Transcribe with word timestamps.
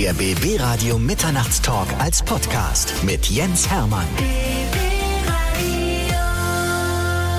Der 0.00 0.12
BB 0.12 0.60
Radio 0.60 0.96
Mitternachtstalk 0.96 1.88
als 1.98 2.22
Podcast 2.22 2.94
mit 3.02 3.26
Jens 3.26 3.68
Hermann. 3.68 4.06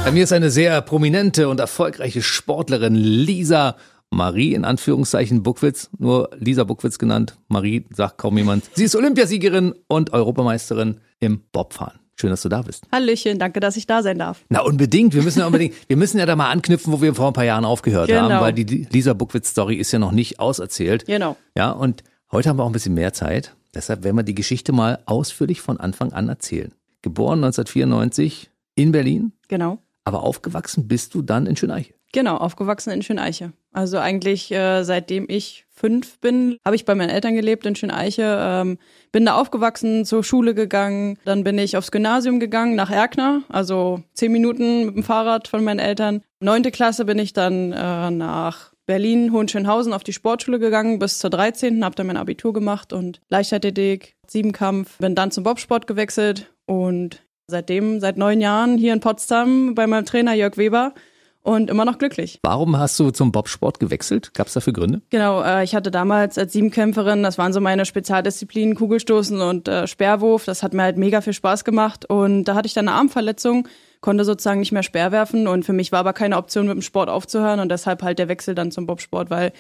Bei 0.04 0.12
mir 0.12 0.26
ist 0.26 0.34
eine 0.34 0.50
sehr 0.50 0.82
prominente 0.82 1.48
und 1.48 1.62
erfolgreiche 1.62 2.22
Sportlerin, 2.22 2.96
Lisa 2.96 3.78
Marie 4.10 4.56
in 4.56 4.66
Anführungszeichen 4.66 5.42
Buckwitz, 5.42 5.90
nur 6.00 6.32
Lisa 6.38 6.66
Buckwitz 6.66 7.00
genannt. 7.00 7.38
Marie 7.48 7.86
sagt 7.94 8.18
kaum 8.18 8.38
jemand. 8.38 8.66
Sie 8.76 8.84
ist 8.84 8.96
Olympiasiegerin 8.98 9.74
und 9.88 10.12
Europameisterin 10.12 11.00
im 11.22 11.40
Bobfahren. 11.54 11.98
Schön, 12.20 12.30
dass 12.32 12.42
du 12.42 12.50
da 12.50 12.62
bist. 12.64 12.84
Hallöchen, 12.92 13.40
danke, 13.40 13.62
dass 13.62 13.78
ich 13.78 13.88
da 13.88 14.04
sein 14.04 14.20
darf. 14.20 14.44
Na, 14.50 14.60
unbedingt. 14.64 15.14
Wir 15.14 15.24
müssen 15.24 15.40
ja 15.40 15.46
unbedingt, 15.46 15.76
wir 15.88 15.96
müssen 15.96 16.20
ja 16.20 16.26
da 16.26 16.36
mal 16.36 16.50
anknüpfen, 16.52 16.92
wo 16.92 17.02
wir 17.02 17.16
vor 17.16 17.28
ein 17.28 17.34
paar 17.34 17.46
Jahren 17.46 17.64
aufgehört 17.64 18.10
Genau. 18.10 18.24
haben, 18.30 18.42
weil 18.42 18.52
die 18.52 18.66
Lisa 18.92 19.14
Buckwitz-Story 19.14 19.76
ist 19.76 19.94
ja 19.94 20.00
noch 20.00 20.12
nicht 20.12 20.42
auserzählt. 20.42 21.06
Genau. 21.06 21.38
Ja, 21.56 21.72
und 21.72 22.04
heute 22.32 22.50
haben 22.50 22.58
wir 22.58 22.64
auch 22.64 22.70
ein 22.70 22.74
bisschen 22.74 22.94
mehr 22.94 23.14
Zeit. 23.14 23.56
Deshalb 23.74 24.04
werden 24.04 24.16
wir 24.18 24.24
die 24.24 24.36
Geschichte 24.36 24.72
mal 24.72 25.00
ausführlich 25.06 25.62
von 25.62 25.80
Anfang 25.80 26.12
an 26.14 26.28
erzählen. 26.30 26.74
Geboren 27.02 27.44
1994 27.44 28.50
in 28.76 28.92
Berlin, 28.92 29.32
Genau. 29.48 29.78
aber 30.04 30.24
aufgewachsen 30.24 30.88
bist 30.88 31.14
du 31.14 31.22
dann 31.22 31.46
in 31.46 31.56
Schöneiche. 31.56 31.94
Genau, 32.12 32.38
aufgewachsen 32.38 32.90
in 32.92 33.04
Schöneiche. 33.04 33.54
Also 33.72 34.00
eigentlich 34.00 34.52
äh, 34.52 34.84
seitdem 34.84 35.26
ich 35.30 35.66
fünf 35.70 36.20
bin, 36.20 36.58
habe 36.66 36.76
ich 36.76 36.84
bei 36.84 36.96
meinen 36.96 37.12
Eltern 37.12 37.36
gelebt 37.36 37.68
in 37.68 37.76
Schöneiche. 37.76 38.38
Ähm, 38.42 38.80
bin 39.12 39.26
da 39.28 39.36
aufgewachsen, 39.40 40.06
zur 40.06 40.24
Schule 40.24 40.56
gegangen. 40.56 41.20
Dann 41.24 41.44
bin 41.44 41.60
ich 41.60 41.78
aufs 41.78 41.92
Gymnasium 41.92 42.40
gegangen, 42.40 42.76
nach 42.76 42.90
Erkner, 42.90 43.44
also 43.48 44.02
zehn 44.14 44.32
Minuten 44.32 44.88
mit 44.88 44.96
dem 44.96 45.04
Fahrrad 45.04 45.48
von 45.48 45.64
meinen 45.64 45.78
Eltern. 45.80 46.24
Neunte 46.40 46.72
Klasse 46.72 47.06
bin 47.06 47.20
ich 47.20 47.34
dann 47.34 47.72
äh, 47.74 48.10
nach 48.10 48.69
Berlin, 48.90 49.32
Hohenschönhausen 49.32 49.94
auf 49.94 50.04
die 50.04 50.14
Sportschule 50.14 50.58
gegangen 50.58 50.98
bis 50.98 51.20
zur 51.20 51.30
13. 51.30 51.86
Habe 51.86 51.94
dann 51.94 52.08
mein 52.08 52.18
Abitur 52.18 52.54
gemacht 52.54 52.92
und 52.92 53.22
Leichtathletik, 53.30 54.16
Siebenkampf. 54.26 54.98
Bin 54.98 55.14
dann 55.14 55.30
zum 55.30 55.44
Bobsport 55.44 55.86
gewechselt 55.86 56.52
und 56.66 57.22
seitdem, 57.46 58.00
seit 58.00 58.18
neun 58.18 58.42
Jahren 58.42 58.80
hier 58.80 58.94
in 58.94 59.00
Potsdam 59.00 59.76
bei 59.76 59.86
meinem 59.86 60.06
Trainer 60.06 60.34
Jörg 60.34 60.58
Weber 60.58 60.96
und 61.44 61.70
immer 61.70 61.86
noch 61.86 62.00
glücklich. 62.00 62.40
Warum 62.42 62.80
hast 62.80 63.00
du 63.00 63.12
zum 63.12 63.32
Bobsport 63.32 63.80
gewechselt? 63.80 64.34
Gab 64.34 64.48
es 64.48 64.54
dafür 64.54 64.74
Gründe? 64.74 65.04
Genau, 65.12 65.44
äh, 65.44 65.64
ich 65.64 65.76
hatte 65.76 65.92
damals 65.92 66.40
als 66.40 66.54
Siebenkämpferin, 66.54 67.22
das 67.22 67.38
waren 67.38 67.54
so 67.54 67.62
meine 67.62 67.86
Spezialdisziplinen, 67.86 68.74
Kugelstoßen 68.74 69.40
und 69.40 69.68
äh, 69.68 69.86
Speerwurf. 69.86 70.46
Das 70.46 70.64
hat 70.64 70.74
mir 70.74 70.82
halt 70.82 70.98
mega 70.98 71.22
viel 71.22 71.34
Spaß 71.34 71.64
gemacht. 71.64 72.10
Und 72.10 72.46
da 72.46 72.56
hatte 72.56 72.66
ich 72.66 72.74
dann 72.74 72.88
eine 72.88 72.98
Armverletzung, 72.98 73.68
konnte 74.02 74.24
sozusagen 74.26 74.60
nicht 74.60 74.72
mehr 74.72 74.84
Speer 74.84 75.12
werfen. 75.12 75.48
Und 75.48 75.66
für 75.66 75.74
mich 75.74 75.92
war 75.92 76.00
aber 76.00 76.14
keine 76.14 76.38
Option, 76.38 76.68
mit 76.68 76.76
dem 76.76 76.82
Sport 76.82 77.10
aufzuhören. 77.10 77.60
Und 77.60 77.70
deshalb 77.70 78.02
halt 78.04 78.20
der 78.20 78.28
Wechsel 78.30 78.56
dann 78.56 78.72
zum 78.72 78.86
Bobsport, 78.86 79.30
weil 79.30 79.52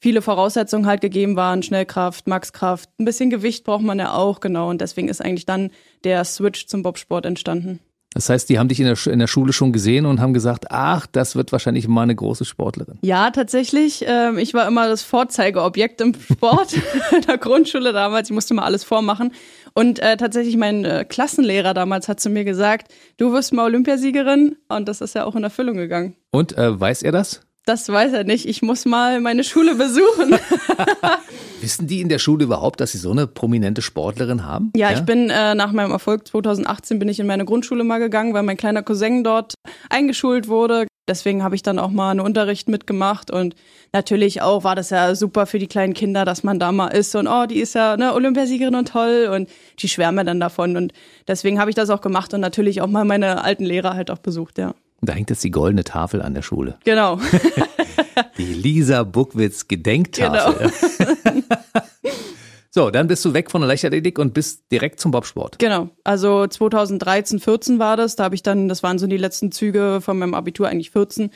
viele 0.00 0.22
Voraussetzungen 0.22 0.86
halt 0.86 1.00
gegeben 1.00 1.36
waren. 1.36 1.62
Schnellkraft, 1.62 2.26
Maxkraft, 2.28 2.88
ein 3.00 3.04
bisschen 3.04 3.30
Gewicht 3.30 3.64
braucht 3.64 3.82
man 3.82 3.98
ja 3.98 4.12
auch, 4.14 4.40
genau. 4.40 4.70
Und 4.70 4.80
deswegen 4.80 5.08
ist 5.08 5.20
eigentlich 5.24 5.46
dann 5.46 5.70
der 6.04 6.24
Switch 6.24 6.66
zum 6.66 6.82
Bobsport 6.82 7.26
entstanden. 7.26 7.80
Das 8.14 8.30
heißt, 8.30 8.48
die 8.48 8.58
haben 8.58 8.68
dich 8.68 8.80
in 8.80 8.86
der, 8.86 8.96
Sch- 8.96 9.10
in 9.10 9.18
der 9.18 9.26
Schule 9.26 9.52
schon 9.52 9.70
gesehen 9.70 10.06
und 10.06 10.18
haben 10.18 10.32
gesagt, 10.32 10.70
ach, 10.70 11.06
das 11.06 11.36
wird 11.36 11.52
wahrscheinlich 11.52 11.88
mal 11.88 12.02
eine 12.04 12.14
große 12.16 12.46
Sportlerin. 12.46 12.98
Ja, 13.02 13.30
tatsächlich. 13.30 14.02
Ähm, 14.08 14.38
ich 14.38 14.54
war 14.54 14.66
immer 14.66 14.88
das 14.88 15.02
Vorzeigeobjekt 15.02 16.00
im 16.00 16.14
Sport 16.14 16.72
in 17.12 17.20
der 17.28 17.36
Grundschule 17.36 17.92
damals. 17.92 18.30
Ich 18.30 18.34
musste 18.34 18.54
mal 18.54 18.62
alles 18.64 18.82
vormachen. 18.82 19.32
Und 19.74 19.98
äh, 20.00 20.16
tatsächlich 20.16 20.56
mein 20.56 20.84
äh, 20.84 21.04
Klassenlehrer 21.08 21.74
damals 21.74 22.08
hat 22.08 22.20
zu 22.20 22.30
mir 22.30 22.44
gesagt, 22.44 22.92
du 23.16 23.32
wirst 23.32 23.52
mal 23.52 23.64
Olympiasiegerin. 23.64 24.56
Und 24.68 24.88
das 24.88 25.00
ist 25.00 25.14
ja 25.14 25.24
auch 25.24 25.36
in 25.36 25.44
Erfüllung 25.44 25.76
gegangen. 25.76 26.16
Und 26.30 26.56
äh, 26.56 26.78
weiß 26.78 27.02
er 27.02 27.12
das? 27.12 27.47
Das 27.68 27.86
weiß 27.86 28.14
er 28.14 28.24
nicht. 28.24 28.48
Ich 28.48 28.62
muss 28.62 28.86
mal 28.86 29.20
meine 29.20 29.44
Schule 29.44 29.74
besuchen. 29.74 30.38
Wissen 31.60 31.86
die 31.86 32.00
in 32.00 32.08
der 32.08 32.18
Schule 32.18 32.44
überhaupt, 32.44 32.80
dass 32.80 32.92
sie 32.92 32.98
so 32.98 33.10
eine 33.10 33.26
prominente 33.26 33.82
Sportlerin 33.82 34.46
haben? 34.46 34.72
Ja, 34.74 34.90
ich 34.90 35.02
bin 35.02 35.28
äh, 35.28 35.54
nach 35.54 35.72
meinem 35.72 35.90
Erfolg 35.90 36.26
2018 36.26 36.98
bin 36.98 37.10
ich 37.10 37.20
in 37.20 37.26
meine 37.26 37.44
Grundschule 37.44 37.84
mal 37.84 37.98
gegangen, 37.98 38.32
weil 38.32 38.42
mein 38.42 38.56
kleiner 38.56 38.82
Cousin 38.82 39.22
dort 39.22 39.52
eingeschult 39.90 40.48
wurde. 40.48 40.86
Deswegen 41.06 41.42
habe 41.42 41.56
ich 41.56 41.62
dann 41.62 41.78
auch 41.78 41.90
mal 41.90 42.12
einen 42.12 42.20
Unterricht 42.20 42.70
mitgemacht 42.70 43.30
und 43.30 43.54
natürlich 43.92 44.40
auch 44.40 44.64
war 44.64 44.74
das 44.74 44.88
ja 44.88 45.14
super 45.14 45.44
für 45.44 45.58
die 45.58 45.66
kleinen 45.66 45.92
Kinder, 45.92 46.24
dass 46.24 46.44
man 46.44 46.58
da 46.58 46.72
mal 46.72 46.88
ist 46.88 47.14
und 47.16 47.26
oh, 47.26 47.44
die 47.44 47.60
ist 47.60 47.74
ja 47.74 47.98
ne, 47.98 48.14
Olympiasiegerin 48.14 48.76
und 48.76 48.88
toll 48.88 49.30
und 49.30 49.50
die 49.78 49.88
schwärmen 49.88 50.26
dann 50.26 50.40
davon 50.40 50.76
und 50.78 50.94
deswegen 51.26 51.60
habe 51.60 51.70
ich 51.70 51.76
das 51.76 51.90
auch 51.90 52.00
gemacht 52.00 52.32
und 52.32 52.40
natürlich 52.40 52.80
auch 52.80 52.88
mal 52.88 53.04
meine 53.04 53.44
alten 53.44 53.64
Lehrer 53.64 53.92
halt 53.92 54.10
auch 54.10 54.18
besucht, 54.18 54.56
ja. 54.56 54.74
Da 55.00 55.12
hängt 55.12 55.30
jetzt 55.30 55.44
die 55.44 55.50
goldene 55.50 55.84
Tafel 55.84 56.22
an 56.22 56.34
der 56.34 56.42
Schule. 56.42 56.76
Genau. 56.84 57.20
Die 58.38 58.52
Lisa 58.52 59.04
Buckwitz 59.04 59.68
Gedenktafel. 59.68 60.72
so, 62.70 62.90
dann 62.90 63.06
bist 63.06 63.24
du 63.24 63.32
weg 63.32 63.50
von 63.50 63.60
der 63.60 63.68
Leichtathletik 63.68 64.18
und 64.18 64.34
bist 64.34 64.72
direkt 64.72 64.98
zum 64.98 65.12
Bobsport. 65.12 65.60
Genau. 65.60 65.90
Also 66.02 66.46
2013, 66.46 67.38
14 67.38 67.78
war 67.78 67.96
das. 67.96 68.16
Da 68.16 68.24
habe 68.24 68.34
ich 68.34 68.42
dann, 68.42 68.68
das 68.68 68.82
waren 68.82 68.98
so 68.98 69.06
die 69.06 69.16
letzten 69.16 69.52
Züge 69.52 70.00
von 70.00 70.18
meinem 70.18 70.34
Abitur, 70.34 70.68
eigentlich 70.68 70.90
14. 70.90 71.30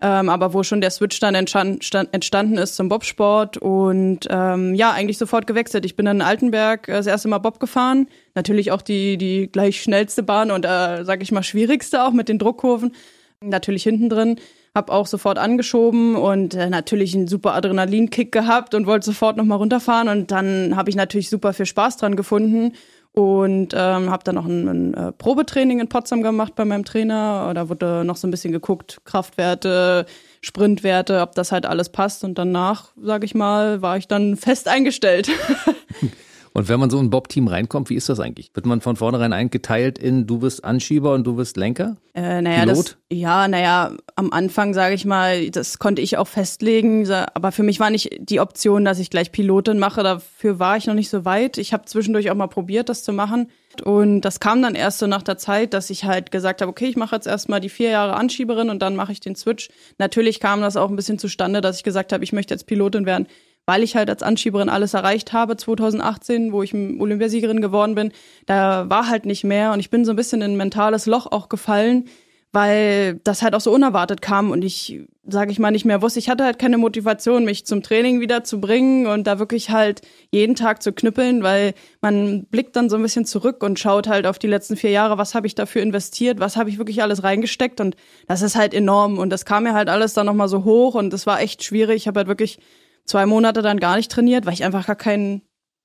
Ähm, 0.00 0.28
aber 0.28 0.54
wo 0.54 0.62
schon 0.62 0.80
der 0.80 0.90
Switch 0.90 1.18
dann 1.18 1.34
entstand, 1.34 1.84
stand, 1.84 2.14
entstanden 2.14 2.56
ist 2.56 2.76
zum 2.76 2.88
Bobsport 2.88 3.56
und 3.56 4.20
ähm, 4.30 4.74
ja, 4.74 4.92
eigentlich 4.92 5.18
sofort 5.18 5.48
gewechselt. 5.48 5.84
Ich 5.84 5.96
bin 5.96 6.06
dann 6.06 6.18
in 6.18 6.22
Altenberg 6.22 6.88
äh, 6.88 6.92
das 6.92 7.08
erste 7.08 7.26
Mal 7.26 7.38
Bob 7.38 7.58
gefahren. 7.58 8.06
Natürlich 8.36 8.70
auch 8.70 8.82
die, 8.82 9.18
die 9.18 9.50
gleich 9.50 9.82
schnellste 9.82 10.22
Bahn 10.22 10.52
und, 10.52 10.64
äh, 10.64 11.04
sag 11.04 11.20
ich 11.20 11.32
mal, 11.32 11.42
schwierigste 11.42 12.04
auch 12.04 12.12
mit 12.12 12.28
den 12.28 12.38
Druckkurven. 12.38 12.92
Natürlich 13.40 13.82
hinten 13.82 14.08
drin. 14.08 14.36
Hab 14.72 14.90
auch 14.90 15.06
sofort 15.08 15.38
angeschoben 15.38 16.14
und 16.14 16.54
äh, 16.54 16.70
natürlich 16.70 17.16
einen 17.16 17.26
super 17.26 17.54
Adrenalinkick 17.54 18.30
gehabt 18.30 18.74
und 18.74 18.86
wollte 18.86 19.06
sofort 19.06 19.36
nochmal 19.36 19.58
runterfahren. 19.58 20.08
Und 20.08 20.30
dann 20.30 20.76
habe 20.76 20.90
ich 20.90 20.96
natürlich 20.96 21.28
super 21.28 21.52
viel 21.52 21.66
Spaß 21.66 21.96
dran 21.96 22.14
gefunden 22.14 22.72
und 23.12 23.74
ähm, 23.74 24.10
habe 24.10 24.22
dann 24.24 24.36
noch 24.36 24.46
ein, 24.46 24.68
ein 24.68 24.94
äh, 24.94 25.12
Probetraining 25.12 25.80
in 25.80 25.88
Potsdam 25.88 26.22
gemacht 26.22 26.54
bei 26.54 26.64
meinem 26.64 26.84
Trainer. 26.84 27.52
Da 27.54 27.68
wurde 27.68 28.04
noch 28.04 28.16
so 28.16 28.28
ein 28.28 28.30
bisschen 28.30 28.52
geguckt, 28.52 29.00
Kraftwerte, 29.04 30.06
Sprintwerte, 30.40 31.20
ob 31.20 31.34
das 31.34 31.50
halt 31.50 31.66
alles 31.66 31.88
passt. 31.88 32.22
Und 32.22 32.38
danach, 32.38 32.92
sage 33.00 33.24
ich 33.24 33.34
mal, 33.34 33.82
war 33.82 33.96
ich 33.96 34.06
dann 34.06 34.36
fest 34.36 34.68
eingestellt. 34.68 35.30
Und 36.58 36.68
wenn 36.68 36.80
man 36.80 36.90
so 36.90 36.98
in 36.98 37.06
ein 37.06 37.10
Bob-Team 37.10 37.46
reinkommt, 37.46 37.88
wie 37.88 37.94
ist 37.94 38.08
das 38.08 38.18
eigentlich? 38.18 38.50
Wird 38.52 38.66
man 38.66 38.80
von 38.80 38.96
vornherein 38.96 39.32
eingeteilt 39.32 39.96
in 39.96 40.26
du 40.26 40.38
bist 40.38 40.64
Anschieber 40.64 41.14
und 41.14 41.24
du 41.24 41.36
bist 41.36 41.56
Lenker? 41.56 41.96
Äh, 42.14 42.42
naja, 42.42 42.64
Pilot? 42.64 42.76
das, 42.76 42.96
ja, 43.16 43.46
naja, 43.46 43.92
am 44.16 44.32
Anfang 44.32 44.74
sage 44.74 44.96
ich 44.96 45.04
mal, 45.04 45.50
das 45.50 45.78
konnte 45.78 46.02
ich 46.02 46.18
auch 46.18 46.26
festlegen, 46.26 47.08
aber 47.12 47.52
für 47.52 47.62
mich 47.62 47.78
war 47.78 47.90
nicht 47.90 48.10
die 48.18 48.40
Option, 48.40 48.84
dass 48.84 48.98
ich 48.98 49.08
gleich 49.08 49.30
Pilotin 49.30 49.78
mache. 49.78 50.02
Dafür 50.02 50.58
war 50.58 50.76
ich 50.76 50.88
noch 50.88 50.94
nicht 50.94 51.10
so 51.10 51.24
weit. 51.24 51.58
Ich 51.58 51.72
habe 51.72 51.84
zwischendurch 51.84 52.28
auch 52.28 52.34
mal 52.34 52.48
probiert, 52.48 52.88
das 52.88 53.04
zu 53.04 53.12
machen. 53.12 53.48
Und 53.84 54.22
das 54.22 54.40
kam 54.40 54.60
dann 54.60 54.74
erst 54.74 54.98
so 54.98 55.06
nach 55.06 55.22
der 55.22 55.38
Zeit, 55.38 55.74
dass 55.74 55.90
ich 55.90 56.04
halt 56.04 56.32
gesagt 56.32 56.60
habe, 56.60 56.70
okay, 56.70 56.86
ich 56.86 56.96
mache 56.96 57.14
jetzt 57.14 57.28
erstmal 57.28 57.60
die 57.60 57.68
vier 57.68 57.90
Jahre 57.90 58.14
Anschieberin 58.14 58.70
und 58.70 58.80
dann 58.80 58.96
mache 58.96 59.12
ich 59.12 59.20
den 59.20 59.36
Switch. 59.36 59.68
Natürlich 59.98 60.40
kam 60.40 60.60
das 60.60 60.76
auch 60.76 60.90
ein 60.90 60.96
bisschen 60.96 61.20
zustande, 61.20 61.60
dass 61.60 61.76
ich 61.76 61.84
gesagt 61.84 62.12
habe, 62.12 62.24
ich 62.24 62.32
möchte 62.32 62.52
jetzt 62.52 62.66
Pilotin 62.66 63.06
werden, 63.06 63.28
weil 63.68 63.82
ich 63.82 63.96
halt 63.96 64.08
als 64.08 64.22
Anschieberin 64.22 64.70
alles 64.70 64.94
erreicht 64.94 65.34
habe 65.34 65.54
2018, 65.54 66.52
wo 66.52 66.62
ich 66.62 66.72
Olympiasiegerin 66.72 67.60
geworden 67.60 67.94
bin. 67.94 68.12
Da 68.46 68.88
war 68.88 69.10
halt 69.10 69.26
nicht 69.26 69.44
mehr 69.44 69.74
und 69.74 69.80
ich 69.80 69.90
bin 69.90 70.06
so 70.06 70.12
ein 70.14 70.16
bisschen 70.16 70.40
in 70.40 70.52
ein 70.52 70.56
mentales 70.56 71.04
Loch 71.04 71.26
auch 71.30 71.50
gefallen, 71.50 72.06
weil 72.50 73.20
das 73.24 73.42
halt 73.42 73.54
auch 73.54 73.60
so 73.60 73.70
unerwartet 73.70 74.22
kam 74.22 74.52
und 74.52 74.64
ich, 74.64 75.02
sage 75.26 75.52
ich 75.52 75.58
mal, 75.58 75.70
nicht 75.70 75.84
mehr 75.84 76.00
wusste. 76.00 76.18
Ich 76.18 76.30
hatte 76.30 76.44
halt 76.44 76.58
keine 76.58 76.78
Motivation, 76.78 77.44
mich 77.44 77.66
zum 77.66 77.82
Training 77.82 78.20
wieder 78.20 78.42
zu 78.42 78.58
bringen 78.58 79.06
und 79.06 79.26
da 79.26 79.38
wirklich 79.38 79.68
halt 79.68 80.00
jeden 80.32 80.54
Tag 80.54 80.82
zu 80.82 80.94
knüppeln, 80.94 81.42
weil 81.42 81.74
man 82.00 82.46
blickt 82.46 82.74
dann 82.74 82.88
so 82.88 82.96
ein 82.96 83.02
bisschen 83.02 83.26
zurück 83.26 83.62
und 83.62 83.78
schaut 83.78 84.08
halt 84.08 84.26
auf 84.26 84.38
die 84.38 84.46
letzten 84.46 84.78
vier 84.78 84.92
Jahre, 84.92 85.18
was 85.18 85.34
habe 85.34 85.46
ich 85.46 85.54
dafür 85.54 85.82
investiert, 85.82 86.40
was 86.40 86.56
habe 86.56 86.70
ich 86.70 86.78
wirklich 86.78 87.02
alles 87.02 87.22
reingesteckt 87.22 87.82
und 87.82 87.96
das 88.28 88.40
ist 88.40 88.56
halt 88.56 88.72
enorm 88.72 89.18
und 89.18 89.28
das 89.28 89.44
kam 89.44 89.64
mir 89.64 89.74
halt 89.74 89.90
alles 89.90 90.14
dann 90.14 90.24
nochmal 90.24 90.48
so 90.48 90.64
hoch 90.64 90.94
und 90.94 91.12
das 91.12 91.26
war 91.26 91.42
echt 91.42 91.62
schwierig. 91.62 91.96
Ich 91.96 92.08
habe 92.08 92.20
halt 92.20 92.28
wirklich 92.28 92.60
zwei 93.08 93.26
Monate 93.26 93.62
dann 93.62 93.80
gar 93.80 93.96
nicht 93.96 94.10
trainiert, 94.10 94.46
weil 94.46 94.54
ich 94.54 94.64
einfach 94.64 94.86
gar 94.86 94.96
kein, 94.96 95.42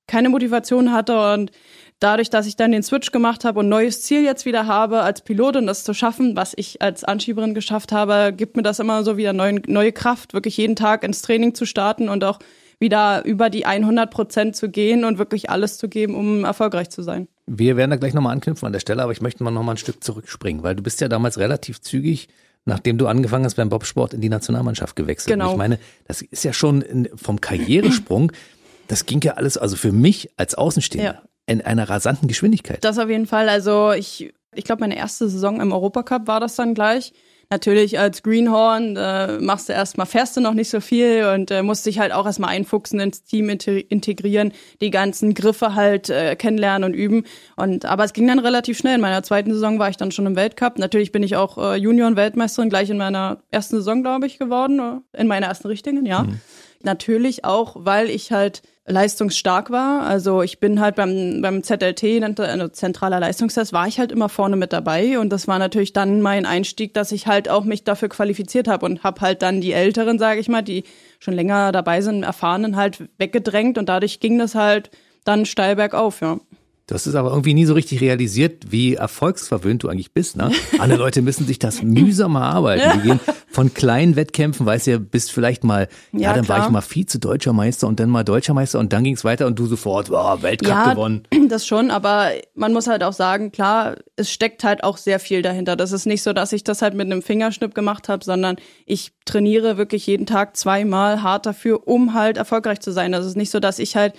keine 0.07 0.29
Motivation 0.29 0.91
hatte 0.91 1.33
und 1.33 1.51
dadurch, 1.99 2.29
dass 2.29 2.45
ich 2.45 2.55
dann 2.55 2.71
den 2.71 2.83
Switch 2.83 3.11
gemacht 3.11 3.45
habe 3.45 3.59
und 3.59 3.69
neues 3.69 4.01
Ziel 4.01 4.23
jetzt 4.23 4.45
wieder 4.45 4.67
habe, 4.67 5.01
als 5.01 5.21
Pilotin 5.21 5.65
das 5.65 5.83
zu 5.83 5.93
schaffen, 5.93 6.35
was 6.35 6.53
ich 6.55 6.81
als 6.81 7.03
Anschieberin 7.03 7.53
geschafft 7.53 7.91
habe, 7.91 8.33
gibt 8.35 8.57
mir 8.57 8.63
das 8.63 8.79
immer 8.79 9.03
so 9.03 9.17
wieder 9.17 9.33
neue, 9.33 9.61
neue 9.67 9.91
Kraft, 9.91 10.33
wirklich 10.33 10.57
jeden 10.57 10.75
Tag 10.75 11.03
ins 11.03 11.21
Training 11.21 11.55
zu 11.55 11.65
starten 11.65 12.09
und 12.09 12.23
auch 12.23 12.39
wieder 12.79 13.23
über 13.23 13.49
die 13.49 13.65
100 13.65 14.11
Prozent 14.11 14.55
zu 14.55 14.69
gehen 14.69 15.05
und 15.05 15.17
wirklich 15.17 15.49
alles 15.49 15.77
zu 15.77 15.87
geben, 15.87 16.15
um 16.15 16.43
erfolgreich 16.43 16.89
zu 16.89 17.01
sein. 17.01 17.27
Wir 17.45 17.77
werden 17.77 17.91
da 17.91 17.97
gleich 17.97 18.13
nochmal 18.13 18.33
anknüpfen 18.33 18.65
an 18.65 18.73
der 18.73 18.81
Stelle, 18.81 19.01
aber 19.01 19.13
ich 19.13 19.21
möchte 19.21 19.43
mal 19.43 19.51
nochmal 19.51 19.75
ein 19.75 19.79
Stück 19.79 20.03
zurückspringen, 20.03 20.63
weil 20.63 20.75
du 20.75 20.83
bist 20.83 20.99
ja 20.99 21.07
damals 21.07 21.37
relativ 21.37 21.81
zügig, 21.81 22.27
nachdem 22.65 22.97
du 22.97 23.07
angefangen 23.07 23.45
hast 23.45 23.55
beim 23.55 23.69
Bobsport, 23.69 24.13
in 24.13 24.21
die 24.21 24.29
Nationalmannschaft 24.29 24.95
gewechselt. 24.95 25.33
Genau. 25.33 25.47
Und 25.47 25.51
ich 25.51 25.57
meine, 25.57 25.79
das 26.07 26.21
ist 26.21 26.43
ja 26.43 26.53
schon 26.53 26.81
in, 26.81 27.09
vom 27.15 27.41
Karrieresprung, 27.41 28.31
das 28.87 29.05
ging 29.05 29.21
ja 29.21 29.33
alles, 29.33 29.57
also 29.57 29.75
für 29.75 29.91
mich 29.91 30.29
als 30.37 30.55
Außenstehender, 30.55 31.13
Ja. 31.13 31.21
in 31.45 31.61
einer 31.61 31.89
rasanten 31.89 32.27
Geschwindigkeit. 32.27 32.83
Das 32.83 32.97
auf 32.99 33.09
jeden 33.09 33.27
Fall. 33.27 33.49
Also 33.49 33.91
ich, 33.91 34.33
ich 34.53 34.63
glaube, 34.63 34.81
meine 34.81 34.95
erste 34.97 35.27
Saison 35.29 35.59
im 35.61 35.71
Europacup 35.71 36.27
war 36.27 36.39
das 36.39 36.55
dann 36.55 36.73
gleich. 36.73 37.13
Natürlich 37.53 37.99
als 37.99 38.23
Greenhorn 38.23 38.97
äh, 38.97 39.37
machst 39.39 39.69
du 39.69 39.73
erstmal, 39.73 40.07
fährst 40.07 40.35
du 40.35 40.41
noch 40.41 40.55
nicht 40.55 40.69
so 40.69 40.81
viel 40.81 41.25
und 41.25 41.51
äh, 41.51 41.61
musst 41.61 41.85
dich 41.85 41.99
halt 41.99 42.11
auch 42.11 42.25
erstmal 42.25 42.49
einfuchsen 42.49 42.99
ins 42.99 43.23
Team 43.23 43.47
integrieren, 43.49 44.53
die 44.81 44.89
ganzen 44.89 45.35
Griffe 45.35 45.75
halt 45.75 46.09
äh, 46.09 46.35
kennenlernen 46.35 46.83
und 46.83 46.95
üben. 46.95 47.25
Und 47.55 47.85
aber 47.85 48.05
es 48.05 48.13
ging 48.13 48.27
dann 48.27 48.39
relativ 48.39 48.77
schnell. 48.77 48.95
In 48.95 49.01
meiner 49.01 49.21
zweiten 49.21 49.53
Saison 49.53 49.77
war 49.77 49.89
ich 49.89 49.97
dann 49.97 50.11
schon 50.11 50.25
im 50.25 50.35
Weltcup. 50.35 50.79
Natürlich 50.79 51.11
bin 51.11 51.21
ich 51.21 51.35
auch 51.35 51.57
äh, 51.59 51.75
Junioren-Weltmeisterin 51.75 52.69
gleich 52.69 52.89
in 52.89 52.97
meiner 52.97 53.37
ersten 53.51 53.75
Saison, 53.75 54.01
glaube 54.01 54.25
ich, 54.25 54.39
geworden. 54.39 55.03
Äh, 55.13 55.21
in 55.21 55.27
meiner 55.27 55.45
ersten 55.45 55.67
richtigen, 55.67 56.05
ja. 56.07 56.23
Mhm. 56.23 56.39
Natürlich 56.81 57.45
auch, 57.45 57.75
weil 57.79 58.09
ich 58.09 58.31
halt 58.31 58.63
leistungsstark 58.85 59.71
war. 59.71 60.03
Also 60.03 60.41
ich 60.41 60.59
bin 60.59 60.79
halt 60.79 60.95
beim, 60.95 61.41
beim 61.41 61.63
ZLT, 61.63 62.03
also 62.39 62.67
zentraler 62.67 63.19
Leistungstest, 63.19 63.71
war 63.71 63.87
ich 63.87 63.99
halt 63.99 64.11
immer 64.11 64.29
vorne 64.29 64.55
mit 64.55 64.73
dabei 64.73 65.19
und 65.19 65.29
das 65.29 65.47
war 65.47 65.57
natürlich 65.59 65.93
dann 65.93 66.21
mein 66.21 66.45
Einstieg, 66.45 66.93
dass 66.93 67.11
ich 67.11 67.27
halt 67.27 67.49
auch 67.49 67.63
mich 67.63 67.83
dafür 67.83 68.09
qualifiziert 68.09 68.67
habe 68.67 68.85
und 68.85 69.03
habe 69.03 69.21
halt 69.21 69.41
dann 69.41 69.61
die 69.61 69.71
Älteren, 69.71 70.19
sage 70.19 70.39
ich 70.39 70.49
mal, 70.49 70.61
die 70.61 70.83
schon 71.19 71.33
länger 71.33 71.71
dabei 71.71 72.01
sind, 72.01 72.23
Erfahrenen 72.23 72.75
halt 72.75 73.03
weggedrängt 73.17 73.77
und 73.77 73.87
dadurch 73.87 74.19
ging 74.19 74.37
das 74.37 74.55
halt 74.55 74.91
dann 75.23 75.45
steil 75.45 75.77
bergauf, 75.77 76.19
ja. 76.21 76.39
Du 76.85 76.95
hast 76.95 77.05
es 77.05 77.15
aber 77.15 77.29
irgendwie 77.29 77.53
nie 77.53 77.63
so 77.63 77.73
richtig 77.73 78.01
realisiert, 78.01 78.71
wie 78.71 78.95
erfolgsverwöhnt 78.95 79.83
du 79.83 79.87
eigentlich 79.87 80.11
bist. 80.11 80.35
Ne? 80.35 80.51
Alle 80.79 80.97
Leute 80.97 81.21
müssen 81.21 81.47
sich 81.47 81.57
das 81.57 81.81
mühsam 81.81 82.35
erarbeiten. 82.35 82.99
Die 82.99 83.07
gehen 83.07 83.19
von 83.47 83.73
kleinen 83.73 84.17
Wettkämpfen, 84.17 84.65
weißt 84.65 84.87
du, 84.87 84.99
bist 84.99 85.31
vielleicht 85.31 85.63
mal, 85.63 85.87
ja, 86.11 86.19
ja 86.19 86.33
dann 86.33 86.43
klar. 86.43 86.59
war 86.59 86.65
ich 86.65 86.71
mal 86.71 86.81
Vize-Deutscher 86.81 87.53
Meister 87.53 87.87
und 87.87 88.01
dann 88.01 88.09
mal 88.09 88.23
Deutscher 88.23 88.53
Meister 88.53 88.79
und 88.79 88.91
dann 88.91 89.05
ging 89.05 89.13
es 89.13 89.23
weiter 89.23 89.47
und 89.47 89.57
du 89.59 89.65
sofort, 89.65 90.09
oh, 90.11 90.41
Weltcup 90.41 90.69
ja, 90.69 90.93
gewonnen. 90.93 91.23
Das 91.53 91.67
schon, 91.67 91.91
aber 91.91 92.31
man 92.55 92.73
muss 92.73 92.87
halt 92.87 93.03
auch 93.03 93.13
sagen, 93.13 93.51
klar, 93.51 93.97
es 94.15 94.31
steckt 94.31 94.63
halt 94.63 94.83
auch 94.83 94.97
sehr 94.97 95.19
viel 95.19 95.43
dahinter. 95.43 95.75
Das 95.75 95.91
ist 95.91 96.05
nicht 96.07 96.23
so, 96.23 96.33
dass 96.33 96.51
ich 96.51 96.63
das 96.63 96.81
halt 96.81 96.95
mit 96.95 97.05
einem 97.05 97.21
Fingerschnipp 97.21 97.75
gemacht 97.75 98.09
habe, 98.09 98.25
sondern 98.25 98.55
ich 98.85 99.13
trainiere 99.25 99.77
wirklich 99.77 100.07
jeden 100.07 100.25
Tag 100.25 100.57
zweimal 100.57 101.21
hart 101.21 101.45
dafür, 101.45 101.87
um 101.87 102.15
halt 102.15 102.37
erfolgreich 102.37 102.79
zu 102.79 102.91
sein. 102.91 103.11
Das 103.11 103.25
ist 103.25 103.37
nicht 103.37 103.51
so, 103.51 103.59
dass 103.59 103.77
ich 103.77 103.95
halt 103.95 104.15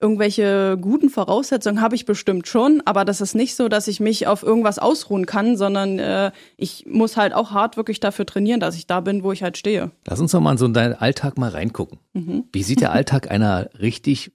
Irgendwelche 0.00 0.78
guten 0.80 1.10
Voraussetzungen 1.10 1.82
habe 1.82 1.94
ich 1.94 2.06
bestimmt 2.06 2.48
schon, 2.48 2.82
aber 2.86 3.04
das 3.04 3.20
ist 3.20 3.34
nicht 3.34 3.54
so, 3.54 3.68
dass 3.68 3.86
ich 3.86 4.00
mich 4.00 4.26
auf 4.26 4.42
irgendwas 4.42 4.78
ausruhen 4.78 5.26
kann, 5.26 5.58
sondern 5.58 5.98
äh, 5.98 6.32
ich 6.56 6.86
muss 6.86 7.18
halt 7.18 7.34
auch 7.34 7.50
hart 7.50 7.76
wirklich 7.76 8.00
dafür 8.00 8.24
trainieren, 8.24 8.60
dass 8.60 8.76
ich 8.76 8.86
da 8.86 9.00
bin, 9.00 9.22
wo 9.22 9.32
ich 9.32 9.42
halt 9.42 9.58
stehe. 9.58 9.90
Lass 10.06 10.20
uns 10.20 10.32
doch 10.32 10.40
mal 10.40 10.56
so 10.56 10.66
in 10.66 10.72
deinen 10.72 10.94
Alltag 10.94 11.36
mal 11.36 11.50
reingucken. 11.50 11.98
Mhm. 12.14 12.44
Wie 12.52 12.62
sieht 12.62 12.80
der 12.80 12.92
Alltag 12.92 13.30
einer 13.30 13.68
richtig, 13.78 14.32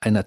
einer 0.00 0.24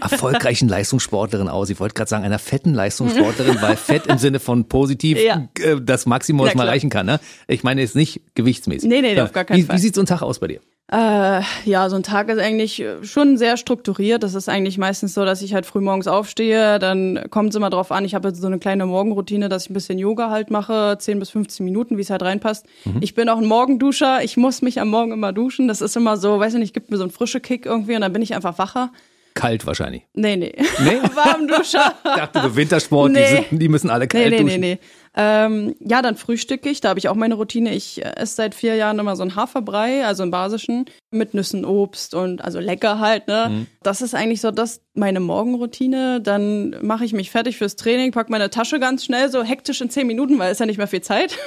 erfolgreichen 0.00 0.68
Leistungssportlerin 0.68 1.48
aus. 1.48 1.70
Ich 1.70 1.80
wollte 1.80 1.94
gerade 1.94 2.08
sagen, 2.08 2.24
einer 2.24 2.38
fetten 2.38 2.74
Leistungssportlerin, 2.74 3.56
weil 3.60 3.76
fett 3.76 4.06
im 4.06 4.18
Sinne 4.18 4.38
von 4.38 4.68
positiv 4.68 5.18
ja. 5.18 5.48
äh, 5.60 5.80
das 5.80 6.06
Maximum, 6.06 6.46
was 6.46 6.54
man 6.54 6.66
erreichen 6.66 6.90
kann. 6.90 7.06
Ne? 7.06 7.20
Ich 7.48 7.62
meine 7.62 7.80
jetzt 7.80 7.96
nicht 7.96 8.20
gewichtsmäßig. 8.34 8.88
Nee, 8.88 9.00
nee, 9.00 9.18
auf 9.20 9.32
gar 9.32 9.44
keinen 9.44 9.58
wie, 9.58 9.62
Fall. 9.62 9.76
Wie 9.76 9.80
sieht 9.80 9.94
so 9.94 10.02
ein 10.02 10.06
Tag 10.06 10.22
aus 10.22 10.40
bei 10.40 10.48
dir? 10.48 10.60
Äh, 10.92 11.40
ja, 11.64 11.88
so 11.88 11.96
ein 11.96 12.02
Tag 12.02 12.28
ist 12.28 12.38
eigentlich 12.38 12.84
schon 13.00 13.38
sehr 13.38 13.56
strukturiert. 13.56 14.22
Das 14.22 14.34
ist 14.34 14.50
eigentlich 14.50 14.76
meistens 14.76 15.14
so, 15.14 15.24
dass 15.24 15.40
ich 15.40 15.54
halt 15.54 15.64
früh 15.64 15.80
morgens 15.80 16.06
aufstehe. 16.06 16.78
Dann 16.78 17.24
kommt 17.30 17.50
es 17.50 17.56
immer 17.56 17.70
drauf 17.70 17.92
an. 17.92 18.04
Ich 18.04 18.14
habe 18.14 18.28
jetzt 18.28 18.42
so 18.42 18.46
eine 18.46 18.58
kleine 18.58 18.84
Morgenroutine, 18.84 19.48
dass 19.48 19.64
ich 19.64 19.70
ein 19.70 19.74
bisschen 19.74 19.98
Yoga 19.98 20.28
halt 20.28 20.50
mache, 20.50 20.96
10 20.98 21.18
bis 21.18 21.30
15 21.30 21.64
Minuten, 21.64 21.96
wie 21.96 22.02
es 22.02 22.10
halt 22.10 22.22
reinpasst. 22.22 22.66
Mhm. 22.84 22.98
Ich 23.00 23.14
bin 23.14 23.30
auch 23.30 23.38
ein 23.38 23.46
Morgenduscher. 23.46 24.22
Ich 24.22 24.36
muss 24.36 24.60
mich 24.60 24.82
am 24.82 24.88
Morgen 24.88 25.12
immer 25.12 25.32
duschen. 25.32 25.66
Das 25.66 25.80
ist 25.80 25.96
immer 25.96 26.18
so, 26.18 26.38
weiß 26.38 26.52
ich 26.54 26.60
nicht, 26.60 26.74
gibt 26.74 26.90
mir 26.90 26.98
so 26.98 27.04
einen 27.04 27.12
frische 27.12 27.40
Kick 27.40 27.64
irgendwie 27.64 27.94
und 27.94 28.02
dann 28.02 28.12
bin 28.12 28.20
ich 28.20 28.34
einfach 28.34 28.58
wacher. 28.58 28.90
Kalt 29.34 29.66
wahrscheinlich. 29.66 30.02
Nee, 30.14 30.36
nee. 30.36 30.52
Nee? 30.80 31.00
Warmduscher. 31.14 31.94
ich 32.04 32.10
dachte, 32.14 32.40
du 32.40 32.56
Wintersport, 32.56 33.12
nee. 33.12 33.20
die, 33.20 33.28
sind, 33.50 33.62
die, 33.62 33.68
müssen 33.68 33.90
alle 33.90 34.06
kalt 34.06 34.24
nee, 34.24 34.30
nee, 34.30 34.42
duschen. 34.42 34.60
Nee, 34.60 34.74
nee, 34.74 34.80
nee. 34.80 34.88
Ähm, 35.14 35.74
ja, 35.80 36.00
dann 36.00 36.16
frühstücke 36.16 36.68
ich. 36.70 36.80
Da 36.80 36.88
habe 36.88 36.98
ich 36.98 37.08
auch 37.08 37.14
meine 37.14 37.34
Routine. 37.34 37.74
Ich 37.74 38.04
esse 38.04 38.36
seit 38.36 38.54
vier 38.54 38.76
Jahren 38.76 38.98
immer 38.98 39.14
so 39.14 39.22
einen 39.22 39.36
Haferbrei, 39.36 40.06
also 40.06 40.22
einen 40.22 40.30
basischen, 40.30 40.86
mit 41.10 41.34
Nüssen, 41.34 41.64
Obst 41.64 42.14
und 42.14 42.42
also 42.42 42.60
lecker 42.60 42.98
halt. 42.98 43.28
Ne? 43.28 43.48
Mhm. 43.50 43.66
Das 43.82 44.00
ist 44.00 44.14
eigentlich 44.14 44.40
so 44.40 44.50
das 44.50 44.80
meine 44.94 45.20
Morgenroutine. 45.20 46.20
Dann 46.20 46.76
mache 46.80 47.04
ich 47.04 47.12
mich 47.12 47.30
fertig 47.30 47.58
fürs 47.58 47.76
Training, 47.76 48.12
pack 48.12 48.30
meine 48.30 48.48
Tasche 48.50 48.80
ganz 48.80 49.04
schnell, 49.04 49.30
so 49.30 49.42
hektisch 49.42 49.80
in 49.80 49.90
zehn 49.90 50.06
Minuten, 50.06 50.38
weil 50.38 50.52
es 50.52 50.58
ja 50.58 50.66
nicht 50.66 50.78
mehr 50.78 50.88
viel 50.88 51.02
Zeit. 51.02 51.38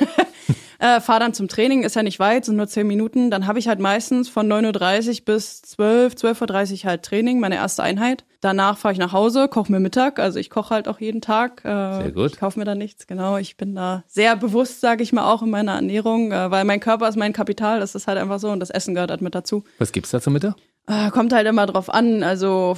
Äh, 0.77 1.00
fahr 1.00 1.19
dann 1.21 1.33
zum 1.33 1.47
Training, 1.47 1.83
ist 1.83 1.95
ja 1.95 2.03
nicht 2.03 2.19
weit, 2.19 2.45
sind 2.45 2.57
nur 2.57 2.68
zehn 2.68 2.85
Minuten. 2.85 3.31
Dann 3.31 3.47
habe 3.47 3.59
ich 3.59 3.68
halt 3.68 3.79
meistens 3.79 4.27
von 4.27 4.51
9.30 4.51 5.19
Uhr 5.19 5.25
bis 5.25 5.61
12, 5.61 6.15
12.30 6.15 6.83
Uhr 6.83 6.89
halt 6.89 7.03
Training, 7.03 7.39
meine 7.39 7.56
erste 7.56 7.81
Einheit. 7.81 8.25
Danach 8.45 8.77
fahre 8.77 8.92
ich 8.92 9.00
nach 9.00 9.12
Hause, 9.12 9.47
koche 9.47 9.71
mir 9.71 9.80
Mittag. 9.80 10.19
Also 10.19 10.38
ich 10.38 10.51
koche 10.51 10.69
halt 10.69 10.88
auch 10.88 11.00
jeden 11.00 11.19
Tag. 11.19 11.65
Äh, 11.65 12.03
sehr 12.03 12.12
gut. 12.12 12.33
Ich 12.33 12.38
kaufe 12.38 12.59
mir 12.59 12.65
da 12.65 12.75
nichts, 12.75 13.07
genau. 13.07 13.38
Ich 13.38 13.57
bin 13.57 13.74
da 13.74 14.03
sehr 14.06 14.36
bewusst, 14.36 14.81
sage 14.81 15.01
ich 15.01 15.12
mal, 15.13 15.33
auch 15.33 15.42
in 15.42 15.50
meiner 15.50 15.74
Ernährung, 15.74 16.31
äh, 16.31 16.51
weil 16.51 16.63
mein 16.63 16.80
Körper 16.80 17.09
ist 17.09 17.15
mein 17.15 17.33
Kapital. 17.33 17.80
Das 17.80 17.95
ist 17.95 18.06
halt 18.06 18.19
einfach 18.19 18.38
so 18.38 18.51
und 18.51 18.59
das 18.59 18.69
Essen 18.69 18.94
gehört 18.94 19.09
halt 19.09 19.24
mit 19.24 19.33
dazu. 19.33 19.63
Was 19.80 19.92
gibt's 19.92 20.12
da 20.12 20.21
zum 20.21 20.33
Mittag? 20.33 20.53
Äh, 20.86 21.09
kommt 21.09 21.33
halt 21.33 21.47
immer 21.47 21.65
drauf 21.65 21.89
an. 21.89 22.21
Also 22.21 22.77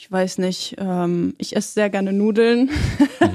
ich 0.00 0.12
weiß 0.12 0.38
nicht, 0.38 0.76
ähm, 0.78 1.34
ich 1.38 1.56
esse 1.56 1.72
sehr 1.72 1.90
gerne 1.90 2.12
Nudeln. 2.12 2.70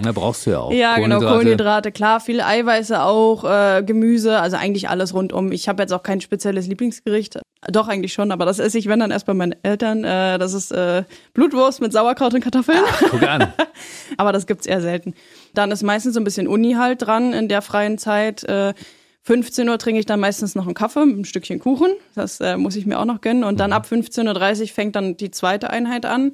Da 0.01 0.13
brauchst 0.13 0.45
du 0.45 0.51
ja 0.51 0.59
auch. 0.59 0.71
ja, 0.73 0.95
genau, 0.95 1.19
Kohlenhydrate. 1.19 1.91
klar, 1.91 2.21
viele 2.21 2.45
Eiweiße 2.45 3.03
auch, 3.03 3.43
äh, 3.43 3.83
Gemüse, 3.83 4.39
also 4.39 4.55
eigentlich 4.55 4.87
alles 4.87 5.13
rundum. 5.13 5.51
Ich 5.51 5.67
habe 5.67 5.83
jetzt 5.83 5.91
auch 5.91 6.03
kein 6.03 6.21
spezielles 6.21 6.67
Lieblingsgericht. 6.67 7.41
Doch, 7.67 7.89
eigentlich 7.89 8.13
schon, 8.13 8.31
aber 8.31 8.45
das 8.45 8.59
esse 8.59 8.77
ich, 8.77 8.87
wenn 8.87 8.99
dann 8.99 9.11
erst 9.11 9.25
bei 9.25 9.33
meinen 9.33 9.55
Eltern. 9.63 10.05
Äh, 10.05 10.39
das 10.39 10.53
ist 10.53 10.71
äh, 10.71 11.03
Blutwurst 11.33 11.81
mit 11.81 11.91
Sauerkraut 11.91 12.33
und 12.33 12.39
Kartoffeln. 12.39 12.79
Ach, 12.81 13.03
guck 13.11 13.23
an. 13.23 13.53
aber 14.17 14.31
das 14.31 14.47
gibt's 14.47 14.65
eher 14.65 14.79
selten. 14.79 15.15
Dann 15.53 15.69
ist 15.69 15.83
meistens 15.83 16.13
so 16.13 16.21
ein 16.21 16.23
bisschen 16.23 16.47
Uni 16.47 16.75
halt 16.75 17.01
dran 17.01 17.33
in 17.33 17.49
der 17.49 17.61
freien 17.61 17.97
Zeit. 17.97 18.45
Äh, 18.45 18.73
15 19.23 19.67
Uhr 19.67 19.77
trinke 19.77 19.99
ich 19.99 20.05
dann 20.05 20.21
meistens 20.21 20.55
noch 20.55 20.65
einen 20.65 20.75
Kaffee 20.75 21.05
mit 21.05 21.17
ein 21.17 21.25
Stückchen 21.25 21.59
Kuchen. 21.59 21.91
Das 22.15 22.39
äh, 22.39 22.55
muss 22.55 22.77
ich 22.77 22.85
mir 22.85 22.99
auch 22.99 23.05
noch 23.05 23.19
gönnen. 23.19 23.43
Und 23.43 23.59
dann 23.59 23.71
mhm. 23.71 23.75
ab 23.75 23.85
15.30 23.85 24.61
Uhr 24.61 24.67
fängt 24.69 24.95
dann 24.95 25.17
die 25.17 25.29
zweite 25.29 25.69
Einheit 25.69 26.05
an 26.05 26.31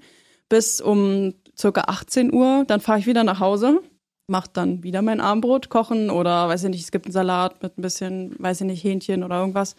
bis 0.49 0.81
um 0.81 1.33
circa 1.57 1.81
18 1.87 2.33
Uhr. 2.33 2.65
Dann 2.67 2.81
fahre 2.81 2.99
ich 2.99 3.07
wieder 3.07 3.23
nach 3.23 3.39
Hause, 3.39 3.81
mache 4.27 4.49
dann 4.51 4.83
wieder 4.83 5.01
mein 5.01 5.21
Armbrot, 5.21 5.69
kochen 5.69 6.09
oder 6.09 6.49
weiß 6.49 6.65
ich 6.65 6.69
nicht, 6.71 6.83
es 6.83 6.91
gibt 6.91 7.05
einen 7.05 7.13
Salat 7.13 7.63
mit 7.63 7.77
ein 7.77 7.81
bisschen, 7.81 8.35
weiß 8.39 8.61
ich 8.61 8.67
nicht, 8.67 8.83
Hähnchen 8.83 9.23
oder 9.23 9.39
irgendwas. 9.39 9.75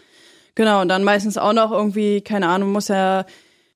Genau, 0.55 0.81
und 0.81 0.88
dann 0.88 1.05
meistens 1.05 1.38
auch 1.38 1.52
noch 1.52 1.70
irgendwie, 1.70 2.20
keine 2.22 2.49
Ahnung, 2.49 2.72
muss 2.72 2.88
ja 2.88 3.25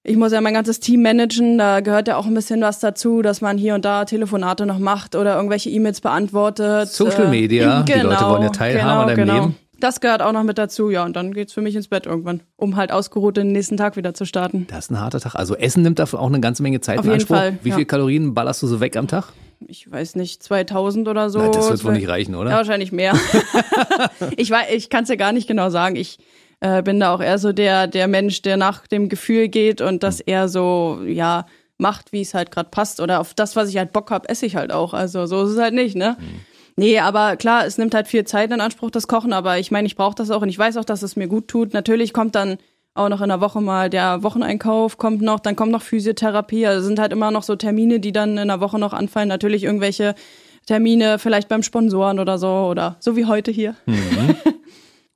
ich 0.07 0.19
muss 0.19 0.33
ja 0.33 0.43
mein 0.43 0.53
ganzes 0.53 0.81
Team 0.81 1.01
managen, 1.01 1.57
da 1.57 1.81
gehört 1.81 2.09
ja 2.09 2.19
auch 2.19 2.27
ein 2.27 2.35
bisschen 2.35 2.61
was 2.61 2.79
dazu, 2.79 3.23
dass 3.23 3.41
man 3.41 3.57
hier 3.57 3.75
und 3.75 3.87
da 3.87 4.05
Telefonate 4.05 4.67
noch 4.67 4.79
macht 4.79 5.17
oder 5.17 5.35
irgendwelche 5.35 5.71
E-Mails 5.71 6.03
beantwortet. 6.03 6.91
Social 6.91 7.29
Media, 7.29 7.83
genau, 7.83 8.01
die 8.01 8.07
Leute 8.07 8.29
wollen 8.29 8.43
ja 8.43 8.49
teilhaben 8.51 8.87
genau, 8.87 9.01
an 9.01 9.07
deinem 9.07 9.17
genau. 9.17 9.35
Leben. 9.35 9.57
Das 9.85 10.01
gehört 10.01 10.23
auch 10.23 10.33
noch 10.33 10.45
mit 10.45 10.57
dazu, 10.57 10.89
ja. 10.89 11.05
Und 11.05 11.15
dann 11.15 11.35
geht's 11.35 11.53
für 11.53 11.61
mich 11.61 11.77
ins 11.77 11.89
Bett 11.89 12.07
irgendwann, 12.07 12.41
um 12.57 12.77
halt 12.77 12.91
ausgeruht 12.91 13.37
den 13.37 13.53
nächsten 13.53 13.77
Tag 13.77 13.99
wieder 13.99 14.15
zu 14.15 14.25
starten. 14.25 14.67
Das 14.71 14.87
ist 14.87 14.91
ein 14.91 14.99
harter 14.99 15.21
Tag. 15.21 15.35
Also 15.35 15.57
Essen 15.57 15.83
nimmt 15.83 15.99
dafür 15.99 16.21
auch 16.21 16.29
eine 16.29 16.41
ganze 16.41 16.63
Menge 16.63 16.81
Zeit 16.81 16.99
Auf 16.99 17.05
in 17.05 17.13
Anspruch. 17.13 17.37
Fall, 17.37 17.59
Wie 17.63 17.69
ja. 17.69 17.77
viel 17.77 17.85
Kalorien 17.85 18.33
ballerst 18.33 18.63
du 18.63 18.67
so 18.67 18.81
weg 18.81 18.97
am 18.97 19.09
Tag? 19.09 19.35
Ich 19.67 19.93
weiß 19.93 20.17
nicht, 20.17 20.43
2000 20.43 21.07
oder 21.07 21.29
so. 21.29 21.39
Na, 21.39 21.51
das 21.51 21.69
wird 21.69 21.85
wohl 21.85 21.93
nicht 21.93 22.09
reichen, 22.09 22.35
oder? 22.35 22.49
Ja, 22.49 22.57
wahrscheinlich 22.57 22.93
mehr. 22.93 23.13
ich 24.39 24.51
weiß, 24.51 24.69
ich 24.73 24.89
kann 24.89 25.03
es 25.03 25.11
ja 25.11 25.17
gar 25.17 25.33
nicht 25.33 25.47
genau 25.47 25.69
sagen. 25.69 25.97
Ich 25.97 26.19
äh, 26.61 26.83
bin 26.83 26.99
da 26.99 27.15
auch 27.15 27.21
eher 27.21 27.37
so 27.37 27.53
der, 27.53 27.87
der 27.87 28.09
Mensch, 28.09 28.41
der 28.41 28.57
nach 28.57 28.87
dem 28.87 29.11
Gefühl 29.11 29.49
geht 29.49 29.83
und 29.83 30.03
das 30.03 30.21
hm. 30.21 30.25
eher 30.29 30.49
so, 30.49 31.01
ja, 31.07 31.45
macht, 31.77 32.11
wie 32.11 32.23
es 32.23 32.33
halt 32.33 32.51
gerade 32.51 32.71
passt. 32.71 33.01
Oder 33.01 33.21
auf 33.21 33.35
das, 33.35 33.55
was 33.55 33.69
ich 33.69 33.77
halt 33.77 33.93
Bock 33.93 34.11
hab, 34.11 34.31
esse 34.31 34.47
ich 34.47 34.57
halt 34.57 34.73
auch. 34.73 34.95
Also 34.95 35.27
so 35.27 35.45
ist 35.45 35.51
es 35.51 35.59
halt 35.59 35.75
nicht, 35.75 35.95
ne? 35.95 36.17
Mhm. 36.19 36.41
Nee, 36.77 36.99
aber 36.99 37.37
klar, 37.37 37.67
es 37.67 37.79
nimmt 37.79 37.95
halt 37.95 38.09
viel 38.09 38.25
Zeit 38.25 38.51
in 38.51 38.61
Anspruch, 38.61 38.91
das 38.91 39.07
Kochen, 39.07 39.33
aber 39.33 39.59
ich 39.59 39.71
meine, 39.71 39.87
ich 39.87 39.97
brauche 39.97 40.15
das 40.15 40.31
auch 40.31 40.43
und 40.43 40.49
ich 40.49 40.59
weiß 40.59 40.77
auch, 40.77 40.85
dass 40.85 41.03
es 41.03 41.15
mir 41.17 41.29
gut 41.29 41.49
tut. 41.49 41.73
Natürlich 41.73 42.13
kommt 42.13 42.35
dann 42.35 42.59
auch 42.95 43.09
noch 43.09 43.21
in 43.21 43.29
der 43.29 43.41
Woche 43.41 43.61
mal 43.61 43.91
der 43.91 44.23
Wocheneinkauf 44.23 44.99
kommt 44.99 45.21
noch, 45.21 45.41
dann 45.41 45.57
kommt 45.57 45.73
noch 45.73 45.83
Physiotherapie, 45.83 46.67
also 46.67 46.87
sind 46.87 46.99
halt 46.99 47.13
immer 47.13 47.31
noch 47.31 47.43
so 47.43 47.57
Termine, 47.57 48.01
die 48.01 48.13
dann 48.13 48.39
in 48.39 48.49
der 48.49 48.61
Woche 48.61 48.79
noch 48.79 48.93
anfallen. 48.93 49.29
Natürlich 49.29 49.65
irgendwelche 49.65 50.15
Termine 50.67 51.19
vielleicht 51.19 51.49
beim 51.49 51.63
Sponsoren 51.63 52.19
oder 52.19 52.39
so 52.39 52.49
oder 52.49 52.97
so 53.01 53.17
wie 53.17 53.27
heute 53.27 53.51
hier. 53.51 53.75
Mhm. 53.87 54.37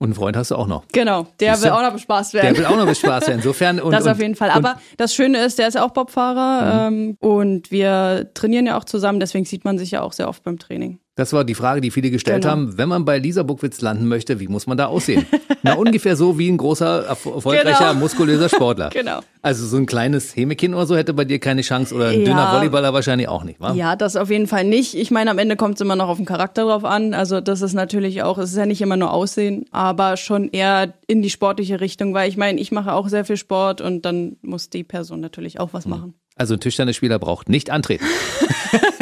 Und 0.00 0.06
einen 0.06 0.14
Freund 0.14 0.36
hast 0.36 0.52
du 0.52 0.54
auch 0.54 0.68
noch. 0.68 0.84
Genau, 0.92 1.26
der 1.40 1.54
Siehst 1.54 1.64
will 1.64 1.72
auch 1.72 1.82
noch 1.82 1.92
bespaßt 1.92 2.32
werden. 2.32 2.54
Der 2.54 2.56
will 2.56 2.66
auch 2.66 2.76
noch 2.76 2.86
bespaßt 2.86 3.26
werden. 3.26 3.38
Insofern. 3.38 3.80
Und, 3.80 3.90
das 3.90 4.06
auf 4.06 4.20
jeden 4.20 4.36
Fall. 4.36 4.50
Aber 4.50 4.80
das 4.96 5.12
Schöne 5.12 5.38
ist, 5.44 5.58
der 5.58 5.66
ist 5.66 5.74
ja 5.74 5.84
auch 5.84 5.90
Bobfahrer 5.90 6.90
mhm. 6.90 7.16
ähm, 7.18 7.28
und 7.28 7.72
wir 7.72 8.30
trainieren 8.32 8.66
ja 8.66 8.78
auch 8.78 8.84
zusammen, 8.84 9.18
deswegen 9.18 9.44
sieht 9.44 9.64
man 9.64 9.76
sich 9.76 9.90
ja 9.90 10.02
auch 10.02 10.12
sehr 10.12 10.28
oft 10.28 10.44
beim 10.44 10.58
Training. 10.58 11.00
Das 11.18 11.32
war 11.32 11.42
die 11.42 11.56
Frage, 11.56 11.80
die 11.80 11.90
viele 11.90 12.12
gestellt 12.12 12.42
genau. 12.42 12.52
haben. 12.52 12.78
Wenn 12.78 12.88
man 12.88 13.04
bei 13.04 13.18
Lisa 13.18 13.42
Buckwitz 13.42 13.80
landen 13.80 14.06
möchte, 14.06 14.38
wie 14.38 14.46
muss 14.46 14.68
man 14.68 14.78
da 14.78 14.86
aussehen? 14.86 15.26
Na, 15.64 15.72
ungefähr 15.76 16.14
so 16.14 16.38
wie 16.38 16.48
ein 16.48 16.56
großer, 16.56 17.06
erfolgreicher, 17.06 17.88
genau. 17.88 17.94
muskulöser 17.94 18.48
Sportler. 18.48 18.90
genau. 18.94 19.18
Also 19.42 19.66
so 19.66 19.78
ein 19.78 19.86
kleines 19.86 20.36
Hämekin 20.36 20.74
oder 20.74 20.86
so 20.86 20.96
hätte 20.96 21.14
bei 21.14 21.24
dir 21.24 21.40
keine 21.40 21.62
Chance 21.62 21.92
oder 21.92 22.10
ein 22.10 22.20
ja. 22.20 22.24
dünner 22.24 22.52
Volleyballer 22.52 22.94
wahrscheinlich 22.94 23.26
auch 23.26 23.42
nicht, 23.42 23.60
wa? 23.60 23.72
Ja, 23.72 23.96
das 23.96 24.14
auf 24.14 24.30
jeden 24.30 24.46
Fall 24.46 24.62
nicht. 24.62 24.94
Ich 24.94 25.10
meine, 25.10 25.32
am 25.32 25.38
Ende 25.38 25.56
kommt 25.56 25.74
es 25.74 25.80
immer 25.80 25.96
noch 25.96 26.08
auf 26.08 26.18
den 26.18 26.26
Charakter 26.26 26.62
drauf 26.66 26.84
an. 26.84 27.14
Also 27.14 27.40
das 27.40 27.62
ist 27.62 27.74
natürlich 27.74 28.22
auch, 28.22 28.38
es 28.38 28.52
ist 28.52 28.56
ja 28.56 28.66
nicht 28.66 28.80
immer 28.80 28.96
nur 28.96 29.12
Aussehen, 29.12 29.64
aber 29.72 30.16
schon 30.16 30.48
eher 30.50 30.94
in 31.08 31.20
die 31.22 31.30
sportliche 31.30 31.80
Richtung, 31.80 32.14
weil 32.14 32.28
ich 32.28 32.36
meine, 32.36 32.60
ich 32.60 32.70
mache 32.70 32.92
auch 32.92 33.08
sehr 33.08 33.24
viel 33.24 33.36
Sport 33.36 33.80
und 33.80 34.04
dann 34.04 34.36
muss 34.42 34.70
die 34.70 34.84
Person 34.84 35.18
natürlich 35.18 35.58
auch 35.58 35.70
was 35.72 35.82
hm. 35.82 35.90
machen. 35.90 36.14
Also 36.38 36.54
ein 36.54 36.60
Tischtennisspieler 36.60 37.18
braucht 37.18 37.48
nicht 37.48 37.70
antreten. 37.70 38.04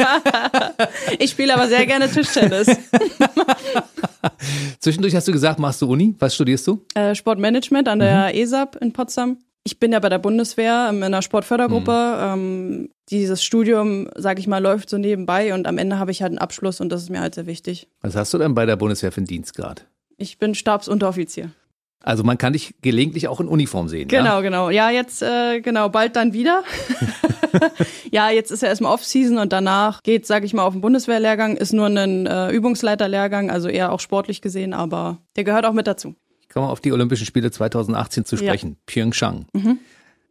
ich 1.19 1.31
spiele 1.31 1.53
aber 1.53 1.67
sehr 1.67 1.85
gerne 1.85 2.09
Tischtennis. 2.09 2.67
Zwischendurch 4.79 5.15
hast 5.15 5.27
du 5.27 5.31
gesagt, 5.31 5.59
machst 5.59 5.81
du 5.81 5.89
Uni? 5.89 6.15
Was 6.19 6.35
studierst 6.35 6.67
du? 6.67 6.85
Äh, 6.95 7.15
Sportmanagement 7.15 7.87
an 7.87 7.99
der 7.99 8.31
mhm. 8.33 8.39
ESAP 8.39 8.75
in 8.77 8.93
Potsdam. 8.93 9.37
Ich 9.63 9.79
bin 9.79 9.91
ja 9.91 9.99
bei 9.99 10.09
der 10.09 10.19
Bundeswehr 10.19 10.89
in 10.89 11.03
einer 11.03 11.21
Sportfördergruppe. 11.21 11.91
Mhm. 11.91 12.41
Ähm, 12.41 12.89
dieses 13.09 13.43
Studium, 13.43 14.09
sag 14.15 14.39
ich 14.39 14.47
mal, 14.47 14.61
läuft 14.61 14.89
so 14.89 14.97
nebenbei 14.97 15.53
und 15.53 15.67
am 15.67 15.77
Ende 15.77 15.99
habe 15.99 16.11
ich 16.11 16.21
halt 16.21 16.31
einen 16.31 16.39
Abschluss 16.39 16.81
und 16.81 16.89
das 16.89 17.03
ist 17.03 17.09
mir 17.09 17.21
halt 17.21 17.35
sehr 17.35 17.45
wichtig. 17.45 17.87
Was 18.01 18.15
hast 18.15 18.33
du 18.33 18.37
denn 18.37 18.53
bei 18.53 18.65
der 18.65 18.77
Bundeswehr 18.77 19.11
für 19.11 19.17
einen 19.17 19.27
Dienstgrad? 19.27 19.85
Ich 20.17 20.39
bin 20.39 20.55
Stabsunteroffizier. 20.55 21.51
Also 22.03 22.23
man 22.23 22.37
kann 22.37 22.53
dich 22.53 22.75
gelegentlich 22.81 23.27
auch 23.27 23.39
in 23.41 23.47
Uniform 23.47 23.89
sehen. 23.89 24.07
Genau, 24.07 24.35
ja? 24.35 24.41
genau. 24.41 24.69
Ja, 24.69 24.89
jetzt 24.89 25.21
äh, 25.21 25.59
genau 25.61 25.89
bald 25.89 26.15
dann 26.15 26.33
wieder. 26.33 26.63
ja, 28.11 28.29
jetzt 28.29 28.51
ist 28.51 28.61
ja 28.61 28.69
erstmal 28.69 28.93
Off-Season 28.93 29.37
und 29.37 29.53
danach 29.53 30.03
geht, 30.03 30.25
sag 30.25 30.43
ich 30.43 30.53
mal, 30.53 30.63
auf 30.63 30.73
den 30.73 30.81
Bundeswehrlehrgang. 30.81 31.57
Ist 31.57 31.73
nur 31.73 31.87
ein 31.87 32.25
äh, 32.25 32.49
Übungsleiterlehrgang, 32.49 33.49
also 33.49 33.67
eher 33.67 33.91
auch 33.91 33.99
sportlich 33.99 34.41
gesehen, 34.41 34.73
aber 34.73 35.19
der 35.35 35.43
gehört 35.43 35.65
auch 35.65 35.73
mit 35.73 35.87
dazu. 35.87 36.15
Ich 36.41 36.49
komme 36.49 36.67
auf 36.67 36.79
die 36.79 36.91
Olympischen 36.91 37.25
Spiele 37.25 37.51
2018 37.51 38.25
zu 38.25 38.37
sprechen. 38.37 38.69
Ja. 38.71 38.75
Pyeongchang. 38.85 39.45
Mhm. 39.53 39.79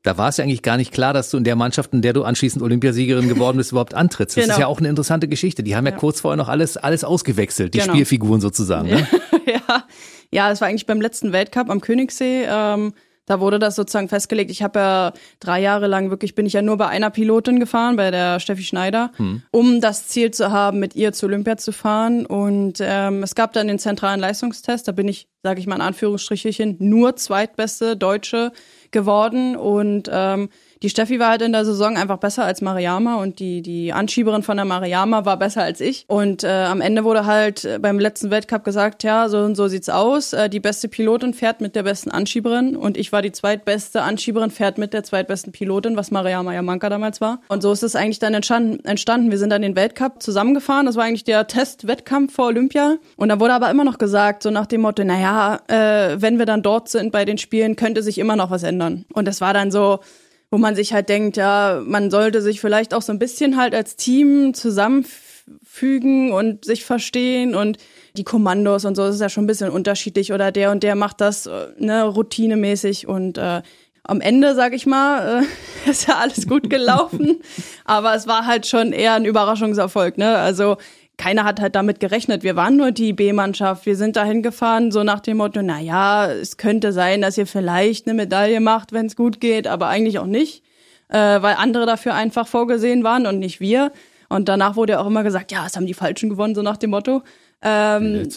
Da 0.07 0.17
war 0.17 0.29
es 0.29 0.37
ja 0.37 0.45
eigentlich 0.45 0.63
gar 0.63 0.77
nicht 0.77 0.93
klar, 0.93 1.13
dass 1.13 1.31
du 1.31 1.37
in 1.37 1.43
der 1.43 1.57
Mannschaft, 1.57 1.93
in 1.93 2.01
der 2.01 2.13
du 2.13 2.23
anschließend 2.23 2.63
Olympiasiegerin 2.63 3.29
geworden 3.29 3.57
bist, 3.57 3.73
überhaupt 3.73 3.93
antrittst. 3.93 4.37
Das 4.37 4.45
genau. 4.45 4.55
ist 4.55 4.61
ja 4.61 4.69
auch 4.69 4.79
eine 4.79 4.89
interessante 4.89 5.27
Geschichte. 5.27 5.65
Die 5.65 5.75
haben 5.75 5.85
ja, 5.85 5.91
ja 5.91 5.99
kurz 5.99 6.21
vorher 6.21 6.37
noch 6.37 6.49
alles, 6.49 6.77
alles 6.77 7.03
ausgewechselt, 7.03 7.75
die 7.75 7.81
genau. 7.81 7.93
Spielfiguren 7.93 8.41
sozusagen. 8.41 8.89
Ne? 8.89 9.09
ja. 9.47 9.85
ja, 10.31 10.49
das 10.49 10.61
war 10.61 10.69
eigentlich 10.69 10.87
beim 10.87 11.01
letzten 11.01 11.33
Weltcup 11.33 11.71
am 11.71 11.81
Königssee. 11.81 12.47
Ähm, 12.49 12.93
da 13.27 13.41
wurde 13.41 13.59
das 13.59 13.75
sozusagen 13.75 14.09
festgelegt. 14.09 14.53
Ich 14.53 14.63
habe 14.63 14.79
ja 14.79 15.13
drei 15.41 15.61
Jahre 15.61 15.89
lang 15.89 16.11
wirklich, 16.11 16.37
bin 16.37 16.47
ich 16.47 16.53
ja 16.53 16.63
nur 16.63 16.77
bei 16.77 16.87
einer 16.87 17.11
Pilotin 17.11 17.59
gefahren, 17.59 17.97
bei 17.97 18.13
der 18.13 18.39
Steffi 18.39 18.63
Schneider, 18.63 19.11
hm. 19.17 19.43
um 19.51 19.81
das 19.81 20.07
Ziel 20.07 20.31
zu 20.31 20.53
haben, 20.53 20.79
mit 20.79 20.95
ihr 20.95 21.15
zu 21.15 21.27
Olympia 21.27 21.57
zu 21.57 21.73
fahren. 21.73 22.27
Und 22.27 22.79
ähm, 22.81 23.25
es 23.25 23.35
gab 23.35 23.53
dann 23.55 23.67
den 23.67 23.81
zentralen 23.81 24.21
Leistungstest. 24.21 24.87
Da 24.87 24.93
bin 24.93 25.09
ich, 25.09 25.27
sage 25.43 25.59
ich 25.59 25.67
mal 25.67 25.75
in 25.75 25.83
Anführungsstrichelchen, 25.83 26.77
nur 26.79 27.17
zweitbeste 27.17 27.97
Deutsche 27.97 28.53
geworden. 28.97 29.57
Und 29.57 30.09
ähm, 30.11 30.49
die 30.83 30.91
Steffi 30.91 31.19
war 31.19 31.31
halt 31.31 31.43
in 31.43 31.53
der 31.53 31.65
Saison 31.65 31.97
einfach 31.97 32.19
besser 32.19 32.45
als 32.45 32.61
Mariama 32.61 33.17
und 33.17 33.39
die, 33.39 33.63
die 33.63 33.93
Anschieberin 33.93 34.43
von 34.43 34.57
der 34.57 34.67
Mariama 34.67 35.25
war 35.25 35.39
besser 35.39 35.63
als 35.63 35.81
ich. 35.81 36.05
Und 36.07 36.45
äh, 36.45 36.49
am 36.49 36.81
Ende 36.81 37.05
wurde 37.05 37.25
halt 37.25 37.65
äh, 37.65 37.79
beim 37.81 37.99
letzten 37.99 38.31
Weltcup 38.31 38.65
gesagt, 38.65 39.03
ja, 39.03 39.29
so 39.29 39.39
und 39.39 39.55
so 39.55 39.69
sieht's 39.69 39.89
aus. 39.89 40.33
Äh, 40.33 40.51
die 40.51 40.61
beste 40.61 40.89
Pilotin 40.89 41.33
fährt 41.33 41.61
mit 41.61 41.77
der 41.77 41.83
besten 41.83 42.11
Anschieberin 42.11 42.77
und 42.77 42.97
ich 42.97 43.13
war 43.13 43.23
die 43.23 43.33
zweitbeste 43.33 44.03
Anschieberin, 44.03 44.51
fährt 44.51 44.77
mit 44.79 44.93
der 44.93 45.03
zweitbesten 45.03 45.53
Pilotin, 45.53 45.97
was 45.97 46.11
Mariama 46.11 46.53
Yamanka 46.53 46.89
damals 46.89 47.21
war. 47.21 47.41
Und 47.49 47.63
so 47.63 47.73
ist 47.73 47.83
es 47.83 47.97
eigentlich 47.97 48.19
dann 48.19 48.35
entstanden. 48.35 48.85
entstanden. 48.85 49.31
Wir 49.31 49.39
sind 49.39 49.51
dann 49.51 49.63
den 49.63 49.77
Weltcup 49.77 50.23
zusammengefahren. 50.23 50.87
Das 50.87 50.97
war 50.97 51.05
eigentlich 51.05 51.25
der 51.25 51.47
Testwettkampf 51.47 52.35
vor 52.35 52.47
Olympia. 52.47 52.97
Und 53.17 53.31
da 53.31 53.41
wurde 53.41 53.55
aber 53.55 53.71
immer 53.71 53.85
noch 53.85 53.99
gesagt, 53.99 54.43
so 54.43 54.51
nach 54.51 54.67
dem 54.67 54.83
Motto, 54.83 55.05
naja, 55.05 55.61
äh, 55.69 56.21
wenn 56.21 56.39
wir 56.39 56.47
dann 56.47 56.63
dort 56.63 56.89
sind 56.89 57.13
bei 57.13 57.25
den 57.25 57.39
Spielen, 57.39 57.77
könnte 57.77 58.03
sich 58.03 58.19
immer 58.19 58.37
noch 58.37 58.51
was 58.51 58.63
ändern. 58.63 59.07
Und 59.13 59.27
das 59.27 59.41
war 59.41 59.55
dann 59.55 59.71
so, 59.71 60.01
wo 60.51 60.59
man 60.59 60.77
sich 60.77 60.93
halt 60.93 61.09
denkt, 61.09 61.37
ja, 61.37 61.83
man 61.85 62.11
sollte 62.11 62.41
sich 62.43 62.61
vielleicht 62.61 62.95
auch 62.95 63.03
so 63.03 63.13
ein 63.13 63.19
bisschen 63.19 63.57
halt 63.57 63.75
als 63.75 63.97
Team 63.97 64.55
zusammenfügen 64.55 66.33
und 66.33 66.65
sich 66.65 66.85
verstehen 66.85 67.55
und 67.55 67.79
die 68.17 68.25
Kommandos 68.25 68.85
und 68.85 68.95
so, 68.95 69.05
ist 69.05 69.21
ja 69.21 69.29
schon 69.29 69.45
ein 69.45 69.49
bisschen 69.49 69.71
unterschiedlich 69.71 70.33
oder 70.33 70.53
der 70.53 70.71
und 70.71 70.83
der 70.83 70.95
macht 70.95 71.21
das 71.21 71.49
ne, 71.79 72.05
routinemäßig 72.05 73.07
und 73.07 73.39
äh, 73.39 73.63
am 74.09 74.21
Ende, 74.21 74.55
sag 74.55 74.73
ich 74.73 74.87
mal, 74.87 75.43
äh, 75.43 75.91
ist 75.91 76.09
ja 76.09 76.17
alles 76.17 76.47
gut 76.47 76.71
gelaufen, 76.71 77.41
aber 77.85 78.15
es 78.15 78.27
war 78.27 78.47
halt 78.47 78.67
schon 78.67 78.93
eher 78.93 79.15
ein 79.15 79.25
Überraschungserfolg, 79.25 80.17
ne? 80.17 80.37
Also 80.37 80.77
keiner 81.19 81.45
hat 81.45 81.61
halt 81.61 81.75
damit 81.75 82.01
gerechnet. 82.01 82.43
Wir 82.43 82.57
waren 82.57 82.77
nur 82.77 82.93
die 82.93 83.13
B-Mannschaft. 83.13 83.87
Wir 83.87 83.97
sind 83.97 84.17
dahin 84.17 84.43
gefahren, 84.43 84.93
so 84.93 85.03
nach 85.03 85.21
dem 85.21 85.39
Motto, 85.39 85.63
na 85.63 85.81
ja, 85.81 86.31
es 86.31 86.57
könnte 86.57 86.93
sein, 86.93 87.23
dass 87.23 87.39
ihr 87.39 87.47
vielleicht 87.47 88.07
eine 88.07 88.15
Medaille 88.15 88.61
macht, 88.61 88.93
wenn 88.93 89.07
es 89.07 89.17
gut 89.17 89.41
geht, 89.41 89.67
aber 89.67 89.89
eigentlich 89.89 90.19
auch 90.19 90.27
nicht, 90.27 90.63
äh, 91.09 91.17
weil 91.17 91.57
andere 91.57 91.87
dafür 91.87 92.15
einfach 92.15 92.47
vorgesehen 92.47 93.03
waren 93.03 93.27
und 93.27 93.39
nicht 93.39 93.61
wir. 93.61 93.93
Und 94.29 94.49
danach 94.49 94.77
wurde 94.77 94.95
ja 94.95 95.01
auch 95.01 95.07
immer 95.07 95.23
gesagt, 95.23 95.53
ja, 95.53 95.65
es 95.67 95.77
haben 95.77 95.87
die 95.87 95.95
Falschen 95.95 96.29
gewonnen, 96.29 96.55
so 96.55 96.63
nach 96.63 96.77
dem 96.77 96.91
Motto. 96.91 97.23
Ähm, 97.63 98.29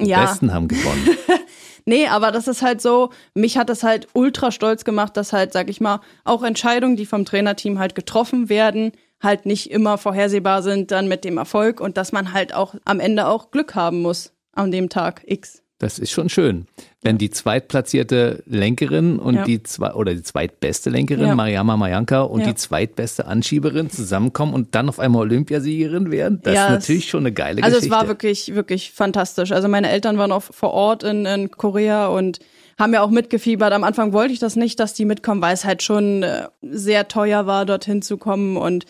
die 0.00 0.06
ja. 0.06 0.20
Besten 0.20 0.52
haben 0.54 0.68
gewonnen. 0.68 1.08
nee, 1.86 2.06
aber 2.06 2.30
das 2.30 2.46
ist 2.46 2.62
halt 2.62 2.80
so, 2.80 3.10
mich 3.34 3.58
hat 3.58 3.68
das 3.68 3.82
halt 3.82 4.06
ultra 4.12 4.52
stolz 4.52 4.84
gemacht, 4.84 5.16
dass 5.16 5.32
halt, 5.32 5.52
sag 5.52 5.68
ich 5.68 5.80
mal, 5.80 6.00
auch 6.24 6.44
Entscheidungen, 6.44 6.96
die 6.96 7.06
vom 7.06 7.24
Trainerteam 7.24 7.80
halt 7.80 7.96
getroffen 7.96 8.48
werden, 8.48 8.92
halt 9.20 9.46
nicht 9.46 9.70
immer 9.70 9.98
vorhersehbar 9.98 10.62
sind 10.62 10.90
dann 10.90 11.08
mit 11.08 11.24
dem 11.24 11.38
Erfolg 11.38 11.80
und 11.80 11.96
dass 11.96 12.12
man 12.12 12.32
halt 12.32 12.54
auch 12.54 12.74
am 12.84 13.00
Ende 13.00 13.26
auch 13.26 13.50
Glück 13.50 13.74
haben 13.74 14.02
muss 14.02 14.32
an 14.52 14.70
dem 14.70 14.88
Tag 14.88 15.22
X. 15.26 15.62
Das 15.80 16.00
ist 16.00 16.10
schon 16.10 16.28
schön. 16.28 16.66
Wenn 17.02 17.18
die 17.18 17.30
zweitplatzierte 17.30 18.42
Lenkerin 18.46 19.20
und 19.20 19.36
ja. 19.36 19.44
die 19.44 19.62
zwei 19.62 19.92
oder 19.92 20.12
die 20.12 20.24
zweitbeste 20.24 20.90
Lenkerin, 20.90 21.28
ja. 21.28 21.34
Mariama 21.36 21.76
Mayanka, 21.76 22.22
und 22.22 22.40
ja. 22.40 22.48
die 22.48 22.56
zweitbeste 22.56 23.26
Anschieberin 23.26 23.88
zusammenkommen 23.88 24.54
und 24.54 24.74
dann 24.74 24.88
auf 24.88 24.98
einmal 24.98 25.22
Olympiasiegerin 25.22 26.10
werden, 26.10 26.40
das 26.42 26.54
ist 26.54 26.70
natürlich 26.70 27.08
schon 27.08 27.20
eine 27.20 27.32
geile 27.32 27.62
also 27.62 27.76
Geschichte. 27.76 27.94
Also 27.94 27.96
es 27.96 28.02
war 28.02 28.08
wirklich, 28.08 28.54
wirklich 28.56 28.90
fantastisch. 28.90 29.52
Also 29.52 29.68
meine 29.68 29.88
Eltern 29.88 30.18
waren 30.18 30.32
auch 30.32 30.42
vor 30.42 30.72
Ort 30.72 31.04
in, 31.04 31.24
in 31.26 31.52
Korea 31.52 32.08
und 32.08 32.40
haben 32.76 32.92
ja 32.92 33.02
auch 33.02 33.10
mitgefiebert. 33.10 33.72
Am 33.72 33.84
Anfang 33.84 34.12
wollte 34.12 34.32
ich 34.32 34.40
das 34.40 34.56
nicht, 34.56 34.80
dass 34.80 34.94
die 34.94 35.04
mitkommen, 35.04 35.40
weil 35.40 35.54
es 35.54 35.64
halt 35.64 35.84
schon 35.84 36.24
äh, 36.24 36.48
sehr 36.60 37.06
teuer 37.06 37.46
war, 37.46 37.66
dorthin 37.66 38.02
zu 38.02 38.16
kommen 38.16 38.56
und 38.56 38.84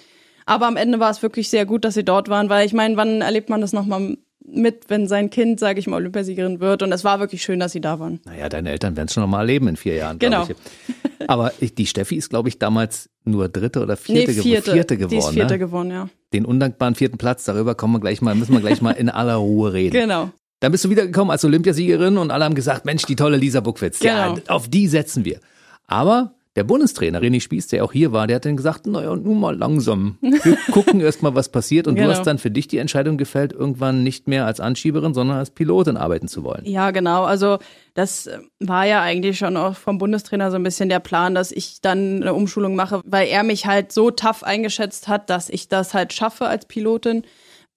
aber 0.48 0.66
am 0.66 0.76
Ende 0.76 0.98
war 0.98 1.10
es 1.10 1.22
wirklich 1.22 1.50
sehr 1.50 1.66
gut, 1.66 1.84
dass 1.84 1.94
sie 1.94 2.04
dort 2.04 2.30
waren, 2.30 2.48
weil 2.48 2.66
ich 2.66 2.72
meine, 2.72 2.96
wann 2.96 3.20
erlebt 3.20 3.50
man 3.50 3.60
das 3.60 3.74
nochmal 3.74 4.16
mit, 4.50 4.88
wenn 4.88 5.06
sein 5.06 5.28
Kind, 5.28 5.60
sage 5.60 5.78
ich 5.78 5.86
mal, 5.86 5.96
Olympiasiegerin 5.96 6.58
wird. 6.60 6.82
Und 6.82 6.90
es 6.90 7.04
war 7.04 7.20
wirklich 7.20 7.42
schön, 7.42 7.60
dass 7.60 7.72
sie 7.72 7.82
da 7.82 8.00
waren. 8.00 8.20
Naja, 8.24 8.48
deine 8.48 8.70
Eltern 8.70 8.96
werden 8.96 9.08
es 9.08 9.12
schon 9.12 9.22
nochmal 9.22 9.40
erleben 9.40 9.68
in 9.68 9.76
vier 9.76 9.96
Jahren. 9.96 10.18
Genau. 10.18 10.48
Ich. 10.48 10.56
Aber 11.28 11.52
die 11.60 11.86
Steffi 11.86 12.16
ist, 12.16 12.30
glaube 12.30 12.48
ich, 12.48 12.58
damals 12.58 13.10
nur 13.24 13.50
dritte 13.50 13.82
oder 13.82 13.98
vierte, 13.98 14.32
nee, 14.32 14.40
vierte, 14.40 14.72
vierte 14.72 14.96
geworden. 14.96 15.10
Die 15.10 15.18
ist 15.18 15.30
vierte 15.30 15.54
ne? 15.54 15.58
geworden, 15.58 15.90
ja. 15.90 16.08
Den 16.32 16.46
undankbaren 16.46 16.94
vierten 16.94 17.18
Platz, 17.18 17.44
darüber 17.44 17.74
kommen 17.74 17.94
wir 17.94 18.00
gleich 18.00 18.22
mal, 18.22 18.34
müssen 18.34 18.54
wir 18.54 18.60
gleich 18.60 18.80
mal 18.80 18.92
in 18.92 19.10
aller 19.10 19.34
Ruhe 19.34 19.74
reden. 19.74 19.92
Genau. 19.92 20.30
Dann 20.60 20.72
bist 20.72 20.82
du 20.84 20.88
wiedergekommen 20.88 21.30
als 21.30 21.44
Olympiasiegerin 21.44 22.16
und 22.16 22.30
alle 22.30 22.46
haben 22.46 22.54
gesagt, 22.54 22.86
Mensch, 22.86 23.02
die 23.02 23.16
tolle 23.16 23.36
Lisa 23.36 23.60
Buckwitz. 23.60 23.98
Genau. 23.98 24.36
Ja, 24.36 24.42
auf 24.48 24.68
die 24.68 24.88
setzen 24.88 25.26
wir. 25.26 25.40
Aber 25.86 26.37
der 26.58 26.64
Bundestrainer 26.64 27.22
René 27.22 27.40
Spieß, 27.40 27.68
der 27.68 27.84
auch 27.84 27.92
hier 27.92 28.10
war, 28.10 28.26
der 28.26 28.34
hat 28.36 28.44
dann 28.44 28.56
gesagt, 28.56 28.84
naja, 28.88 29.14
nun 29.14 29.38
mal 29.38 29.56
langsam. 29.56 30.18
Wir 30.20 30.58
gucken 30.72 31.00
erst 31.00 31.22
mal, 31.22 31.36
was 31.36 31.50
passiert. 31.50 31.86
Und 31.86 31.94
genau. 31.94 32.08
du 32.08 32.14
hast 32.16 32.26
dann 32.26 32.38
für 32.38 32.50
dich 32.50 32.66
die 32.66 32.78
Entscheidung 32.78 33.16
gefällt, 33.16 33.52
irgendwann 33.52 34.02
nicht 34.02 34.26
mehr 34.26 34.44
als 34.44 34.58
Anschieberin, 34.58 35.14
sondern 35.14 35.38
als 35.38 35.50
Pilotin 35.50 35.96
arbeiten 35.96 36.26
zu 36.26 36.42
wollen. 36.42 36.64
Ja, 36.64 36.90
genau. 36.90 37.22
Also 37.22 37.58
das 37.94 38.28
war 38.58 38.86
ja 38.86 39.02
eigentlich 39.02 39.38
schon 39.38 39.56
auch 39.56 39.76
vom 39.76 39.98
Bundestrainer 39.98 40.50
so 40.50 40.56
ein 40.56 40.64
bisschen 40.64 40.88
der 40.88 40.98
Plan, 40.98 41.32
dass 41.32 41.52
ich 41.52 41.80
dann 41.80 42.22
eine 42.22 42.34
Umschulung 42.34 42.74
mache, 42.74 43.02
weil 43.04 43.28
er 43.28 43.44
mich 43.44 43.66
halt 43.66 43.92
so 43.92 44.10
tough 44.10 44.42
eingeschätzt 44.42 45.06
hat, 45.06 45.30
dass 45.30 45.50
ich 45.50 45.68
das 45.68 45.94
halt 45.94 46.12
schaffe 46.12 46.48
als 46.48 46.66
Pilotin 46.66 47.22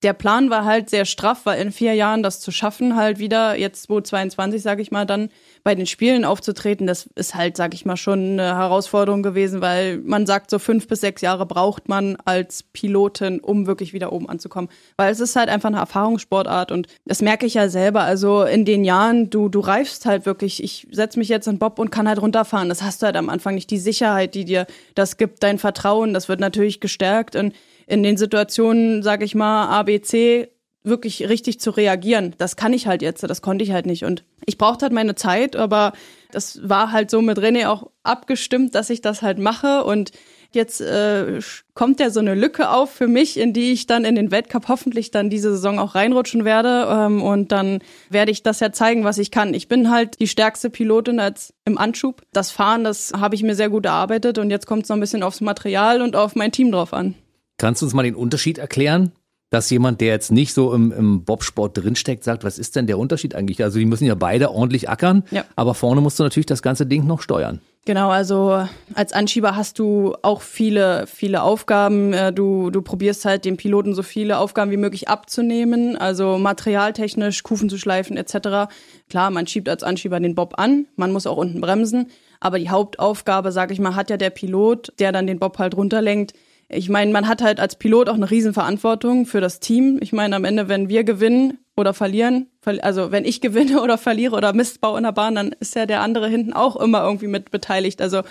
der 0.03 0.13
Plan 0.13 0.50
war 0.50 0.65
halt 0.65 0.89
sehr 0.89 1.05
straff, 1.05 1.41
weil 1.43 1.62
in 1.62 1.72
vier 1.72 1.93
Jahren 1.93 2.24
das 2.24 2.39
zu 2.39 2.51
schaffen, 2.51 2.96
halt 2.96 3.20
wieder 3.20 3.55
jetzt 3.55 3.84
2022, 3.84 4.62
sage 4.62 4.81
ich 4.81 4.91
mal, 4.91 5.05
dann 5.05 5.29
bei 5.63 5.75
den 5.75 5.86
Spielen 5.86 6.25
aufzutreten, 6.25 6.88
das 6.88 7.08
ist 7.15 7.36
halt, 7.36 7.55
sag 7.55 7.75
ich 7.75 7.86
mal, 7.86 7.98
schon 7.98 8.39
eine 8.39 8.58
Herausforderung 8.58 9.22
gewesen, 9.22 9.62
weil 9.62 10.00
man 10.00 10.25
sagt, 10.25 10.50
so 10.50 10.58
fünf 10.58 10.88
bis 10.88 11.01
sechs 11.01 11.22
Jahre 11.22 11.46
braucht 11.46 11.88
man 11.88 12.17
als 12.25 12.63
Pilotin, 12.63 13.39
um 13.39 13.67
wirklich 13.67 13.93
wieder 13.93 14.12
oben 14.12 14.27
anzukommen. 14.27 14.70
Weil 14.98 15.12
es 15.12 15.20
ist 15.20 15.36
halt 15.36 15.50
einfach 15.50 15.70
eine 15.70 15.77
Erfahrungssportart 15.77 16.72
und 16.72 16.88
das 17.05 17.22
merke 17.22 17.46
ich 17.46 17.53
ja 17.53 17.70
selber. 17.70 18.01
Also 18.01 18.43
in 18.43 18.65
den 18.65 18.84
Jahren, 18.84 19.29
du, 19.29 19.50
du 19.50 19.60
reifst 19.60 20.08
halt 20.08 20.25
wirklich. 20.25 20.63
Ich 20.63 20.88
setze 20.91 21.20
mich 21.20 21.29
jetzt 21.29 21.48
in 21.48 21.60
Bob 21.60 21.77
und 21.77 21.91
kann 21.91 22.08
halt 22.08 22.22
runterfahren. 22.22 22.70
Das 22.70 22.81
hast 22.81 23.01
du 23.01 23.05
halt 23.05 23.15
am 23.15 23.29
Anfang 23.29 23.53
nicht. 23.53 23.70
Die 23.70 23.77
Sicherheit, 23.77 24.34
die 24.34 24.46
dir 24.46 24.65
das 24.96 25.17
gibt, 25.17 25.43
dein 25.43 25.60
Vertrauen, 25.60 26.13
das 26.13 26.27
wird 26.27 26.39
natürlich 26.39 26.79
gestärkt. 26.79 27.36
Und 27.36 27.53
in 27.88 28.04
den 28.04 28.18
Situationen, 28.18 29.04
sag 29.04 29.24
ich 29.24 29.36
mal, 29.36 29.68
A, 29.68 29.84
B, 29.84 30.02
C, 30.02 30.50
wirklich 30.84 31.30
richtig 31.30 31.60
zu 31.60 31.72
reagieren. 31.72 32.34
Das 32.38 32.56
kann 32.56 32.74
ich 32.74 32.88
halt 32.88 33.02
jetzt, 33.02 33.24
das 33.24 33.42
konnte 33.42 33.64
ich 33.64 33.72
halt 33.72 33.86
nicht. 33.86 34.04
Und 34.04 34.24
ich 34.46 34.58
brauchte 34.58 34.86
halt 34.86 34.94
meine 34.94 35.16
Zeit, 35.16 35.56
aber 35.56 35.94
das 36.32 36.68
war 36.68 36.92
halt 36.92 37.12
so 37.12 37.22
mit 37.22 37.38
René 37.38 37.68
auch 37.68 37.92
abgestimmt, 38.04 38.74
dass 38.74 38.90
ich 38.90 39.02
das 39.02 39.22
halt 39.22 39.38
mache. 39.38 39.84
Und 39.84 40.12
jetzt 40.54 40.82
äh, 40.82 41.40
kommt 41.76 42.00
ja 42.00 42.10
so 42.10 42.20
eine 42.20 42.34
Lücke 42.34 42.72
auf 42.72 42.90
für 42.90 43.08
mich, 43.08 43.38
in 43.38 43.54
die 43.54 43.72
ich 43.74 43.86
dann 43.86 44.06
in 44.06 44.16
den 44.16 44.32
Weltcup 44.32 44.68
hoffentlich 44.70 45.12
dann 45.12 45.30
diese 45.30 45.52
Saison 45.52 45.78
auch 45.78 45.94
reinrutschen 45.94 46.46
werde. 46.46 46.88
Ähm, 46.90 47.22
und 47.22 47.52
dann 47.52 47.80
werde 48.10 48.32
ich 48.32 48.42
das 48.42 48.60
ja 48.60 48.72
zeigen, 48.72 49.04
was 49.04 49.20
ich 49.20 49.30
kann. 49.30 49.54
Ich 49.54 49.68
bin 49.68 49.92
halt 49.92 50.20
die 50.20 50.28
stärkste 50.28 50.72
Pilotin 50.72 51.20
als 51.20 51.54
im 51.64 51.78
Anschub. 51.78 52.24
Das 52.34 52.50
Fahren, 52.50 52.84
das 52.84 53.14
habe 53.16 53.36
ich 53.36 53.44
mir 53.44 53.56
sehr 53.56 53.70
gut 53.70 53.86
erarbeitet. 53.86 54.40
Und 54.40 54.50
jetzt 54.50 54.66
kommt 54.66 54.84
es 54.84 54.90
noch 54.90 54.98
ein 54.98 55.02
bisschen 55.02 55.22
aufs 55.22 55.42
Material 55.42 56.02
und 56.02 56.16
auf 56.16 56.36
mein 56.36 56.52
Team 56.52 56.72
drauf 56.72 56.92
an. 56.92 57.14
Kannst 57.62 57.82
du 57.82 57.86
uns 57.86 57.94
mal 57.94 58.01
den 58.03 58.15
Unterschied 58.15 58.58
erklären 58.58 59.12
dass 59.51 59.70
jemand, 59.70 60.00
der 60.00 60.08
jetzt 60.08 60.32
nicht 60.32 60.53
so 60.53 60.74
im, 60.74 60.94
im 60.94 61.25
Bobsport 61.25 61.77
drinsteckt, 61.77 62.24
sagt, 62.24 62.46
was 62.46 62.58
ist 62.58 62.77
denn 62.77 62.88
der 62.88 62.98
Unterschied 62.98 63.36
eigentlich? 63.36 63.62
Also 63.62 63.80
die 63.80 63.86
müssen 63.86 64.06
ja 64.06 64.15
beide 64.15 64.50
ordentlich 64.51 64.89
ackern, 64.89 65.24
Ja. 65.30 65.44
aber 65.58 65.74
vorne 65.74 66.00
musst 66.00 66.18
du 66.18 66.24
natürlich 66.24 66.46
das 66.46 66.62
ganze 66.62 66.86
Ding 66.86 67.06
noch 67.06 67.22
steuern. 67.22 67.60
Genau, 67.84 68.10
also 68.12 68.65
als 68.94 69.12
Anschieber 69.12 69.58
hast 69.58 69.77
du 69.77 70.15
auch 70.22 70.41
viele, 70.41 71.06
viele 71.06 71.44
Aufgaben. 71.44 72.13
Äh, 72.13 72.32
Du, 72.32 72.70
du 72.70 72.82
probierst 72.82 73.25
halt 73.25 73.44
dem 73.44 73.58
Piloten 73.58 73.94
so 73.94 74.03
viele 74.03 74.38
Aufgaben 74.38 74.72
wie 74.72 74.77
möglich 74.77 75.10
abzunehmen, 75.10 75.98
also 75.98 76.38
materialtechnisch, 76.38 77.44
Kufen 77.44 77.70
zu 77.70 77.77
schleifen 77.77 78.15
etc. 78.15 78.72
Klar, 79.10 79.32
man 79.32 79.48
schiebt 79.48 79.68
als 79.68 79.84
Anschieber 79.84 80.18
den 80.22 80.36
Bob 80.36 80.53
an, 80.58 80.86
man 80.96 81.12
muss 81.12 81.27
auch 81.27 81.38
unten 81.38 81.60
bremsen, 81.60 82.08
aber 82.39 82.58
die 82.58 82.70
Hauptaufgabe, 82.70 83.51
sag 83.51 83.72
ich 83.72 83.80
mal, 83.80 83.96
hat 83.96 84.10
ja 84.10 84.15
der 84.15 84.30
Pilot, 84.30 84.94
der 85.00 85.12
dann 85.12 85.27
den 85.27 85.39
Bob 85.39 85.58
halt 85.60 85.75
runterlenkt. 85.75 86.34
Ich 86.74 86.88
meine, 86.90 87.12
man 87.12 87.28
hat 87.28 87.42
halt 87.42 87.60
als 87.60 87.75
Pilot 87.75 88.08
auch 88.08 88.16
eine 88.16 88.32
Riesenverantwortung 88.32 89.25
für 89.25 89.42
das 89.42 89.60
Team. 89.60 90.00
Ich 90.01 90.13
meine, 90.13 90.36
am 90.38 90.46
Ende, 90.46 90.70
wenn 90.70 90.88
wir 90.88 91.04
gewinnen 91.04 91.58
oder 91.75 91.94
verlieren, 91.94 92.48
verli- 92.66 92.80
also 92.80 93.12
wenn 93.12 93.25
ich 93.25 93.42
gewinne 93.42 93.82
oder 93.82 93.98
verliere 93.98 94.36
oder 94.36 94.54
Mist 94.54 94.80
baue 94.80 94.98
in 94.98 95.04
der 95.04 95.12
Bahn, 95.12 95.36
dann 95.36 95.51
ist 95.60 95.75
ja 95.75 95.86
der 95.86 96.01
andere 96.01 96.30
hinten 96.30 96.54
auch 96.54 96.78
immer 96.78 97.04
irgendwie 97.04 97.28
mit 97.28 97.51
beteiligt. 97.51 98.01
Also 98.01 98.22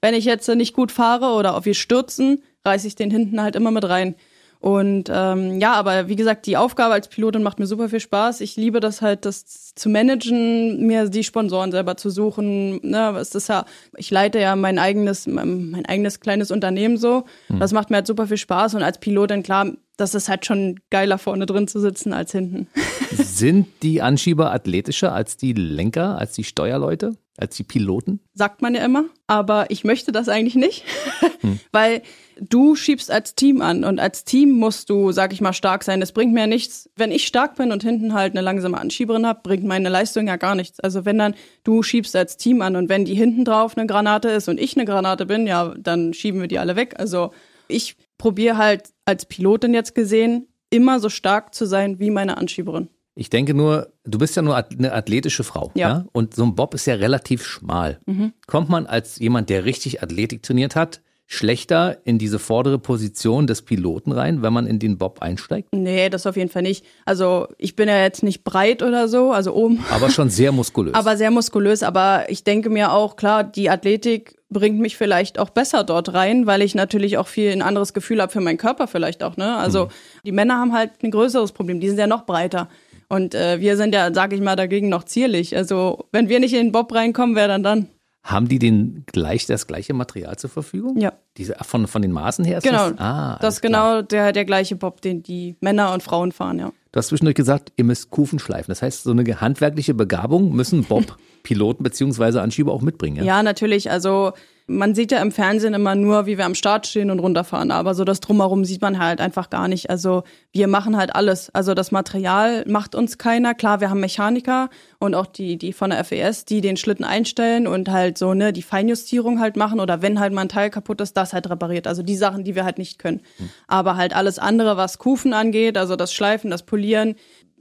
wenn 0.00 0.14
ich 0.14 0.24
jetzt 0.24 0.48
nicht 0.48 0.74
gut 0.74 0.92
fahre 0.92 1.32
oder 1.34 1.56
auf 1.56 1.64
wir 1.64 1.74
stürzen, 1.74 2.42
reiße 2.64 2.86
ich 2.86 2.94
den 2.94 3.10
hinten 3.10 3.42
halt 3.42 3.56
immer 3.56 3.72
mit 3.72 3.88
rein. 3.88 4.14
Und 4.60 5.08
ähm, 5.12 5.60
ja, 5.60 5.74
aber 5.74 6.08
wie 6.08 6.16
gesagt, 6.16 6.46
die 6.46 6.56
Aufgabe 6.56 6.94
als 6.94 7.08
Pilotin 7.08 7.42
macht 7.44 7.60
mir 7.60 7.66
super 7.66 7.88
viel 7.88 8.00
Spaß. 8.00 8.40
Ich 8.40 8.56
liebe 8.56 8.80
das 8.80 9.02
halt, 9.02 9.24
das 9.24 9.74
zu 9.74 9.88
managen, 9.88 10.84
mir 10.86 11.08
die 11.08 11.22
Sponsoren 11.22 11.70
selber 11.70 11.96
zu 11.96 12.10
suchen. 12.10 12.80
Ne, 12.82 13.16
es 13.18 13.34
ist 13.36 13.48
ja, 13.48 13.66
ich 13.96 14.10
leite 14.10 14.40
ja 14.40 14.56
mein 14.56 14.78
eigenes, 14.80 15.28
mein, 15.28 15.70
mein 15.70 15.86
eigenes 15.86 16.18
kleines 16.18 16.50
Unternehmen 16.50 16.96
so. 16.96 17.24
Das 17.48 17.72
macht 17.72 17.90
mir 17.90 17.96
halt 17.96 18.08
super 18.08 18.26
viel 18.26 18.36
Spaß. 18.36 18.74
Und 18.74 18.82
als 18.82 18.98
Pilotin, 18.98 19.44
klar, 19.44 19.72
das 19.96 20.14
ist 20.14 20.28
halt 20.28 20.46
schon 20.46 20.80
geiler 20.90 21.18
vorne 21.18 21.46
drin 21.46 21.68
zu 21.68 21.80
sitzen 21.80 22.12
als 22.12 22.32
hinten. 22.32 22.68
Sind 23.12 23.66
die 23.82 24.02
Anschieber 24.02 24.52
athletischer 24.52 25.12
als 25.12 25.36
die 25.36 25.52
Lenker, 25.52 26.18
als 26.18 26.32
die 26.32 26.44
Steuerleute, 26.44 27.16
als 27.38 27.56
die 27.56 27.62
Piloten? 27.62 28.20
sagt 28.34 28.62
man 28.62 28.74
ja 28.74 28.84
immer. 28.84 29.04
Aber 29.26 29.70
ich 29.70 29.84
möchte 29.84 30.12
das 30.12 30.28
eigentlich 30.28 30.54
nicht, 30.54 30.84
weil 31.72 32.02
du 32.40 32.76
schiebst 32.76 33.10
als 33.10 33.34
Team 33.34 33.60
an 33.60 33.84
und 33.84 33.98
als 33.98 34.24
Team 34.24 34.52
musst 34.52 34.90
du, 34.90 35.12
sag 35.12 35.32
ich 35.32 35.40
mal, 35.40 35.52
stark 35.52 35.84
sein. 35.84 36.00
Das 36.00 36.12
bringt 36.12 36.32
mir 36.32 36.46
nichts. 36.46 36.88
Wenn 36.96 37.10
ich 37.10 37.26
stark 37.26 37.56
bin 37.56 37.72
und 37.72 37.82
hinten 37.82 38.14
halt 38.14 38.32
eine 38.32 38.40
langsame 38.40 38.78
Anschieberin 38.78 39.26
habe, 39.26 39.40
bringt 39.42 39.64
meine 39.64 39.88
Leistung 39.88 40.26
ja 40.28 40.36
gar 40.36 40.54
nichts. 40.54 40.80
Also 40.80 41.04
wenn 41.04 41.18
dann 41.18 41.34
du 41.64 41.82
schiebst 41.82 42.14
als 42.16 42.36
Team 42.36 42.62
an 42.62 42.76
und 42.76 42.88
wenn 42.88 43.04
die 43.04 43.14
hinten 43.14 43.44
drauf 43.44 43.76
eine 43.76 43.86
Granate 43.86 44.28
ist 44.28 44.48
und 44.48 44.60
ich 44.60 44.76
eine 44.76 44.84
Granate 44.84 45.26
bin, 45.26 45.46
ja, 45.46 45.74
dann 45.76 46.14
schieben 46.14 46.40
wir 46.40 46.48
die 46.48 46.58
alle 46.58 46.76
weg. 46.76 46.94
Also 46.98 47.32
ich 47.66 47.96
probiere 48.18 48.56
halt 48.56 48.90
als 49.04 49.26
Pilotin 49.26 49.74
jetzt 49.74 49.94
gesehen, 49.94 50.48
immer 50.70 51.00
so 51.00 51.08
stark 51.08 51.54
zu 51.54 51.66
sein 51.66 51.98
wie 51.98 52.10
meine 52.10 52.36
Anschieberin. 52.36 52.88
Ich 53.18 53.30
denke 53.30 53.52
nur, 53.52 53.88
du 54.04 54.16
bist 54.18 54.36
ja 54.36 54.42
nur 54.42 54.54
eine 54.54 54.92
athletische 54.92 55.42
Frau. 55.42 55.72
Ja. 55.74 56.00
Mhm. 56.00 56.08
Und 56.12 56.34
so 56.36 56.44
ein 56.44 56.54
Bob 56.54 56.72
ist 56.74 56.86
ja 56.86 56.94
relativ 56.94 57.44
schmal. 57.44 57.98
Kommt 58.46 58.68
man 58.68 58.86
als 58.86 59.18
jemand, 59.18 59.50
der 59.50 59.64
richtig 59.64 60.04
Athletik 60.04 60.44
trainiert 60.44 60.76
hat, 60.76 61.00
schlechter 61.26 61.98
in 62.04 62.18
diese 62.18 62.38
vordere 62.38 62.78
Position 62.78 63.48
des 63.48 63.62
Piloten 63.62 64.12
rein, 64.12 64.40
wenn 64.42 64.52
man 64.52 64.68
in 64.68 64.78
den 64.78 64.98
Bob 64.98 65.20
einsteigt? 65.20 65.68
Nee, 65.72 66.10
das 66.10 66.28
auf 66.28 66.36
jeden 66.36 66.48
Fall 66.48 66.62
nicht. 66.62 66.84
Also 67.06 67.48
ich 67.58 67.74
bin 67.74 67.88
ja 67.88 68.00
jetzt 68.00 68.22
nicht 68.22 68.44
breit 68.44 68.84
oder 68.84 69.08
so, 69.08 69.32
also 69.32 69.52
oben 69.52 69.84
Aber 69.90 70.10
schon 70.10 70.30
sehr 70.30 70.52
muskulös. 70.52 70.94
aber 70.94 71.16
sehr 71.16 71.32
muskulös. 71.32 71.82
Aber 71.82 72.26
ich 72.28 72.44
denke 72.44 72.70
mir 72.70 72.92
auch, 72.92 73.16
klar, 73.16 73.42
die 73.42 73.68
Athletik 73.68 74.38
bringt 74.48 74.78
mich 74.78 74.96
vielleicht 74.96 75.40
auch 75.40 75.50
besser 75.50 75.82
dort 75.82 76.14
rein, 76.14 76.46
weil 76.46 76.62
ich 76.62 76.76
natürlich 76.76 77.18
auch 77.18 77.26
viel 77.26 77.50
ein 77.50 77.62
anderes 77.62 77.92
Gefühl 77.92 78.22
habe 78.22 78.32
für 78.32 78.40
meinen 78.40 78.56
Körper 78.58 78.86
vielleicht 78.86 79.22
auch. 79.24 79.36
Ne? 79.36 79.56
Also 79.56 79.88
die 80.24 80.32
Männer 80.32 80.54
haben 80.58 80.72
halt 80.72 80.92
ein 81.02 81.10
größeres 81.10 81.50
Problem, 81.50 81.80
die 81.80 81.88
sind 81.88 81.98
ja 81.98 82.06
noch 82.06 82.24
breiter. 82.24 82.68
Und 83.08 83.34
äh, 83.34 83.60
wir 83.60 83.76
sind 83.76 83.94
ja, 83.94 84.12
sage 84.12 84.36
ich 84.36 84.42
mal, 84.42 84.56
dagegen 84.56 84.88
noch 84.88 85.04
zierlich. 85.04 85.56
Also 85.56 86.06
wenn 86.12 86.28
wir 86.28 86.40
nicht 86.40 86.52
in 86.52 86.66
den 86.66 86.72
Bob 86.72 86.94
reinkommen, 86.94 87.36
wer 87.36 87.48
dann 87.48 87.62
dann? 87.62 87.88
Haben 88.22 88.48
die 88.48 88.58
den 88.58 89.04
gleich 89.06 89.46
das 89.46 89.66
gleiche 89.66 89.94
Material 89.94 90.36
zur 90.36 90.50
Verfügung? 90.50 90.98
Ja. 90.98 91.14
Diese 91.38 91.54
von, 91.62 91.86
von 91.86 92.02
den 92.02 92.12
Maßen 92.12 92.44
her 92.44 92.58
ist 92.58 92.64
Genau, 92.64 92.90
das? 92.90 92.98
Ah, 92.98 93.38
das 93.40 93.54
ist 93.54 93.60
genau 93.62 94.02
der, 94.02 94.32
der 94.32 94.44
gleiche 94.44 94.76
Bob, 94.76 95.00
den 95.00 95.22
die 95.22 95.56
Männer 95.60 95.94
und 95.94 96.02
Frauen 96.02 96.32
fahren, 96.32 96.58
ja. 96.58 96.72
Du 96.92 96.98
hast 96.98 97.08
zwischendurch 97.08 97.36
gesagt, 97.36 97.72
ihr 97.76 97.84
müsst 97.84 98.10
Kufen 98.10 98.38
schleifen. 98.38 98.70
Das 98.70 98.82
heißt, 98.82 99.04
so 99.04 99.12
eine 99.12 99.40
handwerkliche 99.40 99.94
Begabung 99.94 100.52
müssen 100.54 100.84
Bob-Piloten 100.84 101.82
beziehungsweise 101.82 102.42
Anschieber 102.42 102.72
auch 102.72 102.82
mitbringen. 102.82 103.16
Ja? 103.16 103.24
Ja, 103.24 103.42
natürlich. 103.42 103.90
Also 103.90 104.32
man 104.68 104.94
sieht 104.94 105.12
ja 105.12 105.22
im 105.22 105.32
Fernsehen 105.32 105.72
immer 105.72 105.94
nur, 105.94 106.26
wie 106.26 106.36
wir 106.36 106.44
am 106.44 106.54
Start 106.54 106.86
stehen 106.86 107.10
und 107.10 107.18
runterfahren. 107.18 107.70
Aber 107.70 107.94
so 107.94 108.04
das 108.04 108.20
Drumherum 108.20 108.66
sieht 108.66 108.82
man 108.82 108.98
halt 108.98 109.20
einfach 109.20 109.48
gar 109.48 109.66
nicht. 109.66 109.88
Also 109.88 110.24
wir 110.52 110.68
machen 110.68 110.96
halt 110.96 111.14
alles. 111.14 111.48
Also 111.54 111.72
das 111.72 111.90
Material 111.90 112.64
macht 112.68 112.94
uns 112.94 113.16
keiner. 113.16 113.54
Klar, 113.54 113.80
wir 113.80 113.88
haben 113.88 114.00
Mechaniker 114.00 114.68
und 114.98 115.14
auch 115.14 115.26
die, 115.26 115.56
die 115.56 115.72
von 115.72 115.90
der 115.90 116.04
FES, 116.04 116.44
die 116.44 116.60
den 116.60 116.76
Schlitten 116.76 117.04
einstellen 117.04 117.66
und 117.66 117.88
halt 117.88 118.18
so, 118.18 118.34
ne, 118.34 118.52
die 118.52 118.62
Feinjustierung 118.62 119.40
halt 119.40 119.56
machen. 119.56 119.80
Oder 119.80 120.02
wenn 120.02 120.20
halt 120.20 120.34
mal 120.34 120.42
ein 120.42 120.48
Teil 120.50 120.68
kaputt 120.68 121.00
ist, 121.00 121.16
das 121.16 121.32
halt 121.32 121.48
repariert. 121.48 121.86
Also 121.86 122.02
die 122.02 122.16
Sachen, 122.16 122.44
die 122.44 122.54
wir 122.54 122.64
halt 122.64 122.76
nicht 122.76 122.98
können. 122.98 123.22
Aber 123.68 123.96
halt 123.96 124.14
alles 124.14 124.38
andere, 124.38 124.76
was 124.76 124.98
Kufen 124.98 125.32
angeht, 125.32 125.78
also 125.78 125.96
das 125.96 126.12
Schleifen, 126.12 126.50
das 126.50 126.64
Polieren, 126.64 127.14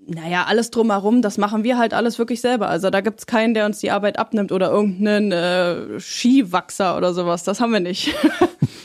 naja, 0.08 0.46
alles 0.48 0.72
drumherum, 0.72 1.22
das 1.22 1.38
machen 1.38 1.64
wir 1.64 1.78
halt 1.78 1.94
alles 1.94 2.18
wirklich 2.18 2.42
selber. 2.42 2.70
Also 2.70 2.90
da 2.90 3.02
gibt's 3.02 3.26
keinen, 3.26 3.54
der 3.54 3.66
uns 3.66 3.80
die 3.80 3.92
Arbeit 3.92 4.18
abnimmt 4.18 4.52
oder 4.52 4.72
irgendeinen 4.72 5.32
äh, 5.32 6.00
Skiwachser 6.00 6.98
oder 6.98 7.14
sowas. 7.14 7.44
Das 7.44 7.60
haben 7.60 7.72
wir 7.74 7.80
nicht. 7.80 8.14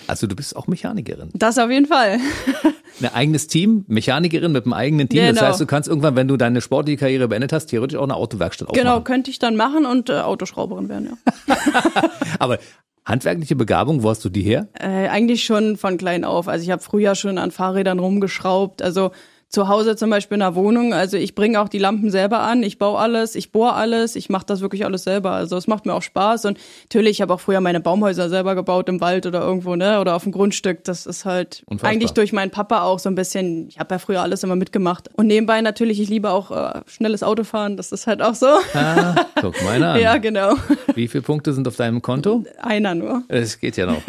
Also 0.08 0.26
du 0.26 0.34
bist 0.34 0.56
auch 0.56 0.66
Mechanikerin. 0.66 1.30
Das 1.32 1.58
auf 1.58 1.70
jeden 1.70 1.86
Fall. 1.86 2.18
Ein 3.00 3.14
eigenes 3.14 3.46
Team, 3.46 3.84
Mechanikerin 3.86 4.52
mit 4.52 4.64
einem 4.64 4.72
eigenen 4.74 5.08
Team. 5.08 5.20
Das 5.24 5.36
Genau. 5.36 5.46
heißt, 5.48 5.60
du 5.60 5.64
kannst 5.64 5.88
irgendwann, 5.88 6.16
wenn 6.16 6.28
du 6.28 6.36
deine 6.36 6.60
sportliche 6.60 6.98
Karriere 6.98 7.28
beendet 7.28 7.52
hast, 7.52 7.66
theoretisch 7.66 7.96
auch 7.96 8.02
eine 8.02 8.16
Autowerkstatt 8.16 8.68
Genau, 8.68 8.80
aufmachen. 8.90 9.04
könnte 9.04 9.30
ich 9.30 9.38
dann 9.38 9.56
machen 9.56 9.86
und 9.86 10.10
äh, 10.10 10.14
Autoschrauberin 10.20 10.88
werden, 10.88 11.16
ja. 11.46 11.56
Aber 12.40 12.58
handwerkliche 13.06 13.56
Begabung, 13.56 14.02
wo 14.02 14.10
hast 14.10 14.24
du 14.24 14.28
die 14.28 14.42
her? 14.42 14.68
Äh, 14.78 15.08
eigentlich 15.08 15.44
schon 15.44 15.76
von 15.76 15.96
klein 15.96 16.24
auf. 16.24 16.46
Also 16.48 16.64
ich 16.64 16.70
habe 16.70 16.82
früher 16.82 17.14
schon 17.14 17.38
an 17.38 17.50
Fahrrädern 17.52 17.98
rumgeschraubt. 18.00 18.82
Also 18.82 19.12
zu 19.52 19.68
Hause 19.68 19.96
zum 19.96 20.08
Beispiel 20.08 20.36
in 20.36 20.40
der 20.40 20.54
Wohnung. 20.54 20.94
Also 20.94 21.18
ich 21.18 21.34
bringe 21.34 21.60
auch 21.60 21.68
die 21.68 21.78
Lampen 21.78 22.10
selber 22.10 22.40
an, 22.40 22.62
ich 22.62 22.78
baue 22.78 22.98
alles, 22.98 23.34
ich 23.34 23.52
bohre 23.52 23.74
alles, 23.74 24.16
ich 24.16 24.30
mache 24.30 24.46
das 24.46 24.62
wirklich 24.62 24.86
alles 24.86 25.04
selber. 25.04 25.32
Also 25.32 25.58
es 25.58 25.66
macht 25.66 25.84
mir 25.84 25.92
auch 25.92 26.00
Spaß. 26.00 26.46
Und 26.46 26.58
natürlich, 26.84 27.12
ich 27.12 27.20
habe 27.22 27.34
auch 27.34 27.40
früher 27.40 27.60
meine 27.60 27.78
Baumhäuser 27.80 28.30
selber 28.30 28.54
gebaut 28.54 28.88
im 28.88 29.02
Wald 29.02 29.26
oder 29.26 29.42
irgendwo, 29.42 29.76
ne? 29.76 30.00
Oder 30.00 30.16
auf 30.16 30.22
dem 30.22 30.32
Grundstück. 30.32 30.84
Das 30.84 31.04
ist 31.04 31.26
halt 31.26 31.62
Unfassbar. 31.66 31.90
eigentlich 31.92 32.12
durch 32.12 32.32
meinen 32.32 32.50
Papa 32.50 32.82
auch 32.82 32.98
so 32.98 33.10
ein 33.10 33.14
bisschen, 33.14 33.68
ich 33.68 33.78
habe 33.78 33.94
ja 33.94 33.98
früher 33.98 34.22
alles 34.22 34.42
immer 34.42 34.56
mitgemacht. 34.56 35.10
Und 35.16 35.26
nebenbei 35.26 35.60
natürlich, 35.60 36.00
ich 36.00 36.08
liebe 36.08 36.30
auch 36.30 36.50
äh, 36.50 36.80
schnelles 36.86 37.22
Autofahren, 37.22 37.76
das 37.76 37.92
ist 37.92 38.06
halt 38.06 38.22
auch 38.22 38.34
so. 38.34 38.46
Ah, 38.72 39.14
guck 39.38 39.62
mal 39.64 39.82
an. 39.82 40.00
ja, 40.00 40.16
genau. 40.16 40.54
Wie 40.94 41.08
viele 41.08 41.22
Punkte 41.22 41.52
sind 41.52 41.68
auf 41.68 41.76
deinem 41.76 42.00
Konto? 42.00 42.42
Einer 42.62 42.94
nur. 42.94 43.22
Es 43.28 43.60
geht 43.60 43.76
ja 43.76 43.84
noch. 43.84 44.00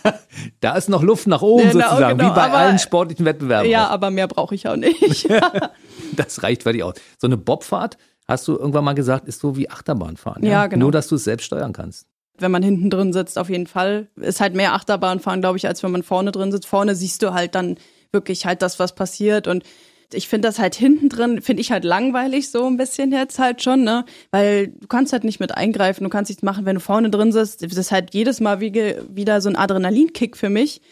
da 0.60 0.76
ist 0.76 0.88
noch 0.90 1.02
Luft 1.02 1.26
nach 1.26 1.40
oben 1.42 1.70
Genau, 1.70 1.88
sozusagen, 1.88 2.18
genau, 2.18 2.30
wie 2.30 2.34
bei 2.34 2.42
aber- 2.42 2.54
allen 2.58 2.78
sportlichen 2.78 3.24
Wettbewerben. 3.24 3.70
Ja, 3.70 3.86
auch. 3.86 3.92
aber 3.92 4.10
mehr 4.10 4.28
brauche 4.28 4.54
ich 4.54 4.68
auch 4.68 4.76
nicht. 4.76 4.81
Das 6.16 6.42
reicht 6.42 6.62
völlig 6.64 6.82
aus. 6.82 6.94
So 7.18 7.26
eine 7.26 7.36
Bobfahrt, 7.36 7.96
hast 8.28 8.46
du 8.48 8.56
irgendwann 8.56 8.84
mal 8.84 8.94
gesagt, 8.94 9.28
ist 9.28 9.40
so 9.40 9.56
wie 9.56 9.70
Achterbahnfahren. 9.70 10.44
Ja, 10.44 10.66
genau. 10.66 10.84
Nur, 10.84 10.92
dass 10.92 11.08
du 11.08 11.14
es 11.16 11.24
selbst 11.24 11.44
steuern 11.46 11.72
kannst. 11.72 12.06
wenn 12.38 12.50
man 12.50 12.62
hinten 12.62 12.90
drin 12.90 13.12
sitzt, 13.12 13.38
auf 13.38 13.48
jeden 13.48 13.66
Fall. 13.66 14.08
Ist 14.16 14.40
halt 14.40 14.54
mehr 14.54 14.74
Achterbahnfahren, 14.74 15.40
glaube 15.40 15.58
ich, 15.58 15.66
als 15.66 15.82
wenn 15.82 15.92
man 15.92 16.02
vorne 16.02 16.32
drin 16.32 16.50
sitzt. 16.52 16.66
Vorne 16.66 16.94
siehst 16.94 17.22
du 17.22 17.32
halt 17.32 17.54
dann 17.54 17.76
wirklich 18.10 18.44
halt 18.46 18.62
das, 18.62 18.78
was 18.78 18.94
passiert. 18.94 19.46
Und 19.46 19.62
ich 20.12 20.28
finde 20.28 20.48
das 20.48 20.58
halt 20.58 20.74
hinten 20.74 21.08
drin, 21.08 21.40
finde 21.40 21.62
ich 21.62 21.72
halt 21.72 21.84
langweilig 21.84 22.50
so 22.50 22.66
ein 22.66 22.76
bisschen 22.76 23.12
jetzt 23.12 23.38
halt 23.38 23.62
schon, 23.62 23.84
ne? 23.84 24.04
Weil 24.30 24.68
du 24.68 24.86
kannst 24.86 25.12
halt 25.14 25.24
nicht 25.24 25.40
mit 25.40 25.54
eingreifen, 25.56 26.04
du 26.04 26.10
kannst 26.10 26.28
nichts 26.30 26.42
machen, 26.42 26.66
wenn 26.66 26.74
du 26.74 26.80
vorne 26.80 27.08
drin 27.08 27.32
sitzt. 27.32 27.62
Das 27.62 27.78
ist 27.78 27.92
halt 27.92 28.12
jedes 28.12 28.40
Mal 28.40 28.60
wie, 28.60 28.74
wieder 29.08 29.40
so 29.40 29.48
ein 29.48 29.56
Adrenalinkick 29.56 30.36
für 30.36 30.50
mich. 30.50 30.82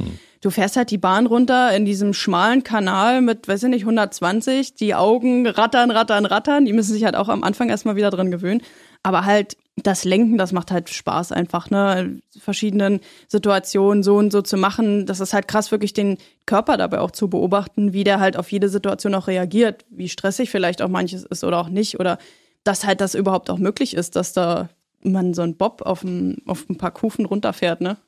Du 0.42 0.48
fährst 0.48 0.76
halt 0.76 0.90
die 0.90 0.98
Bahn 0.98 1.26
runter 1.26 1.76
in 1.76 1.85
diesem 1.85 2.14
schmalen 2.14 2.64
Kanal 2.64 3.20
mit, 3.20 3.46
weiß 3.46 3.64
ich 3.64 3.68
nicht, 3.68 3.83
120, 3.83 4.74
die 4.74 4.94
Augen 4.94 5.46
rattern, 5.46 5.90
rattern, 5.90 6.24
rattern. 6.24 6.64
Die 6.64 6.72
müssen 6.72 6.94
sich 6.94 7.05
halt 7.05 7.14
auch 7.14 7.29
am 7.29 7.44
Anfang 7.44 7.68
erstmal 7.68 7.96
wieder 7.96 8.09
dran 8.09 8.31
gewöhnen. 8.31 8.62
Aber 9.03 9.26
halt 9.26 9.59
das 9.76 10.05
Lenken, 10.05 10.38
das 10.38 10.53
macht 10.53 10.70
halt 10.70 10.88
Spaß 10.88 11.33
einfach, 11.33 11.70
ne? 11.70 12.20
Verschiedenen 12.38 13.00
Situationen 13.29 14.03
so 14.03 14.16
und 14.16 14.33
so 14.33 14.40
zu 14.40 14.57
machen. 14.57 15.05
Das 15.05 15.20
ist 15.20 15.35
halt 15.35 15.46
krass, 15.46 15.70
wirklich 15.70 15.92
den 15.92 16.16
Körper 16.46 16.79
dabei 16.79 17.00
auch 17.00 17.11
zu 17.11 17.29
beobachten, 17.29 17.92
wie 17.92 18.05
der 18.05 18.18
halt 18.18 18.38
auf 18.38 18.50
jede 18.50 18.70
Situation 18.70 19.14
auch 19.14 19.26
reagiert, 19.26 19.85
wie 19.90 20.09
stressig 20.09 20.50
vielleicht 20.50 20.81
auch 20.81 20.88
manches 20.88 21.24
ist 21.24 21.44
oder 21.44 21.59
auch 21.59 21.68
nicht. 21.68 22.00
Oder 22.00 22.18
dass 22.64 22.87
halt 22.87 23.03
das 23.03 23.14
überhaupt 23.14 23.50
auch 23.50 23.59
möglich 23.59 23.94
ist, 23.94 24.16
dass 24.16 24.33
da 24.33 24.70
man 25.03 25.35
so 25.35 25.42
ein 25.42 25.57
Bob 25.57 25.83
auf 25.83 26.03
ein, 26.03 26.38
auf 26.46 26.68
ein 26.68 26.79
paar 26.79 26.92
Kufen 26.92 27.26
runterfährt, 27.26 27.83
ne? 27.83 27.98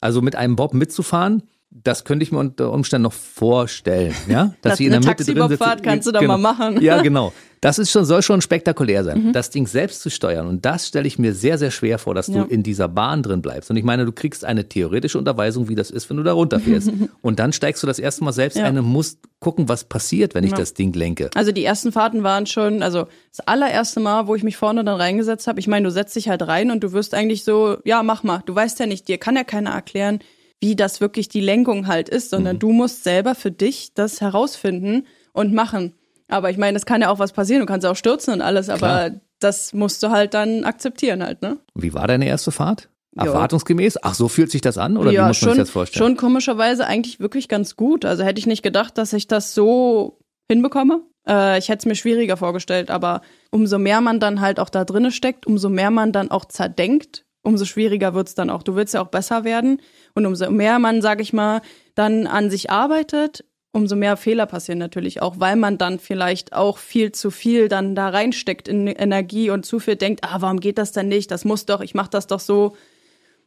Also 0.00 0.20
mit 0.20 0.36
einem 0.36 0.56
Bob 0.56 0.74
mitzufahren, 0.74 1.42
das 1.82 2.04
könnte 2.04 2.22
ich 2.22 2.30
mir 2.32 2.38
unter 2.38 2.72
Umständen 2.72 3.02
noch 3.02 3.12
vorstellen, 3.12 4.14
ja, 4.28 4.54
dass 4.62 4.72
Das- 4.72 4.78
sie 4.78 4.84
in 4.86 4.92
der 4.92 5.00
Mitte 5.00 5.24
drin. 5.24 5.36
Taxibobfahrt 5.36 5.82
kannst 5.82 6.06
du 6.06 6.12
da 6.12 6.20
genau. 6.20 6.38
mal 6.38 6.54
machen. 6.54 6.80
Ja, 6.80 7.02
genau. 7.02 7.32
Das 7.60 7.78
ist 7.78 7.90
schon, 7.90 8.04
soll 8.04 8.20
schon 8.22 8.42
spektakulär 8.42 9.02
Mhm. 9.02 9.06
sein, 9.06 9.32
das 9.32 9.48
Ding 9.48 9.66
selbst 9.66 10.02
zu 10.02 10.10
steuern. 10.10 10.46
Und 10.48 10.66
das 10.66 10.86
stelle 10.86 11.06
ich 11.06 11.18
mir 11.18 11.32
sehr, 11.32 11.56
sehr 11.56 11.70
schwer 11.70 11.98
vor, 11.98 12.14
dass 12.14 12.26
du 12.26 12.34
Ja. 12.34 12.42
in 12.44 12.62
dieser 12.62 12.88
Bahn 12.88 13.22
drin 13.22 13.40
bleibst. 13.40 13.70
Und 13.70 13.76
ich 13.76 13.84
meine, 13.84 14.04
du 14.04 14.12
kriegst 14.12 14.44
eine 14.44 14.68
theoretische 14.68 15.16
Unterweisung, 15.18 15.68
wie 15.70 15.74
das 15.74 15.90
ist, 15.90 16.10
wenn 16.10 16.18
du 16.18 16.22
da 16.22 16.34
runterfährst. 16.34 16.90
und 17.22 17.38
dann 17.38 17.54
steigst 17.54 17.82
du 17.82 17.86
das 17.86 17.98
erste 17.98 18.22
Mal 18.22 18.32
selbst 18.32 18.58
Ja. 18.58 18.64
ein 18.66 18.76
und 18.78 18.84
musst 18.84 19.18
gucken, 19.40 19.66
was 19.70 19.84
passiert, 19.84 20.34
wenn 20.34 20.44
ich 20.44 20.50
Ja. 20.50 20.58
das 20.58 20.74
Ding 20.74 20.92
lenke. 20.92 21.30
Also 21.34 21.52
die 21.52 21.64
ersten 21.64 21.90
Fahrten 21.90 22.22
waren 22.22 22.44
schon, 22.44 22.82
also 22.82 23.06
das 23.34 23.46
allererste 23.48 23.98
Mal, 23.98 24.26
wo 24.26 24.34
ich 24.34 24.42
mich 24.42 24.58
vorne 24.58 24.84
dann 24.84 24.96
reingesetzt 25.00 25.46
habe. 25.46 25.58
Ich 25.58 25.66
meine, 25.66 25.84
du 25.84 25.90
setzt 25.90 26.14
dich 26.16 26.28
halt 26.28 26.42
rein 26.46 26.70
und 26.70 26.84
du 26.84 26.92
wirst 26.92 27.14
eigentlich 27.14 27.44
so, 27.44 27.78
ja, 27.84 28.02
mach 28.02 28.22
mal. 28.24 28.42
Du 28.44 28.54
weißt 28.54 28.78
ja 28.78 28.84
nicht, 28.86 29.08
dir 29.08 29.16
kann 29.16 29.36
ja 29.36 29.44
keiner 29.44 29.70
erklären, 29.70 30.18
wie 30.64 30.76
das 30.76 31.02
wirklich 31.02 31.28
die 31.28 31.42
Lenkung 31.42 31.88
halt 31.88 32.08
ist, 32.08 32.30
sondern 32.30 32.58
du 32.58 32.72
musst 32.72 33.04
selber 33.04 33.34
für 33.34 33.50
dich 33.50 33.92
das 33.92 34.22
herausfinden 34.22 35.06
und 35.34 35.52
machen. 35.52 35.92
Aber 36.28 36.48
ich 36.48 36.56
meine, 36.56 36.78
es 36.78 36.86
kann 36.86 37.02
ja 37.02 37.10
auch 37.10 37.18
was 37.18 37.32
passieren, 37.32 37.60
du 37.60 37.66
kannst 37.66 37.86
auch 37.86 37.96
stürzen 37.96 38.32
und 38.32 38.40
alles, 38.40 38.70
aber 38.70 38.78
Klar. 38.78 39.10
das 39.40 39.74
musst 39.74 40.02
du 40.02 40.08
halt 40.08 40.32
dann 40.32 40.64
akzeptieren 40.64 41.22
halt, 41.22 41.42
ne? 41.42 41.58
Wie 41.74 41.92
war 41.92 42.06
deine 42.06 42.26
erste 42.26 42.50
Fahrt? 42.50 42.88
Ja. 43.14 43.26
Erwartungsgemäß? 43.26 43.98
Ach, 44.02 44.14
so 44.14 44.28
fühlt 44.28 44.50
sich 44.50 44.62
das 44.62 44.78
an? 44.78 44.96
Oder 44.96 45.10
wie 45.10 45.18
muss 45.18 45.24
man 45.24 45.34
schon, 45.34 45.48
sich 45.50 45.58
das 45.58 45.70
vorstellen? 45.70 46.02
schon 46.02 46.16
komischerweise 46.16 46.86
eigentlich 46.86 47.20
wirklich 47.20 47.48
ganz 47.48 47.76
gut. 47.76 48.06
Also 48.06 48.24
hätte 48.24 48.38
ich 48.38 48.46
nicht 48.46 48.62
gedacht, 48.62 48.96
dass 48.96 49.12
ich 49.12 49.28
das 49.28 49.54
so 49.54 50.18
hinbekomme. 50.50 51.02
Äh, 51.28 51.58
ich 51.58 51.68
hätte 51.68 51.80
es 51.80 51.86
mir 51.86 51.94
schwieriger 51.94 52.38
vorgestellt, 52.38 52.90
aber 52.90 53.20
umso 53.50 53.78
mehr 53.78 54.00
man 54.00 54.18
dann 54.18 54.40
halt 54.40 54.58
auch 54.58 54.70
da 54.70 54.86
drinne 54.86 55.12
steckt, 55.12 55.46
umso 55.46 55.68
mehr 55.68 55.90
man 55.90 56.10
dann 56.10 56.30
auch 56.30 56.46
zerdenkt, 56.46 57.24
umso 57.42 57.66
schwieriger 57.66 58.14
wird's 58.14 58.34
dann 58.34 58.50
auch. 58.50 58.62
Du 58.62 58.74
willst 58.74 58.94
ja 58.94 59.02
auch 59.02 59.08
besser 59.08 59.44
werden 59.44 59.80
und 60.14 60.26
umso 60.26 60.50
mehr 60.50 60.78
man, 60.78 61.02
sag 61.02 61.20
ich 61.20 61.32
mal, 61.32 61.60
dann 61.94 62.26
an 62.26 62.50
sich 62.50 62.70
arbeitet, 62.70 63.44
umso 63.72 63.96
mehr 63.96 64.16
Fehler 64.16 64.46
passieren 64.46 64.78
natürlich 64.78 65.20
auch, 65.20 65.40
weil 65.40 65.56
man 65.56 65.78
dann 65.78 65.98
vielleicht 65.98 66.52
auch 66.52 66.78
viel 66.78 67.12
zu 67.12 67.30
viel 67.30 67.68
dann 67.68 67.94
da 67.94 68.08
reinsteckt 68.08 68.68
in 68.68 68.86
Energie 68.86 69.50
und 69.50 69.66
zu 69.66 69.80
viel 69.80 69.96
denkt, 69.96 70.20
ah, 70.22 70.36
warum 70.40 70.60
geht 70.60 70.78
das 70.78 70.92
denn 70.92 71.08
nicht? 71.08 71.30
Das 71.30 71.44
muss 71.44 71.66
doch, 71.66 71.80
ich 71.80 71.94
mach 71.94 72.08
das 72.08 72.26
doch 72.28 72.40
so. 72.40 72.76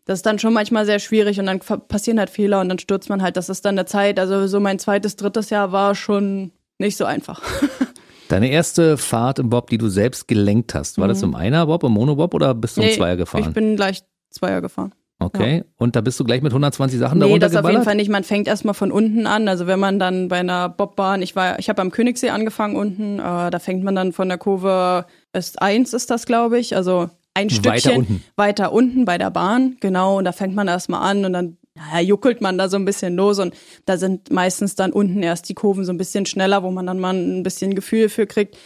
Das 0.03 0.19
ist 0.19 0.25
dann 0.25 0.39
schon 0.39 0.53
manchmal 0.53 0.85
sehr 0.85 0.99
schwierig 0.99 1.39
und 1.39 1.47
dann 1.47 1.59
passieren 1.59 2.19
halt 2.19 2.29
Fehler 2.29 2.61
und 2.61 2.69
dann 2.69 2.79
stürzt 2.79 3.09
man 3.09 3.21
halt. 3.21 3.35
Das 3.35 3.49
ist 3.49 3.65
dann 3.65 3.77
eine 3.77 3.85
Zeit. 3.85 4.19
Also 4.19 4.47
so 4.47 4.59
mein 4.59 4.79
zweites, 4.79 5.17
drittes 5.17 5.49
Jahr 5.49 5.73
war 5.73 5.95
schon 5.95 6.51
nicht 6.77 6.95
so 6.97 7.03
einfach. 7.05 7.41
Deine 8.29 8.49
erste 8.49 8.97
Fahrt 8.97 9.39
im 9.39 9.49
Bob, 9.49 9.69
die 9.69 9.77
du 9.77 9.87
selbst 9.87 10.27
gelenkt 10.27 10.73
hast, 10.75 10.97
war 10.97 11.07
das 11.07 11.23
im 11.23 11.33
Einer-Bob, 11.35 11.83
im 11.83 11.93
Monobob 11.93 12.33
oder 12.33 12.53
bist 12.53 12.75
du 12.75 12.81
im 12.81 12.87
Mhm. 12.87 12.91
Nee, 12.91 12.97
Zweier 12.97 13.15
gefahren? 13.15 13.45
Ich 13.47 13.53
bin 13.53 13.75
gleich 13.77 14.03
Zweier 14.29 14.61
gefahren. 14.61 14.93
Okay. 15.19 15.63
Und 15.77 15.95
da 15.95 16.01
bist 16.01 16.19
du 16.19 16.23
gleich 16.23 16.41
mit 16.41 16.51
120 16.51 16.99
Sachen 16.99 17.19
Nee, 17.19 17.25
darunter 17.25 17.49
das 17.49 17.55
auf 17.55 17.69
jeden? 17.69 17.83
Fall 17.83 17.95
nicht. 17.95 18.09
Man 18.09 18.23
fängt 18.23 18.47
erstmal 18.47 18.73
von 18.73 18.91
unten 18.91 19.27
an. 19.27 19.47
Also 19.47 19.67
wenn 19.67 19.79
man 19.79 19.99
dann 19.99 20.27
bei 20.27 20.39
einer 20.39 20.69
Bobbahn, 20.69 21.21
ich 21.21 21.35
war, 21.35 21.59
ich 21.59 21.69
habe 21.69 21.81
am 21.81 21.91
Königssee 21.91 22.29
angefangen 22.29 22.75
unten, 22.75 23.19
äh, 23.19 23.49
da 23.49 23.59
fängt 23.59 23.83
man 23.83 23.95
dann 23.95 24.13
von 24.13 24.29
der 24.29 24.37
Kurve 24.37 25.05
S1 25.33 25.95
ist 25.95 26.09
das, 26.09 26.25
glaube 26.25 26.59
ich. 26.59 26.75
Also 26.75 27.09
ein 27.33 27.49
Weiter 27.49 27.55
Stückchen 27.55 27.97
unten. 27.97 28.23
weiter 28.35 28.71
unten 28.73 29.05
bei 29.05 29.17
der 29.17 29.29
Bahn, 29.29 29.77
genau. 29.79 30.17
Und 30.17 30.25
da 30.25 30.31
fängt 30.31 30.55
man 30.55 30.67
erstmal 30.67 31.09
an 31.09 31.25
und 31.25 31.33
dann 31.33 31.57
ja, 31.93 31.99
juckelt 31.99 32.41
man 32.41 32.57
da 32.57 32.69
so 32.69 32.77
ein 32.77 32.85
bisschen 32.85 33.15
los 33.15 33.39
und 33.39 33.53
da 33.85 33.97
sind 33.97 34.31
meistens 34.31 34.75
dann 34.75 34.91
unten 34.91 35.21
erst 35.21 35.47
die 35.49 35.53
Kurven 35.53 35.85
so 35.85 35.91
ein 35.91 35.97
bisschen 35.97 36.25
schneller, 36.25 36.63
wo 36.63 36.71
man 36.71 36.85
dann 36.85 36.99
mal 36.99 37.13
ein 37.13 37.43
bisschen 37.43 37.75
Gefühl 37.75 38.09
für 38.09 38.25
kriegt. 38.25 38.57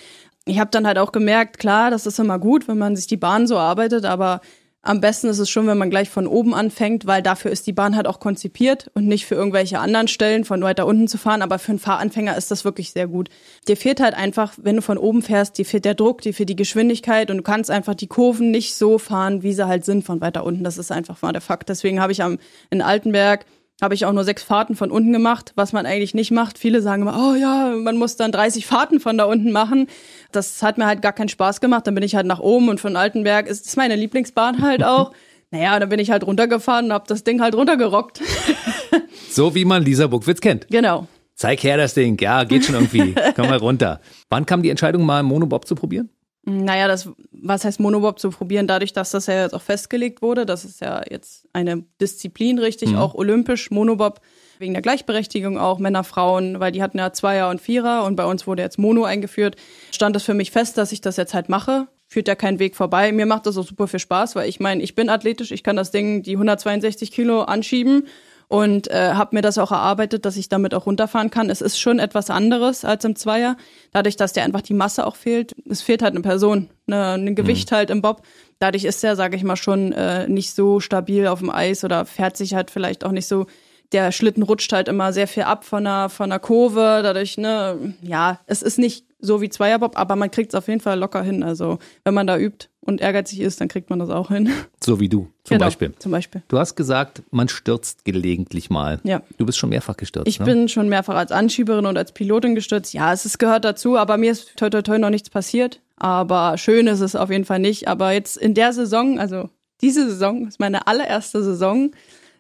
Ich 0.46 0.60
habe 0.60 0.72
dann 0.72 0.88
halt 0.88 0.98
auch 0.98 1.12
gemerkt, 1.12 1.60
klar, 1.60 1.92
das 1.92 2.06
ist 2.06 2.20
immer 2.20 2.40
gut, 2.40 2.68
wenn 2.68 2.78
man 2.78 2.96
sich 2.96 3.08
die 3.08 3.18
Bahn 3.18 3.48
so 3.48 3.58
arbeitet, 3.58 4.06
aber 4.06 4.42
am 4.84 5.00
besten 5.00 5.28
ist 5.28 5.38
es 5.38 5.50
schon, 5.50 5.68
wenn 5.68 5.78
man 5.78 5.92
gleich 5.92 6.10
von 6.10 6.26
oben 6.26 6.56
anfängt, 6.56 7.06
weil 7.06 7.22
dafür 7.22 7.52
ist 7.52 7.68
die 7.68 7.74
Bahn 7.74 7.96
halt 7.96 8.08
auch 8.08 8.20
konzipiert 8.20 8.90
und 8.96 9.06
nicht 9.06 9.28
für 9.28 9.36
irgendwelche 9.36 9.80
anderen 9.80 10.08
Stellen 10.08 10.44
von 10.44 10.64
weiter 10.64 10.88
unten 10.88 11.08
zu 11.08 11.20
fahren. 11.20 11.44
Aber 11.44 11.60
für 11.60 11.74
einen 11.74 11.80
Fahranfänger 11.80 12.36
ist 12.36 12.50
das 12.50 12.66
wirklich 12.66 12.92
sehr 12.92 13.08
gut. 13.08 13.30
Dir 13.68 13.78
fehlt 13.78 14.00
halt 14.00 14.16
einfach, 14.16 14.54
wenn 14.60 14.78
du 14.78 14.82
von 14.82 14.98
oben 14.98 15.22
fährst, 15.22 15.60
dir 15.60 15.66
fehlt 15.66 15.86
der 15.86 15.94
Druck, 15.94 16.22
dir 16.22 16.34
fehlt 16.34 16.50
die 16.50 16.56
Geschwindigkeit 16.56 17.30
und 17.30 17.38
du 17.38 17.44
kannst 17.44 17.70
einfach 17.70 17.94
die 17.94 18.08
Kurven 18.08 18.50
nicht 18.50 18.74
so 18.76 18.98
fahren, 18.98 19.44
wie 19.44 19.54
sie 19.54 19.68
halt 19.68 19.86
sind 19.86 20.04
von 20.04 20.20
weiter 20.20 20.44
unten. 20.44 20.64
Das 20.64 20.80
ist 20.80 20.92
einfach 20.92 21.22
mal 21.22 21.32
der 21.32 21.42
Fakt. 21.42 21.70
Deswegen 21.70 22.02
habe 22.02 22.12
ich 22.12 22.24
am 22.24 22.40
in 22.72 22.82
Altenberg 22.82 23.46
habe 23.82 23.96
ich 23.96 24.06
auch 24.06 24.14
nur 24.14 24.24
sechs 24.24 24.44
Fahrten 24.44 24.76
von 24.76 24.92
unten 24.92 25.12
gemacht, 25.12 25.54
was 25.56 25.74
man 25.74 25.86
eigentlich 25.86 26.14
nicht 26.14 26.32
macht. 26.32 26.58
Viele 26.58 26.82
sagen 26.82 27.02
immer, 27.02 27.18
oh 27.18 27.36
ja, 27.36 27.74
man 27.76 27.98
muss 27.98 28.16
dann 28.16 28.32
30 28.32 28.66
Fahrten 28.66 29.00
von 29.00 29.18
da 29.18 29.26
unten 29.26 29.52
machen. 29.52 29.88
Das 30.32 30.62
hat 30.62 30.78
mir 30.78 30.86
halt 30.86 31.02
gar 31.02 31.14
keinen 31.14 31.30
Spaß 31.30 31.60
gemacht. 31.62 31.88
Dann 31.88 31.96
bin 31.96 32.04
ich 32.04 32.16
halt 32.16 32.28
nach 32.28 32.40
oben 32.40 32.70
und 32.70 32.80
von 32.80 32.96
Altenberg 32.96 33.48
ist, 33.48 33.66
ist 33.66 33.78
meine 33.78 33.96
Lieblingsbahn 33.96 34.62
halt 34.62 34.84
auch. 34.84 35.12
Naja, 35.54 35.78
dann 35.80 35.90
bin 35.90 36.00
ich 36.00 36.12
halt 36.12 36.26
runtergefahren 36.26 36.86
und 36.86 36.94
habe 36.94 37.04
das 37.10 37.26
Ding 37.26 37.42
halt 37.42 37.56
runtergerockt. 37.56 38.22
So 39.30 39.54
wie 39.54 39.66
man 39.66 39.84
Lisa 39.84 40.08
Buckwitz 40.08 40.40
kennt. 40.42 40.68
genau. 40.70 41.08
Zeig 41.36 41.64
her 41.64 41.76
das 41.76 41.94
Ding. 41.94 42.18
Ja, 42.22 42.44
geht 42.44 42.66
schon 42.66 42.76
irgendwie. 42.76 43.16
Komm 43.36 43.48
mal 43.50 43.58
runter. 43.58 44.00
Wann 44.30 44.46
kam 44.46 44.62
die 44.62 44.70
Entscheidung, 44.70 45.06
mal 45.06 45.24
Monobob 45.24 45.66
zu 45.68 45.76
probieren? 45.76 46.10
Naja, 46.44 46.88
das, 46.88 47.08
was 47.32 47.66
heißt 47.66 47.80
Monobob 47.80 48.20
zu 48.20 48.32
probieren, 48.32 48.66
dadurch, 48.66 48.94
dass 48.94 49.12
das 49.12 49.28
ja 49.28 49.44
jetzt 49.44 49.54
auch 49.54 49.62
festgelegt 49.62 50.24
wurde, 50.24 50.48
das 50.48 50.66
ist 50.66 50.82
ja 50.82 51.04
jetzt 51.08 51.48
eine 51.54 51.84
Disziplin, 52.00 52.58
richtig, 52.58 52.96
auch 52.96 53.14
olympisch, 53.14 53.70
Monobob, 53.70 54.22
wegen 54.58 54.74
der 54.74 54.82
Gleichberechtigung 54.82 55.60
auch, 55.60 55.78
Männer, 55.78 56.04
Frauen, 56.04 56.60
weil 56.60 56.72
die 56.72 56.82
hatten 56.82 56.98
ja 56.98 57.14
Zweier 57.14 57.50
und 57.50 57.62
Vierer 57.62 58.06
und 58.06 58.16
bei 58.16 58.26
uns 58.26 58.48
wurde 58.48 58.64
jetzt 58.64 58.80
Mono 58.80 59.04
eingeführt, 59.04 59.56
stand 59.92 60.16
es 60.16 60.24
für 60.24 60.34
mich 60.34 60.50
fest, 60.50 60.78
dass 60.80 60.92
ich 60.92 61.02
das 61.02 61.18
jetzt 61.18 61.34
halt 61.34 61.50
mache. 61.50 61.88
Führt 62.08 62.28
ja 62.28 62.36
kein 62.36 62.60
Weg 62.60 62.76
vorbei. 62.76 63.12
Mir 63.14 63.26
macht 63.26 63.46
das 63.46 63.58
auch 63.58 63.66
super 63.66 63.88
viel 63.88 64.00
Spaß, 64.00 64.36
weil 64.36 64.50
ich 64.50 64.60
meine, 64.60 64.84
ich 64.84 64.96
bin 64.96 65.10
athletisch, 65.10 65.52
ich 65.52 65.64
kann 65.64 65.78
das 65.78 65.92
Ding, 65.92 66.24
die 66.24 66.34
162 66.34 67.12
Kilo 67.12 67.44
anschieben 67.44 68.08
und 68.52 68.90
äh, 68.90 69.14
habe 69.14 69.34
mir 69.34 69.42
das 69.42 69.58
auch 69.58 69.72
erarbeitet, 69.72 70.26
dass 70.26 70.36
ich 70.36 70.50
damit 70.50 70.74
auch 70.74 70.86
runterfahren 70.86 71.30
kann. 71.30 71.50
Es 71.50 71.62
ist 71.62 71.80
schon 71.80 72.00
etwas 72.00 72.30
anderes 72.30 72.84
als 72.84 73.06
im 73.06 73.16
Zweier, 73.16 73.56
dadurch, 73.94 74.18
dass 74.18 74.34
dir 74.34 74.44
einfach 74.44 74.60
die 74.60 74.74
Masse 74.74 75.08
auch 75.08 75.16
fehlt. 75.16 75.56
Es 75.70 75.82
fehlt 75.82 76.02
halt 76.02 76.16
eine 76.16 76.22
Person, 76.22 76.70
ne, 76.86 77.14
ein 77.14 77.34
Gewicht 77.34 77.72
halt 77.72 77.90
im 77.90 78.02
Bob. 78.02 78.24
Dadurch 78.60 78.84
ist 78.84 79.06
er, 79.06 79.16
sage 79.16 79.38
ich 79.38 79.46
mal, 79.46 79.56
schon 79.56 79.94
äh, 79.94 80.28
nicht 80.28 80.54
so 80.54 80.82
stabil 80.82 81.28
auf 81.28 81.40
dem 81.40 81.50
Eis 81.50 81.86
oder 81.86 82.04
fährt 82.04 82.36
sich 82.36 82.54
halt 82.54 82.72
vielleicht 82.72 83.06
auch 83.06 83.14
nicht 83.14 83.26
so. 83.26 83.46
Der 83.94 84.12
Schlitten 84.12 84.44
rutscht 84.44 84.74
halt 84.74 84.90
immer 84.90 85.14
sehr 85.14 85.30
viel 85.30 85.44
ab 85.44 85.64
von 85.64 85.86
der 85.86 86.10
von 86.10 86.30
der 86.30 86.40
Kurve. 86.40 87.00
Dadurch, 87.04 87.38
ne, 87.38 87.96
ja, 88.02 88.42
es 88.48 88.62
ist 88.62 88.80
nicht 88.80 89.06
so 89.20 89.40
wie 89.40 89.48
Zweierbob, 89.48 89.98
aber 89.98 90.18
man 90.18 90.30
kriegt 90.30 90.54
es 90.54 90.58
auf 90.58 90.68
jeden 90.68 90.82
Fall 90.82 91.00
locker 91.00 91.24
hin. 91.24 91.42
Also 91.42 91.80
wenn 92.04 92.14
man 92.14 92.28
da 92.28 92.38
übt 92.38 92.68
und 92.82 93.00
ehrgeizig 93.00 93.40
ist, 93.40 93.62
dann 93.62 93.68
kriegt 93.68 93.90
man 93.90 94.00
das 94.00 94.10
auch 94.10 94.30
hin. 94.30 94.50
So 94.84 95.00
wie 95.00 95.08
du, 95.08 95.28
zum 95.44 95.56
Genau, 95.58 95.66
Beispiel. 95.66 95.94
Zum 96.00 96.12
Beispiel. 96.12 96.42
Du 96.48 96.58
hast 96.58 96.76
gesagt, 96.76 97.22
man 97.32 97.48
stürzt 97.48 98.04
gelegentlich 98.06 98.70
mal. 98.70 99.00
Ja. 99.04 99.22
Du 99.38 99.46
bist 99.46 99.58
schon 99.58 99.70
mehrfach 99.70 99.98
gestürzt. 99.98 100.28
Ich 100.28 100.40
ne? 100.40 100.46
bin 100.46 100.68
schon 100.68 100.90
mehrfach 100.90 101.16
als 101.16 101.32
Anschieberin 101.32 101.86
und 101.86 101.98
als 101.98 102.12
Pilotin 102.12 102.56
gestürzt. 102.56 102.94
Ja, 102.94 103.14
es 103.14 103.26
ist, 103.26 103.38
gehört 103.38 103.66
dazu, 103.66 103.98
aber 103.98 104.18
mir 104.18 104.32
ist 104.32 104.58
toi 104.58 104.70
toi 104.70 104.82
toi 104.82 104.98
noch 104.98 105.12
nichts 105.12 105.30
passiert. 105.30 105.80
Aber 105.98 106.58
schön 106.58 106.88
ist 106.88 107.02
es 107.02 107.16
auf 107.16 107.30
jeden 107.30 107.46
Fall 107.46 107.60
nicht. 107.60 107.88
Aber 107.88 108.12
jetzt 108.12 108.36
in 108.38 108.56
der 108.56 108.74
Saison, 108.74 109.20
also 109.20 109.50
diese 109.82 110.10
Saison 110.10 110.48
ist 110.48 110.60
meine 110.60 110.88
allererste 110.88 111.44
Saison, 111.44 111.92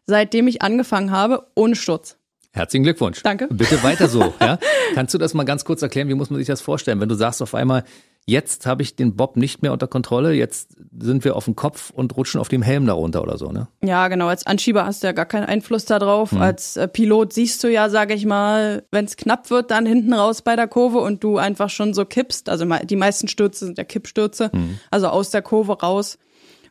seitdem 0.07 0.47
ich 0.47 0.63
angefangen 0.63 1.11
habe, 1.11 1.47
ohne 1.53 1.75
Sturz. 1.75 2.17
Herzlichen 2.53 2.83
Glückwunsch. 2.83 3.21
Danke. 3.23 3.47
Bitte 3.49 3.81
weiter 3.83 4.09
so. 4.09 4.33
Ja? 4.41 4.57
Kannst 4.95 5.13
du 5.13 5.17
das 5.17 5.33
mal 5.33 5.43
ganz 5.43 5.63
kurz 5.63 5.81
erklären? 5.81 6.09
Wie 6.09 6.15
muss 6.15 6.29
man 6.29 6.39
sich 6.39 6.47
das 6.47 6.59
vorstellen? 6.59 6.99
Wenn 6.99 7.07
du 7.07 7.15
sagst 7.15 7.41
auf 7.41 7.55
einmal, 7.55 7.83
jetzt 8.25 8.65
habe 8.65 8.81
ich 8.81 8.95
den 8.95 9.15
Bob 9.15 9.35
nicht 9.35 9.61
mehr 9.61 9.73
unter 9.73 9.87
Kontrolle, 9.87 10.33
jetzt 10.33 10.75
sind 10.99 11.23
wir 11.23 11.35
auf 11.35 11.45
dem 11.45 11.55
Kopf 11.55 11.89
und 11.89 12.15
rutschen 12.15 12.39
auf 12.39 12.49
dem 12.49 12.61
Helm 12.61 12.85
darunter 12.85 13.21
oder 13.21 13.37
so, 13.37 13.51
ne? 13.51 13.67
Ja, 13.83 14.07
genau. 14.07 14.27
Als 14.27 14.45
Anschieber 14.45 14.85
hast 14.85 15.03
du 15.03 15.07
ja 15.07 15.13
gar 15.13 15.25
keinen 15.25 15.45
Einfluss 15.45 15.85
darauf. 15.85 16.33
Als 16.33 16.77
äh, 16.77 16.87
Pilot 16.87 17.33
siehst 17.33 17.63
du 17.63 17.69
ja, 17.69 17.89
sage 17.89 18.13
ich 18.13 18.25
mal, 18.25 18.83
wenn 18.91 19.05
es 19.05 19.17
knapp 19.17 19.49
wird, 19.49 19.71
dann 19.71 19.85
hinten 19.85 20.13
raus 20.13 20.41
bei 20.41 20.55
der 20.55 20.67
Kurve 20.67 20.99
und 20.99 21.23
du 21.23 21.37
einfach 21.37 21.69
schon 21.69 21.93
so 21.93 22.05
kippst. 22.05 22.49
Also 22.49 22.65
die 22.83 22.95
meisten 22.95 23.27
Stürze 23.27 23.65
sind 23.65 23.77
ja 23.77 23.83
Kippstürze, 23.83 24.51
also 24.91 25.07
aus 25.07 25.31
der 25.31 25.41
Kurve 25.41 25.79
raus. 25.79 26.17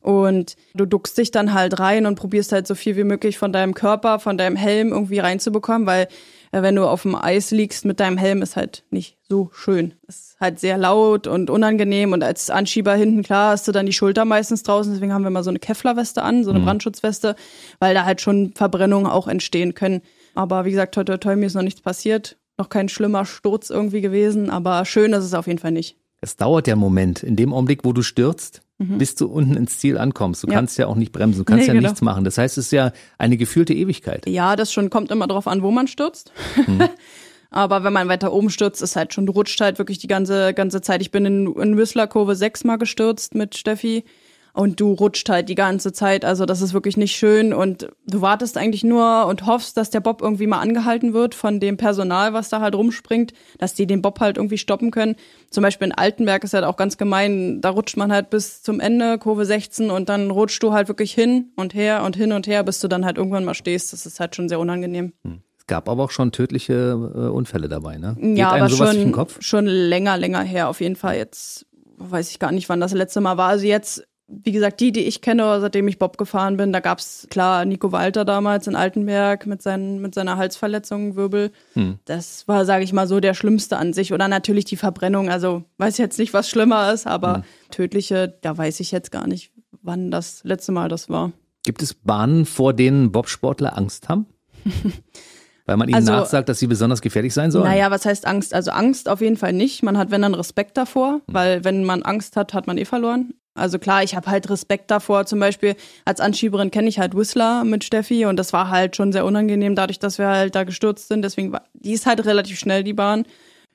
Und 0.02 0.56
du 0.74 0.86
duckst 0.86 1.18
dich 1.18 1.30
dann 1.30 1.52
halt 1.52 1.78
rein 1.78 2.06
und 2.06 2.14
probierst 2.14 2.52
halt 2.52 2.66
so 2.66 2.74
viel 2.74 2.96
wie 2.96 3.04
möglich 3.04 3.36
von 3.36 3.52
deinem 3.52 3.74
Körper, 3.74 4.18
von 4.18 4.38
deinem 4.38 4.56
Helm 4.56 4.92
irgendwie 4.92 5.18
reinzubekommen, 5.18 5.86
weil 5.86 6.08
wenn 6.52 6.76
du 6.76 6.86
auf 6.86 7.02
dem 7.02 7.14
Eis 7.14 7.50
liegst 7.50 7.84
mit 7.84 8.00
deinem 8.00 8.18
Helm, 8.18 8.42
ist 8.42 8.56
halt 8.56 8.84
nicht 8.90 9.18
so 9.28 9.50
schön. 9.52 9.94
Ist 10.08 10.36
halt 10.40 10.58
sehr 10.58 10.78
laut 10.78 11.26
und 11.26 11.50
unangenehm 11.50 12.12
und 12.12 12.24
als 12.24 12.50
Anschieber 12.50 12.94
hinten, 12.94 13.22
klar, 13.22 13.52
hast 13.52 13.68
du 13.68 13.72
dann 13.72 13.86
die 13.86 13.92
Schulter 13.92 14.24
meistens 14.24 14.62
draußen, 14.62 14.92
deswegen 14.92 15.12
haben 15.12 15.22
wir 15.22 15.30
mal 15.30 15.44
so 15.44 15.50
eine 15.50 15.58
Kevlarweste 15.58 16.22
an, 16.22 16.44
so 16.44 16.50
eine 16.50 16.60
Brandschutzweste, 16.60 17.36
weil 17.78 17.94
da 17.94 18.04
halt 18.04 18.20
schon 18.20 18.52
Verbrennungen 18.54 19.10
auch 19.10 19.28
entstehen 19.28 19.74
können. 19.74 20.02
Aber 20.34 20.64
wie 20.64 20.70
gesagt, 20.70 20.94
toi 20.94 21.04
toi 21.04 21.18
toi, 21.18 21.36
mir 21.36 21.46
ist 21.46 21.54
noch 21.54 21.62
nichts 21.62 21.80
passiert, 21.80 22.36
noch 22.58 22.68
kein 22.68 22.88
schlimmer 22.88 23.24
Sturz 23.24 23.70
irgendwie 23.70 24.00
gewesen, 24.00 24.50
aber 24.50 24.84
schön 24.84 25.12
ist 25.12 25.24
es 25.24 25.34
auf 25.34 25.46
jeden 25.46 25.58
Fall 25.58 25.72
nicht. 25.72 25.96
Es 26.20 26.36
dauert 26.36 26.66
ja 26.66 26.74
einen 26.74 26.80
Moment. 26.80 27.22
In 27.22 27.36
dem 27.36 27.52
Augenblick, 27.54 27.84
wo 27.84 27.92
du 27.92 28.02
stürzt, 28.02 28.62
bis 28.98 29.14
du 29.14 29.26
unten 29.26 29.56
ins 29.56 29.78
Ziel 29.78 29.98
ankommst. 29.98 30.42
Du 30.42 30.46
Mhm. 30.46 30.52
Ja. 30.52 30.58
kannst 30.58 30.78
ja 30.78 30.86
auch 30.86 30.96
nicht 30.96 31.12
bremsen, 31.12 31.38
du 31.40 31.44
kannst 31.44 31.62
Nee, 31.62 31.66
ja 31.68 31.72
genau. 31.74 31.88
nichts 31.88 32.00
machen. 32.00 32.24
Das 32.24 32.38
heißt, 32.38 32.56
es 32.58 32.66
ist 32.66 32.72
ja 32.72 32.92
eine 33.18 33.36
gefühlte 33.36 33.74
Ewigkeit. 33.74 34.26
Ja, 34.26 34.56
das 34.56 34.72
schon 34.72 34.88
kommt 34.90 35.10
immer 35.10 35.26
drauf 35.26 35.46
an, 35.46 35.62
wo 35.62 35.70
man 35.70 35.86
stürzt. 35.86 36.32
Aber 37.50 37.82
wenn 37.82 37.92
man 37.92 38.08
weiter 38.08 38.32
oben 38.32 38.48
stürzt, 38.50 38.80
ist 38.80 38.94
halt 38.96 39.12
schon, 39.12 39.26
du 39.26 39.32
rutscht 39.32 39.60
halt 39.60 39.78
wirklich 39.78 39.98
die 39.98 40.06
ganze, 40.06 40.54
ganze 40.54 40.80
Zeit. 40.82 41.02
Ich 41.02 41.10
bin 41.10 41.26
in, 41.26 41.52
in 41.56 41.76
Whistler 41.76 42.06
Kurve 42.06 42.36
sechsmal 42.36 42.78
gestürzt 42.78 43.34
mit 43.34 43.56
Steffi. 43.56 44.04
Und 44.52 44.80
du 44.80 44.92
rutscht 44.92 45.28
halt 45.28 45.48
die 45.48 45.54
ganze 45.54 45.92
Zeit. 45.92 46.24
Also 46.24 46.46
das 46.46 46.60
ist 46.60 46.72
wirklich 46.72 46.96
nicht 46.96 47.14
schön 47.14 47.52
und 47.52 47.88
du 48.06 48.20
wartest 48.20 48.56
eigentlich 48.56 48.84
nur 48.84 49.26
und 49.26 49.46
hoffst, 49.46 49.76
dass 49.76 49.90
der 49.90 50.00
Bob 50.00 50.22
irgendwie 50.22 50.46
mal 50.46 50.60
angehalten 50.60 51.12
wird 51.12 51.34
von 51.34 51.60
dem 51.60 51.76
Personal, 51.76 52.32
was 52.32 52.48
da 52.48 52.60
halt 52.60 52.74
rumspringt, 52.74 53.32
dass 53.58 53.74
die 53.74 53.86
den 53.86 54.02
Bob 54.02 54.20
halt 54.20 54.36
irgendwie 54.36 54.58
stoppen 54.58 54.90
können. 54.90 55.16
Zum 55.50 55.62
Beispiel 55.62 55.88
in 55.88 55.94
Altenberg 55.94 56.44
ist 56.44 56.54
halt 56.54 56.64
auch 56.64 56.76
ganz 56.76 56.96
gemein, 56.96 57.60
da 57.60 57.70
rutscht 57.70 57.96
man 57.96 58.12
halt 58.12 58.30
bis 58.30 58.62
zum 58.62 58.80
Ende, 58.80 59.18
Kurve 59.18 59.44
16 59.44 59.90
und 59.90 60.08
dann 60.08 60.30
rutscht 60.30 60.62
du 60.62 60.72
halt 60.72 60.88
wirklich 60.88 61.12
hin 61.12 61.52
und 61.56 61.74
her 61.74 62.02
und 62.04 62.16
hin 62.16 62.32
und 62.32 62.46
her, 62.46 62.62
bis 62.64 62.80
du 62.80 62.88
dann 62.88 63.04
halt 63.04 63.18
irgendwann 63.18 63.44
mal 63.44 63.54
stehst. 63.54 63.92
Das 63.92 64.06
ist 64.06 64.20
halt 64.20 64.34
schon 64.34 64.48
sehr 64.48 64.60
unangenehm. 64.60 65.12
Hm. 65.24 65.42
Es 65.58 65.66
gab 65.66 65.88
aber 65.88 66.04
auch 66.04 66.10
schon 66.10 66.32
tödliche 66.32 66.72
äh, 66.72 67.28
Unfälle 67.28 67.68
dabei, 67.68 67.98
ne? 67.98 68.16
Geht 68.18 68.38
ja, 68.38 68.50
aber 68.50 68.68
schon, 68.68 69.14
schon 69.38 69.66
länger, 69.66 70.16
länger 70.16 70.42
her 70.42 70.68
auf 70.68 70.80
jeden 70.80 70.96
Fall. 70.96 71.16
Jetzt 71.16 71.66
weiß 71.98 72.30
ich 72.30 72.38
gar 72.38 72.50
nicht, 72.50 72.68
wann 72.68 72.80
das 72.80 72.92
letzte 72.92 73.20
Mal 73.20 73.36
war. 73.36 73.50
Also 73.50 73.66
jetzt 73.66 74.06
wie 74.30 74.52
gesagt, 74.52 74.80
die, 74.80 74.92
die 74.92 75.00
ich 75.00 75.20
kenne, 75.20 75.60
seitdem 75.60 75.88
ich 75.88 75.98
Bob 75.98 76.16
gefahren 76.16 76.56
bin, 76.56 76.72
da 76.72 76.80
gab's 76.80 77.26
klar 77.30 77.64
Nico 77.64 77.92
Walter 77.92 78.24
damals 78.24 78.66
in 78.66 78.76
Altenberg 78.76 79.46
mit, 79.46 79.60
seinen, 79.62 80.00
mit 80.00 80.14
seiner 80.14 80.36
Halsverletzung, 80.36 81.16
Wirbel. 81.16 81.50
Hm. 81.74 81.98
Das 82.04 82.46
war, 82.46 82.64
sage 82.64 82.84
ich 82.84 82.92
mal, 82.92 83.06
so 83.06 83.20
der 83.20 83.34
Schlimmste 83.34 83.76
an 83.76 83.92
sich. 83.92 84.12
Oder 84.12 84.28
natürlich 84.28 84.64
die 84.64 84.76
Verbrennung. 84.76 85.30
Also 85.30 85.64
weiß 85.78 85.98
jetzt 85.98 86.18
nicht, 86.18 86.32
was 86.32 86.48
schlimmer 86.48 86.92
ist, 86.92 87.06
aber 87.06 87.36
hm. 87.36 87.42
tödliche, 87.70 88.38
da 88.40 88.56
weiß 88.56 88.80
ich 88.80 88.92
jetzt 88.92 89.10
gar 89.10 89.26
nicht, 89.26 89.52
wann 89.82 90.10
das 90.10 90.44
letzte 90.44 90.72
Mal 90.72 90.88
das 90.88 91.08
war. 91.08 91.32
Gibt 91.64 91.82
es 91.82 91.94
Bahnen, 91.94 92.46
vor 92.46 92.72
denen 92.72 93.12
Bobsportler 93.12 93.76
Angst 93.76 94.08
haben? 94.08 94.26
Weil 95.66 95.76
man 95.76 95.88
ihnen 95.88 95.96
also, 95.96 96.12
nachsagt, 96.12 96.48
dass 96.48 96.58
sie 96.58 96.66
besonders 96.66 97.00
gefährlich 97.00 97.34
sein 97.34 97.50
sollen? 97.50 97.64
Naja, 97.64 97.90
was 97.90 98.04
heißt 98.04 98.26
Angst? 98.26 98.54
Also 98.54 98.70
Angst 98.70 99.08
auf 99.08 99.20
jeden 99.20 99.36
Fall 99.36 99.52
nicht. 99.52 99.82
Man 99.82 99.98
hat, 99.98 100.10
wenn 100.10 100.22
dann 100.22 100.34
Respekt 100.34 100.76
davor, 100.76 101.14
hm. 101.14 101.20
weil 101.26 101.64
wenn 101.64 101.84
man 101.84 102.02
Angst 102.02 102.36
hat, 102.36 102.54
hat 102.54 102.66
man 102.66 102.78
eh 102.78 102.84
verloren. 102.84 103.34
Also 103.60 103.78
klar, 103.78 104.02
ich 104.02 104.16
habe 104.16 104.30
halt 104.30 104.48
Respekt 104.50 104.90
davor. 104.90 105.26
Zum 105.26 105.38
Beispiel 105.38 105.76
als 106.04 106.20
Anschieberin 106.20 106.70
kenne 106.70 106.88
ich 106.88 106.98
halt 106.98 107.16
Whistler 107.16 107.64
mit 107.64 107.84
Steffi 107.84 108.26
und 108.26 108.36
das 108.36 108.52
war 108.52 108.70
halt 108.70 108.96
schon 108.96 109.12
sehr 109.12 109.24
unangenehm, 109.24 109.74
dadurch, 109.74 109.98
dass 109.98 110.18
wir 110.18 110.28
halt 110.28 110.54
da 110.54 110.64
gestürzt 110.64 111.08
sind. 111.08 111.22
Deswegen 111.22 111.52
war, 111.52 111.62
die 111.74 111.92
ist 111.92 112.06
halt 112.06 112.24
relativ 112.24 112.58
schnell, 112.58 112.82
die 112.82 112.92
Bahn. 112.92 113.24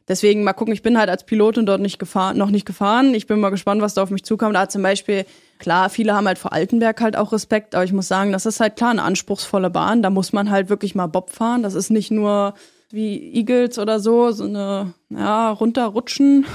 Deswegen 0.07 0.43
mal 0.43 0.53
gucken, 0.53 0.73
ich 0.73 0.83
bin 0.83 0.99
halt 0.99 1.09
als 1.09 1.23
Pilotin 1.23 1.65
dort 1.65 1.81
nicht 1.81 1.97
gefahren, 1.97 2.37
noch 2.37 2.51
nicht 2.51 2.65
gefahren. 2.65 3.15
Ich 3.15 3.25
bin 3.25 3.39
mal 3.39 3.49
gespannt, 3.49 3.81
was 3.81 3.95
da 3.95 4.03
auf 4.03 4.11
mich 4.11 4.23
zukommt. 4.23 4.55
Da 4.55 4.69
zum 4.69 4.83
Beispiel, 4.83 5.25
klar, 5.57 5.89
viele 5.89 6.13
haben 6.13 6.27
halt 6.27 6.37
vor 6.37 6.53
Altenberg 6.53 7.01
halt 7.01 7.17
auch 7.17 7.31
Respekt, 7.31 7.73
aber 7.73 7.83
ich 7.85 7.93
muss 7.93 8.07
sagen, 8.07 8.31
das 8.31 8.45
ist 8.45 8.59
halt 8.59 8.75
klar 8.75 8.91
eine 8.91 9.01
anspruchsvolle 9.01 9.71
Bahn. 9.71 10.03
Da 10.03 10.11
muss 10.11 10.31
man 10.31 10.51
halt 10.51 10.69
wirklich 10.69 10.93
mal 10.93 11.07
Bob 11.07 11.31
fahren. 11.31 11.63
Das 11.63 11.73
ist 11.73 11.89
nicht 11.89 12.11
nur 12.11 12.53
wie 12.95 13.35
Eagles 13.35 13.77
oder 13.77 13.99
so, 13.99 14.31
so 14.31 14.45
eine, 14.45 14.93
ja, 15.09 15.51
runterrutschen. 15.51 16.45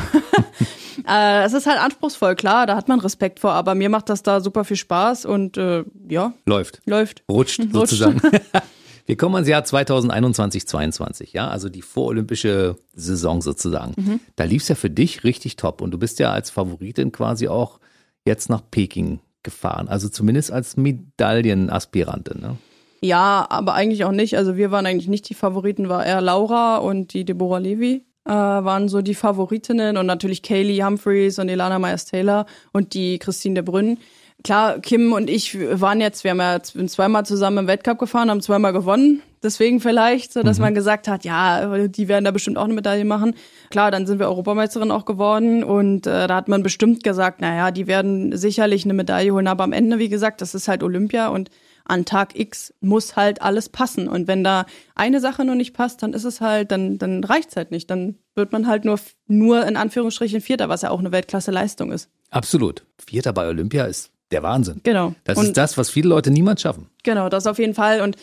äh, 1.08 1.44
es 1.44 1.52
ist 1.52 1.66
halt 1.66 1.78
anspruchsvoll, 1.78 2.34
klar, 2.34 2.66
da 2.66 2.74
hat 2.74 2.88
man 2.88 2.98
Respekt 2.98 3.38
vor, 3.38 3.52
aber 3.52 3.76
mir 3.76 3.88
macht 3.88 4.08
das 4.08 4.22
da 4.22 4.40
super 4.40 4.64
viel 4.64 4.76
Spaß 4.76 5.26
und 5.26 5.56
äh, 5.56 5.84
ja. 6.08 6.32
Läuft. 6.46 6.80
Läuft. 6.86 7.22
Rutscht, 7.30 7.60
Rutscht. 7.60 7.72
sozusagen. 7.72 8.20
Wir 9.06 9.16
kommen 9.16 9.34
ans 9.34 9.48
Jahr 9.48 9.64
2021, 9.64 10.68
22, 10.68 11.32
ja, 11.32 11.48
also 11.48 11.68
die 11.68 11.82
vorolympische 11.82 12.76
Saison 12.94 13.42
sozusagen. 13.42 13.94
Mhm. 13.96 14.20
Da 14.36 14.44
lief 14.44 14.62
es 14.62 14.68
ja 14.68 14.74
für 14.74 14.90
dich 14.90 15.24
richtig 15.24 15.56
top 15.56 15.80
und 15.80 15.90
du 15.90 15.98
bist 15.98 16.18
ja 16.20 16.32
als 16.32 16.50
Favoritin 16.50 17.10
quasi 17.12 17.48
auch 17.48 17.80
jetzt 18.24 18.48
nach 18.50 18.62
Peking 18.70 19.20
gefahren, 19.42 19.88
also 19.88 20.08
zumindest 20.08 20.52
als 20.52 20.76
Medaillenaspirantin. 20.76 22.40
Ne? 22.40 22.56
Ja, 23.02 23.46
aber 23.48 23.74
eigentlich 23.74 24.04
auch 24.04 24.12
nicht. 24.12 24.36
Also 24.36 24.56
wir 24.56 24.70
waren 24.70 24.86
eigentlich 24.86 25.08
nicht 25.08 25.28
die 25.28 25.34
Favoriten, 25.34 25.88
war 25.88 26.04
eher 26.04 26.20
Laura 26.20 26.76
und 26.76 27.14
die 27.14 27.24
Deborah 27.24 27.58
Levy 27.58 28.04
äh, 28.26 28.30
waren 28.30 28.88
so 28.88 29.00
die 29.00 29.14
Favoritinnen 29.14 29.96
und 29.96 30.06
natürlich 30.06 30.42
Kaylee 30.42 30.82
Humphreys 30.82 31.38
und 31.38 31.48
Ilana 31.48 31.78
Myers-Taylor 31.78 32.46
und 32.72 32.94
die 32.94 33.18
Christine 33.18 33.54
de 33.54 33.62
Brünn. 33.64 33.98
Klar, 34.42 34.78
Kim 34.80 35.12
und 35.12 35.28
ich 35.28 35.58
waren 35.80 36.00
jetzt, 36.00 36.24
wir 36.24 36.30
haben 36.30 36.40
ja 36.40 36.62
zweimal 36.62 37.26
zusammen 37.26 37.58
im 37.58 37.66
Weltcup 37.66 37.98
gefahren, 37.98 38.30
haben 38.30 38.40
zweimal 38.40 38.72
gewonnen. 38.72 39.22
Deswegen 39.42 39.80
vielleicht, 39.80 40.32
so 40.32 40.42
dass 40.42 40.58
mhm. 40.58 40.64
man 40.64 40.74
gesagt 40.74 41.08
hat, 41.08 41.24
ja, 41.24 41.88
die 41.88 42.08
werden 42.08 42.24
da 42.24 42.30
bestimmt 42.30 42.56
auch 42.56 42.64
eine 42.64 42.74
Medaille 42.74 43.04
machen. 43.04 43.34
Klar, 43.70 43.90
dann 43.90 44.06
sind 44.06 44.18
wir 44.18 44.28
Europameisterin 44.28 44.90
auch 44.90 45.04
geworden 45.04 45.64
und 45.64 46.06
äh, 46.06 46.26
da 46.26 46.36
hat 46.36 46.48
man 46.48 46.62
bestimmt 46.62 47.02
gesagt, 47.02 47.40
naja, 47.40 47.70
die 47.70 47.86
werden 47.86 48.36
sicherlich 48.36 48.84
eine 48.84 48.94
Medaille 48.94 49.32
holen. 49.32 49.46
Aber 49.46 49.64
am 49.64 49.72
Ende, 49.72 49.98
wie 49.98 50.08
gesagt, 50.08 50.40
das 50.40 50.54
ist 50.54 50.68
halt 50.68 50.82
Olympia 50.82 51.28
und 51.28 51.50
an 51.84 52.04
Tag 52.04 52.38
X 52.38 52.74
muss 52.80 53.16
halt 53.16 53.42
alles 53.42 53.68
passen. 53.68 54.08
Und 54.08 54.28
wenn 54.28 54.44
da 54.44 54.66
eine 54.94 55.20
Sache 55.20 55.44
nur 55.44 55.54
nicht 55.54 55.74
passt, 55.74 56.02
dann 56.02 56.12
ist 56.12 56.24
es 56.24 56.40
halt, 56.40 56.70
dann, 56.70 56.98
dann 56.98 57.24
reicht's 57.24 57.56
halt 57.56 57.70
nicht. 57.70 57.90
Dann 57.90 58.16
wird 58.34 58.52
man 58.52 58.66
halt 58.66 58.84
nur, 58.84 58.98
nur 59.26 59.66
in 59.66 59.76
Anführungsstrichen 59.76 60.40
Vierter, 60.40 60.68
was 60.68 60.82
ja 60.82 60.90
auch 60.90 61.00
eine 61.00 61.12
Weltklasse-Leistung 61.12 61.92
ist. 61.92 62.08
Absolut. 62.30 62.84
Vierter 63.04 63.32
bei 63.32 63.48
Olympia 63.48 63.84
ist 63.84 64.10
der 64.30 64.42
Wahnsinn. 64.42 64.80
Genau. 64.84 65.14
Das 65.24 65.38
und 65.38 65.46
ist 65.46 65.56
das, 65.56 65.76
was 65.76 65.90
viele 65.90 66.08
Leute 66.08 66.30
niemals 66.30 66.62
schaffen. 66.62 66.88
Genau, 67.02 67.28
das 67.28 67.46
auf 67.46 67.58
jeden 67.58 67.74
Fall. 67.74 68.00
Und 68.00 68.16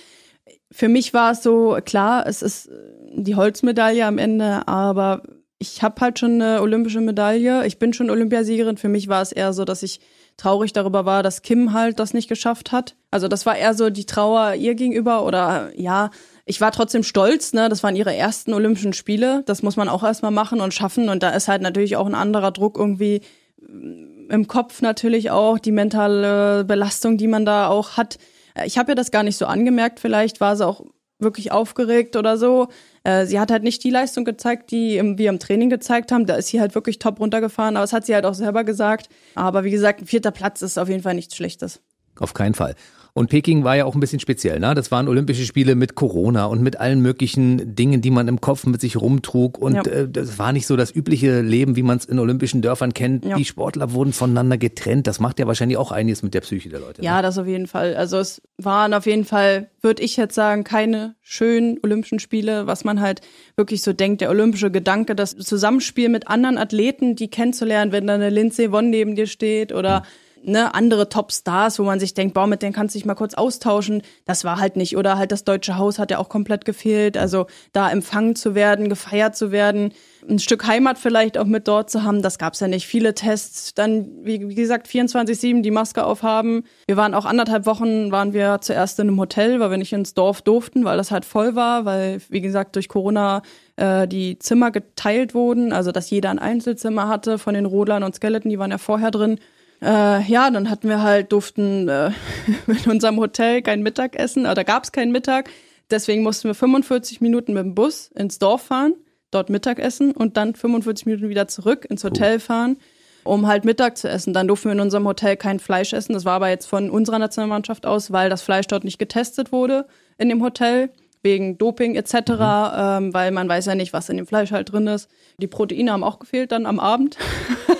für 0.71 0.87
mich 0.87 1.13
war 1.13 1.31
es 1.31 1.43
so, 1.43 1.77
klar, 1.83 2.25
es 2.27 2.41
ist 2.41 2.69
die 3.13 3.35
Holzmedaille 3.35 4.05
am 4.05 4.17
Ende, 4.17 4.67
aber 4.67 5.23
ich 5.59 5.81
habe 5.81 5.99
halt 6.01 6.19
schon 6.19 6.41
eine 6.41 6.61
olympische 6.61 7.01
Medaille. 7.01 7.65
Ich 7.65 7.79
bin 7.79 7.93
schon 7.93 8.09
Olympiasiegerin. 8.09 8.77
Für 8.77 8.89
mich 8.89 9.07
war 9.07 9.21
es 9.21 9.31
eher 9.31 9.53
so, 9.53 9.65
dass 9.65 9.83
ich 9.83 9.99
traurig 10.37 10.71
darüber 10.71 11.05
war, 11.05 11.23
dass 11.23 11.41
Kim 11.41 11.73
halt 11.73 11.99
das 11.99 12.13
nicht 12.13 12.29
geschafft 12.29 12.71
hat. 12.71 12.95
Also 13.11 13.27
das 13.27 13.45
war 13.45 13.57
eher 13.57 13.73
so 13.73 13.89
die 13.89 14.05
Trauer 14.05 14.53
ihr 14.53 14.75
gegenüber 14.75 15.25
oder 15.25 15.71
ja, 15.75 16.11
ich 16.45 16.61
war 16.61 16.71
trotzdem 16.71 17.03
stolz, 17.03 17.53
ne? 17.53 17.67
Das 17.67 17.83
waren 17.83 17.95
ihre 17.95 18.15
ersten 18.15 18.53
Olympischen 18.53 18.93
Spiele. 18.93 19.43
Das 19.47 19.63
muss 19.63 19.75
man 19.75 19.89
auch 19.89 20.03
erstmal 20.03 20.31
machen 20.31 20.61
und 20.61 20.73
schaffen. 20.73 21.09
Und 21.09 21.23
da 21.23 21.31
ist 21.31 21.47
halt 21.47 21.61
natürlich 21.61 21.97
auch 21.97 22.05
ein 22.05 22.15
anderer 22.15 22.51
Druck 22.51 22.77
irgendwie 22.77 23.21
mm, 23.59 24.29
im 24.29 24.47
Kopf 24.47 24.81
natürlich 24.81 25.31
auch, 25.31 25.59
die 25.59 25.71
mentale 25.71 26.63
Belastung, 26.63 27.17
die 27.17 27.27
man 27.27 27.45
da 27.45 27.67
auch 27.67 27.97
hat. 27.97 28.17
Ich 28.65 28.77
habe 28.77 28.91
ja 28.91 28.95
das 28.95 29.11
gar 29.11 29.23
nicht 29.23 29.37
so 29.37 29.45
angemerkt, 29.45 29.99
vielleicht 29.99 30.39
war 30.39 30.55
sie 30.55 30.65
auch 30.65 30.85
wirklich 31.19 31.51
aufgeregt 31.51 32.15
oder 32.15 32.37
so. 32.37 32.67
Äh, 33.03 33.25
sie 33.25 33.39
hat 33.39 33.51
halt 33.51 33.63
nicht 33.63 33.83
die 33.83 33.89
Leistung 33.89 34.25
gezeigt, 34.25 34.71
die 34.71 35.01
wir 35.17 35.29
im 35.29 35.39
Training 35.39 35.69
gezeigt 35.69 36.11
haben. 36.11 36.25
Da 36.25 36.35
ist 36.35 36.47
sie 36.47 36.59
halt 36.59 36.75
wirklich 36.75 36.99
top 36.99 37.19
runtergefahren, 37.19 37.75
aber 37.75 37.83
das 37.83 37.93
hat 37.93 38.05
sie 38.05 38.13
halt 38.13 38.25
auch 38.25 38.33
selber 38.33 38.63
gesagt. 38.63 39.09
Aber 39.35 39.63
wie 39.63 39.71
gesagt, 39.71 40.01
ein 40.01 40.07
vierter 40.07 40.31
Platz 40.31 40.61
ist 40.61 40.77
auf 40.77 40.89
jeden 40.89 41.03
Fall 41.03 41.15
nichts 41.15 41.35
Schlechtes. 41.35 41.81
Auf 42.19 42.33
keinen 42.33 42.53
Fall. 42.53 42.75
Und 43.17 43.31
Peking 43.31 43.63
war 43.63 43.75
ja 43.75 43.85
auch 43.85 43.95
ein 43.95 43.99
bisschen 43.99 44.19
speziell, 44.19 44.59
ne? 44.59 44.75
Das 44.75 44.91
waren 44.91 45.07
Olympische 45.07 45.43
Spiele 45.43 45.73
mit 45.73 45.95
Corona 45.95 46.45
und 46.45 46.61
mit 46.61 46.79
allen 46.79 47.01
möglichen 47.01 47.73
Dingen, 47.73 47.99
die 47.99 48.11
man 48.11 48.27
im 48.27 48.41
Kopf 48.41 48.67
mit 48.67 48.79
sich 48.79 48.95
rumtrug. 48.95 49.57
Und 49.57 49.73
ja. 49.73 49.81
äh, 49.81 50.07
das 50.07 50.37
war 50.37 50.53
nicht 50.53 50.67
so 50.67 50.75
das 50.75 50.95
übliche 50.95 51.41
Leben, 51.41 51.75
wie 51.75 51.81
man 51.81 51.97
es 51.97 52.05
in 52.05 52.19
olympischen 52.19 52.61
Dörfern 52.61 52.93
kennt. 52.93 53.25
Ja. 53.25 53.35
Die 53.35 53.43
Sportler 53.43 53.91
wurden 53.91 54.13
voneinander 54.13 54.59
getrennt. 54.59 55.07
Das 55.07 55.19
macht 55.19 55.39
ja 55.39 55.47
wahrscheinlich 55.47 55.79
auch 55.79 55.91
einiges 55.91 56.21
mit 56.21 56.35
der 56.35 56.41
Psyche 56.41 56.69
der 56.69 56.79
Leute. 56.79 57.01
Ja, 57.01 57.15
ne? 57.15 57.23
das 57.23 57.39
auf 57.39 57.47
jeden 57.47 57.65
Fall. 57.65 57.95
Also 57.95 58.19
es 58.19 58.39
waren 58.59 58.93
auf 58.93 59.07
jeden 59.07 59.25
Fall, 59.25 59.71
würde 59.81 60.03
ich 60.03 60.15
jetzt 60.15 60.35
sagen, 60.35 60.63
keine 60.63 61.15
schönen 61.23 61.79
Olympischen 61.81 62.19
Spiele, 62.19 62.67
was 62.67 62.83
man 62.83 63.01
halt 63.01 63.21
wirklich 63.55 63.81
so 63.81 63.93
denkt, 63.93 64.21
der 64.21 64.29
olympische 64.29 64.69
Gedanke, 64.69 65.15
das 65.15 65.35
Zusammenspiel 65.35 66.09
mit 66.09 66.27
anderen 66.27 66.59
Athleten, 66.59 67.15
die 67.15 67.29
kennenzulernen, 67.29 67.91
wenn 67.91 68.05
da 68.05 68.13
eine 68.13 68.29
Lindsay 68.29 68.71
Vonn 68.71 68.91
neben 68.91 69.15
dir 69.15 69.25
steht 69.25 69.73
oder 69.73 70.01
hm 70.01 70.05
ne, 70.47 70.73
andere 70.73 71.09
Top-Stars, 71.09 71.79
wo 71.79 71.83
man 71.83 71.99
sich 71.99 72.13
denkt, 72.13 72.33
boah, 72.33 72.47
mit 72.47 72.61
denen 72.61 72.73
kannst 72.73 72.95
du 72.95 72.99
dich 72.99 73.05
mal 73.05 73.15
kurz 73.15 73.33
austauschen. 73.33 74.01
Das 74.25 74.43
war 74.43 74.59
halt 74.59 74.75
nicht. 74.75 74.97
Oder 74.97 75.17
halt 75.17 75.31
das 75.31 75.43
Deutsche 75.43 75.77
Haus 75.77 75.99
hat 75.99 76.11
ja 76.11 76.17
auch 76.17 76.29
komplett 76.29 76.65
gefehlt. 76.65 77.17
Also 77.17 77.47
da 77.73 77.89
empfangen 77.89 78.35
zu 78.35 78.55
werden, 78.55 78.89
gefeiert 78.89 79.35
zu 79.35 79.51
werden, 79.51 79.93
ein 80.29 80.39
Stück 80.39 80.67
Heimat 80.67 80.97
vielleicht 80.97 81.37
auch 81.37 81.45
mit 81.45 81.67
dort 81.67 81.89
zu 81.89 82.03
haben, 82.03 82.21
das 82.21 82.37
gab's 82.37 82.59
ja 82.59 82.67
nicht. 82.67 82.85
Viele 82.85 83.13
Tests, 83.13 83.73
dann, 83.73 84.09
wie, 84.23 84.49
wie 84.49 84.55
gesagt, 84.55 84.87
24-7 84.87 85.61
die 85.61 85.71
Maske 85.71 86.03
aufhaben. 86.05 86.63
Wir 86.85 86.97
waren 86.97 87.13
auch 87.13 87.25
anderthalb 87.25 87.65
Wochen, 87.65 88.11
waren 88.11 88.33
wir 88.33 88.59
zuerst 88.61 88.99
in 88.99 89.07
einem 89.07 89.19
Hotel, 89.19 89.59
weil 89.59 89.71
wir 89.71 89.77
nicht 89.77 89.93
ins 89.93 90.13
Dorf 90.13 90.41
durften, 90.41 90.85
weil 90.85 90.97
das 90.97 91.11
halt 91.11 91.25
voll 91.25 91.55
war, 91.55 91.85
weil, 91.85 92.21
wie 92.29 92.41
gesagt, 92.41 92.75
durch 92.75 92.89
Corona 92.89 93.41
äh, 93.77 94.07
die 94.07 94.37
Zimmer 94.39 94.71
geteilt 94.71 95.33
wurden, 95.33 95.71
also 95.71 95.91
dass 95.91 96.09
jeder 96.09 96.29
ein 96.29 96.39
Einzelzimmer 96.39 97.07
hatte 97.07 97.37
von 97.37 97.53
den 97.53 97.65
Rodlern 97.65 98.03
und 98.03 98.15
Skeleton, 98.15 98.49
die 98.49 98.59
waren 98.59 98.71
ja 98.71 98.77
vorher 98.77 99.11
drin. 99.11 99.39
Äh, 99.81 100.23
ja, 100.23 100.49
dann 100.49 100.69
hatten 100.69 100.89
wir 100.89 101.01
halt, 101.01 101.31
durften 101.31 101.87
äh, 101.87 102.11
in 102.67 102.91
unserem 102.91 103.17
Hotel 103.17 103.61
kein 103.61 103.83
Mittagessen, 103.83 104.45
oder 104.45 104.63
gab 104.63 104.83
es 104.83 104.91
keinen 104.91 105.11
Mittag. 105.11 105.49
Deswegen 105.89 106.23
mussten 106.23 106.49
wir 106.49 106.55
45 106.55 107.21
Minuten 107.21 107.53
mit 107.53 107.63
dem 107.63 107.75
Bus 107.75 108.09
ins 108.15 108.39
Dorf 108.39 108.63
fahren, 108.63 108.95
dort 109.31 109.49
Mittag 109.49 109.79
essen 109.79 110.11
und 110.11 110.35
dann 110.35 110.55
45 110.55 111.05
Minuten 111.05 111.29
wieder 111.29 111.47
zurück 111.47 111.85
ins 111.89 112.03
Hotel 112.03 112.39
fahren, 112.39 112.77
um 113.23 113.47
halt 113.47 113.63
Mittag 113.63 113.97
zu 113.97 114.09
essen. 114.09 114.33
Dann 114.33 114.47
durften 114.47 114.69
wir 114.69 114.73
in 114.73 114.81
unserem 114.81 115.07
Hotel 115.07 115.37
kein 115.37 115.59
Fleisch 115.59 115.93
essen. 115.93 116.13
Das 116.13 116.25
war 116.25 116.33
aber 116.33 116.49
jetzt 116.49 116.65
von 116.65 116.89
unserer 116.89 117.19
Nationalmannschaft 117.19 117.85
aus, 117.85 118.11
weil 118.11 118.29
das 118.29 118.41
Fleisch 118.41 118.67
dort 118.67 118.83
nicht 118.83 118.99
getestet 118.99 119.51
wurde 119.51 119.87
in 120.17 120.27
dem 120.27 120.43
Hotel 120.43 120.89
wegen 121.23 121.57
Doping 121.57 121.95
etc., 121.95 122.13
mhm. 122.13 122.21
ähm, 122.39 123.13
weil 123.13 123.31
man 123.31 123.47
weiß 123.47 123.65
ja 123.65 123.75
nicht, 123.75 123.93
was 123.93 124.09
in 124.09 124.17
dem 124.17 124.27
Fleisch 124.27 124.51
halt 124.51 124.71
drin 124.71 124.87
ist. 124.87 125.09
Die 125.37 125.47
Proteine 125.47 125.91
haben 125.91 126.03
auch 126.03 126.19
gefehlt 126.19 126.51
dann 126.51 126.65
am 126.65 126.79
Abend. 126.79 127.17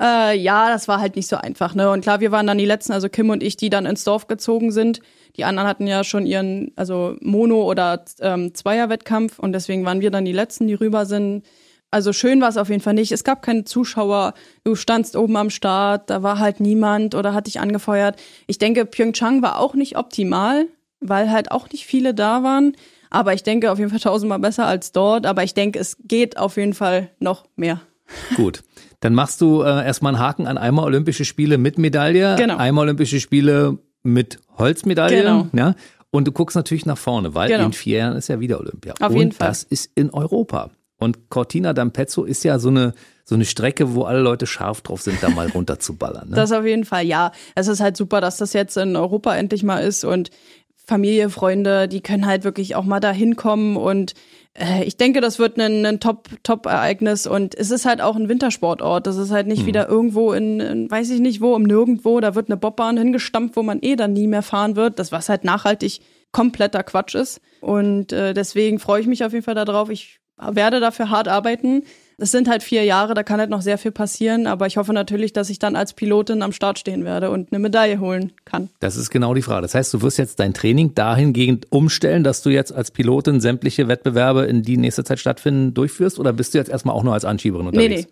Äh, 0.00 0.36
ja, 0.38 0.68
das 0.68 0.88
war 0.88 1.00
halt 1.00 1.16
nicht 1.16 1.28
so 1.28 1.36
einfach, 1.36 1.74
ne? 1.74 1.90
Und 1.90 2.02
klar, 2.02 2.20
wir 2.20 2.30
waren 2.30 2.46
dann 2.46 2.58
die 2.58 2.66
letzten, 2.66 2.92
also 2.92 3.08
Kim 3.08 3.30
und 3.30 3.42
ich, 3.42 3.56
die 3.56 3.70
dann 3.70 3.86
ins 3.86 4.04
Dorf 4.04 4.26
gezogen 4.26 4.70
sind. 4.70 5.00
Die 5.36 5.44
anderen 5.44 5.68
hatten 5.68 5.86
ja 5.86 6.04
schon 6.04 6.26
ihren, 6.26 6.72
also 6.76 7.16
Mono- 7.20 7.64
oder 7.64 8.04
ähm, 8.20 8.54
Zweier-Wettkampf 8.54 9.38
und 9.38 9.52
deswegen 9.52 9.84
waren 9.84 10.00
wir 10.00 10.10
dann 10.10 10.24
die 10.24 10.32
letzten, 10.32 10.66
die 10.66 10.74
rüber 10.74 11.06
sind. 11.06 11.44
Also 11.90 12.12
schön 12.12 12.40
war 12.40 12.48
es 12.48 12.56
auf 12.56 12.68
jeden 12.68 12.82
Fall 12.82 12.94
nicht. 12.94 13.12
Es 13.12 13.24
gab 13.24 13.42
keine 13.42 13.64
Zuschauer. 13.64 14.34
Du 14.64 14.74
standst 14.74 15.16
oben 15.16 15.36
am 15.36 15.50
Start, 15.50 16.10
da 16.10 16.22
war 16.22 16.38
halt 16.38 16.60
niemand 16.60 17.14
oder 17.14 17.32
hat 17.32 17.46
dich 17.46 17.60
angefeuert. 17.60 18.20
Ich 18.46 18.58
denke, 18.58 18.84
Pyeongchang 18.84 19.40
war 19.40 19.58
auch 19.58 19.74
nicht 19.74 19.96
optimal, 19.96 20.66
weil 21.00 21.30
halt 21.30 21.50
auch 21.50 21.70
nicht 21.70 21.86
viele 21.86 22.12
da 22.12 22.42
waren. 22.42 22.76
Aber 23.08 23.32
ich 23.34 23.44
denke 23.44 23.70
auf 23.70 23.78
jeden 23.78 23.90
Fall 23.90 24.00
tausendmal 24.00 24.40
besser 24.40 24.66
als 24.66 24.92
dort. 24.92 25.24
Aber 25.26 25.44
ich 25.44 25.54
denke, 25.54 25.78
es 25.78 25.96
geht 26.02 26.36
auf 26.36 26.56
jeden 26.56 26.74
Fall 26.74 27.10
noch 27.18 27.46
mehr. 27.56 27.80
Gut. 28.34 28.62
Dann 29.00 29.14
machst 29.14 29.40
du 29.40 29.62
äh, 29.62 29.84
erstmal 29.84 30.14
einen 30.14 30.22
Haken 30.22 30.46
an 30.46 30.58
einmal 30.58 30.84
Olympische 30.86 31.24
Spiele 31.24 31.58
mit 31.58 31.78
Medaille, 31.78 32.36
Genau. 32.36 32.56
einmal 32.56 32.84
Olympische 32.84 33.20
Spiele 33.20 33.78
mit 34.02 34.38
Holzmedaille. 34.58 35.22
Genau. 35.22 35.46
Ja? 35.52 35.74
Und 36.10 36.26
du 36.26 36.32
guckst 36.32 36.56
natürlich 36.56 36.86
nach 36.86 36.96
vorne, 36.98 37.34
weil 37.34 37.48
Genau. 37.48 37.66
in 37.66 37.72
vier 37.72 37.98
Jahren 37.98 38.16
ist 38.16 38.28
ja 38.28 38.40
wieder 38.40 38.58
Olympia. 38.60 38.94
Auf 39.00 39.10
Und 39.12 39.16
jeden 39.18 39.32
Fall. 39.32 39.48
das 39.48 39.62
ist 39.64 39.90
in 39.94 40.10
Europa. 40.10 40.70
Und 40.98 41.28
Cortina 41.28 41.72
d'Ampezzo 41.72 42.24
ist 42.24 42.42
ja 42.44 42.58
so 42.58 42.68
eine, 42.70 42.94
so 43.24 43.34
eine 43.34 43.44
Strecke, 43.44 43.94
wo 43.94 44.04
alle 44.04 44.20
Leute 44.20 44.46
scharf 44.46 44.80
drauf 44.80 45.02
sind, 45.02 45.22
da 45.22 45.28
mal 45.28 45.48
runter 45.54 45.78
zu 45.78 45.96
ballern. 45.96 46.30
Ne? 46.30 46.36
Das 46.36 46.52
auf 46.52 46.64
jeden 46.64 46.84
Fall, 46.86 47.04
ja. 47.04 47.32
Es 47.54 47.68
ist 47.68 47.80
halt 47.80 47.98
super, 47.98 48.22
dass 48.22 48.38
das 48.38 48.54
jetzt 48.54 48.78
in 48.78 48.96
Europa 48.96 49.34
endlich 49.36 49.62
mal 49.62 49.80
ist 49.80 50.04
und 50.04 50.30
Familie, 50.86 51.28
Freunde, 51.30 51.88
die 51.88 52.00
können 52.00 52.26
halt 52.26 52.44
wirklich 52.44 52.76
auch 52.76 52.84
mal 52.84 53.00
da 53.00 53.10
hinkommen 53.10 53.76
und 53.76 54.14
ich 54.84 54.96
denke, 54.96 55.20
das 55.20 55.38
wird 55.38 55.58
ein, 55.58 55.84
ein 55.84 56.00
Top, 56.00 56.28
Top-Ereignis 56.42 57.26
und 57.26 57.54
es 57.54 57.70
ist 57.70 57.84
halt 57.84 58.00
auch 58.00 58.16
ein 58.16 58.28
Wintersportort. 58.28 59.06
Das 59.06 59.16
ist 59.16 59.30
halt 59.30 59.46
nicht 59.46 59.66
wieder 59.66 59.88
irgendwo 59.88 60.32
in, 60.32 60.60
in, 60.60 60.90
weiß 60.90 61.10
ich 61.10 61.20
nicht 61.20 61.40
wo, 61.40 61.54
um 61.54 61.62
nirgendwo. 61.62 62.20
Da 62.20 62.34
wird 62.34 62.48
eine 62.48 62.56
Bobbahn 62.56 62.96
hingestampft, 62.96 63.56
wo 63.56 63.62
man 63.62 63.80
eh 63.82 63.96
dann 63.96 64.14
nie 64.14 64.26
mehr 64.26 64.42
fahren 64.42 64.76
wird. 64.76 64.98
Das, 64.98 65.12
was 65.12 65.28
halt 65.28 65.44
nachhaltig 65.44 66.00
kompletter 66.32 66.82
Quatsch 66.82 67.14
ist. 67.14 67.40
Und 67.60 68.12
äh, 68.12 68.34
deswegen 68.34 68.78
freue 68.78 69.00
ich 69.00 69.06
mich 69.06 69.24
auf 69.24 69.32
jeden 69.32 69.44
Fall 69.44 69.54
darauf. 69.54 69.90
Ich 69.90 70.20
werde 70.38 70.80
dafür 70.80 71.10
hart 71.10 71.28
arbeiten. 71.28 71.84
Es 72.18 72.30
sind 72.30 72.48
halt 72.48 72.62
vier 72.62 72.82
Jahre, 72.84 73.12
da 73.12 73.22
kann 73.22 73.40
halt 73.40 73.50
noch 73.50 73.60
sehr 73.60 73.76
viel 73.76 73.90
passieren, 73.90 74.46
aber 74.46 74.66
ich 74.66 74.78
hoffe 74.78 74.94
natürlich, 74.94 75.34
dass 75.34 75.50
ich 75.50 75.58
dann 75.58 75.76
als 75.76 75.92
Pilotin 75.92 76.40
am 76.40 76.52
Start 76.52 76.78
stehen 76.78 77.04
werde 77.04 77.30
und 77.30 77.52
eine 77.52 77.58
Medaille 77.58 78.00
holen 78.00 78.32
kann. 78.46 78.70
Das 78.80 78.96
ist 78.96 79.10
genau 79.10 79.34
die 79.34 79.42
Frage. 79.42 79.60
Das 79.60 79.74
heißt, 79.74 79.92
du 79.92 80.00
wirst 80.00 80.16
jetzt 80.16 80.40
dein 80.40 80.54
Training 80.54 80.94
dahingehend 80.94 81.66
umstellen, 81.70 82.24
dass 82.24 82.40
du 82.40 82.48
jetzt 82.48 82.72
als 82.72 82.90
Pilotin 82.90 83.40
sämtliche 83.42 83.86
Wettbewerbe, 83.88 84.46
in 84.46 84.62
die 84.62 84.74
in 84.74 84.80
nächster 84.80 85.04
Zeit 85.04 85.18
stattfinden, 85.18 85.74
durchführst? 85.74 86.18
Oder 86.18 86.32
bist 86.32 86.54
du 86.54 86.58
jetzt 86.58 86.70
erstmal 86.70 86.96
auch 86.96 87.02
nur 87.02 87.12
als 87.12 87.26
Anschieberin 87.26 87.66
Nee, 87.66 87.84
unterwegs? 87.84 88.08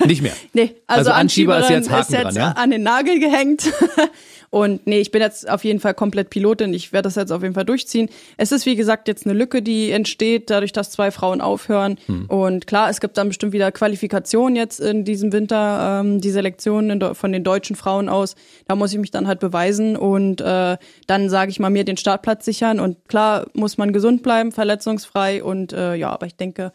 Nee. 0.00 0.06
Nicht 0.06 0.22
mehr. 0.22 0.32
Nee, 0.52 0.74
Also 0.86 1.10
also, 1.10 1.12
Anschieber 1.12 1.58
ist 1.58 1.70
jetzt 1.70 1.90
Haken 1.90 2.12
dran, 2.12 2.34
ja? 2.34 2.50
an 2.52 2.70
den 2.70 2.82
Nagel 2.82 3.18
gehängt. 3.20 3.72
Und 4.50 4.86
nee, 4.86 5.00
ich 5.00 5.10
bin 5.10 5.20
jetzt 5.20 5.48
auf 5.48 5.64
jeden 5.64 5.80
Fall 5.80 5.94
komplett 5.94 6.30
Pilotin. 6.30 6.72
Ich 6.72 6.92
werde 6.92 7.06
das 7.06 7.16
jetzt 7.16 7.32
auf 7.32 7.42
jeden 7.42 7.54
Fall 7.54 7.64
durchziehen. 7.64 8.08
Es 8.36 8.52
ist, 8.52 8.66
wie 8.66 8.76
gesagt, 8.76 9.08
jetzt 9.08 9.26
eine 9.26 9.34
Lücke, 9.34 9.62
die 9.62 9.90
entsteht, 9.90 10.50
dadurch, 10.50 10.72
dass 10.72 10.90
zwei 10.90 11.10
Frauen 11.10 11.40
aufhören. 11.40 11.98
Hm. 12.06 12.26
Und 12.26 12.66
klar, 12.66 12.88
es 12.90 13.00
gibt 13.00 13.18
dann 13.18 13.28
bestimmt 13.28 13.52
wieder 13.52 13.72
Qualifikationen 13.72 14.56
jetzt 14.56 14.80
in 14.80 15.04
diesem 15.04 15.32
Winter, 15.32 16.00
ähm, 16.00 16.20
die 16.20 16.30
Selektion 16.30 16.90
in, 16.90 17.00
Deu- 17.00 17.14
von 17.14 17.32
den 17.32 17.44
deutschen 17.44 17.76
Frauen 17.76 18.08
aus. 18.08 18.36
Da 18.66 18.76
muss 18.76 18.92
ich 18.92 18.98
mich 18.98 19.10
dann 19.10 19.26
halt 19.26 19.40
beweisen 19.40 19.96
und 19.96 20.40
äh, 20.40 20.76
dann, 21.06 21.28
sage 21.28 21.50
ich 21.50 21.60
mal, 21.60 21.70
mir 21.70 21.84
den 21.84 21.96
Startplatz 21.96 22.44
sichern. 22.44 22.80
Und 22.80 23.08
klar 23.08 23.46
muss 23.54 23.78
man 23.78 23.92
gesund 23.92 24.22
bleiben, 24.22 24.52
verletzungsfrei. 24.52 25.42
Und 25.42 25.72
äh, 25.72 25.94
ja, 25.94 26.10
aber 26.10 26.26
ich 26.26 26.36
denke, 26.36 26.72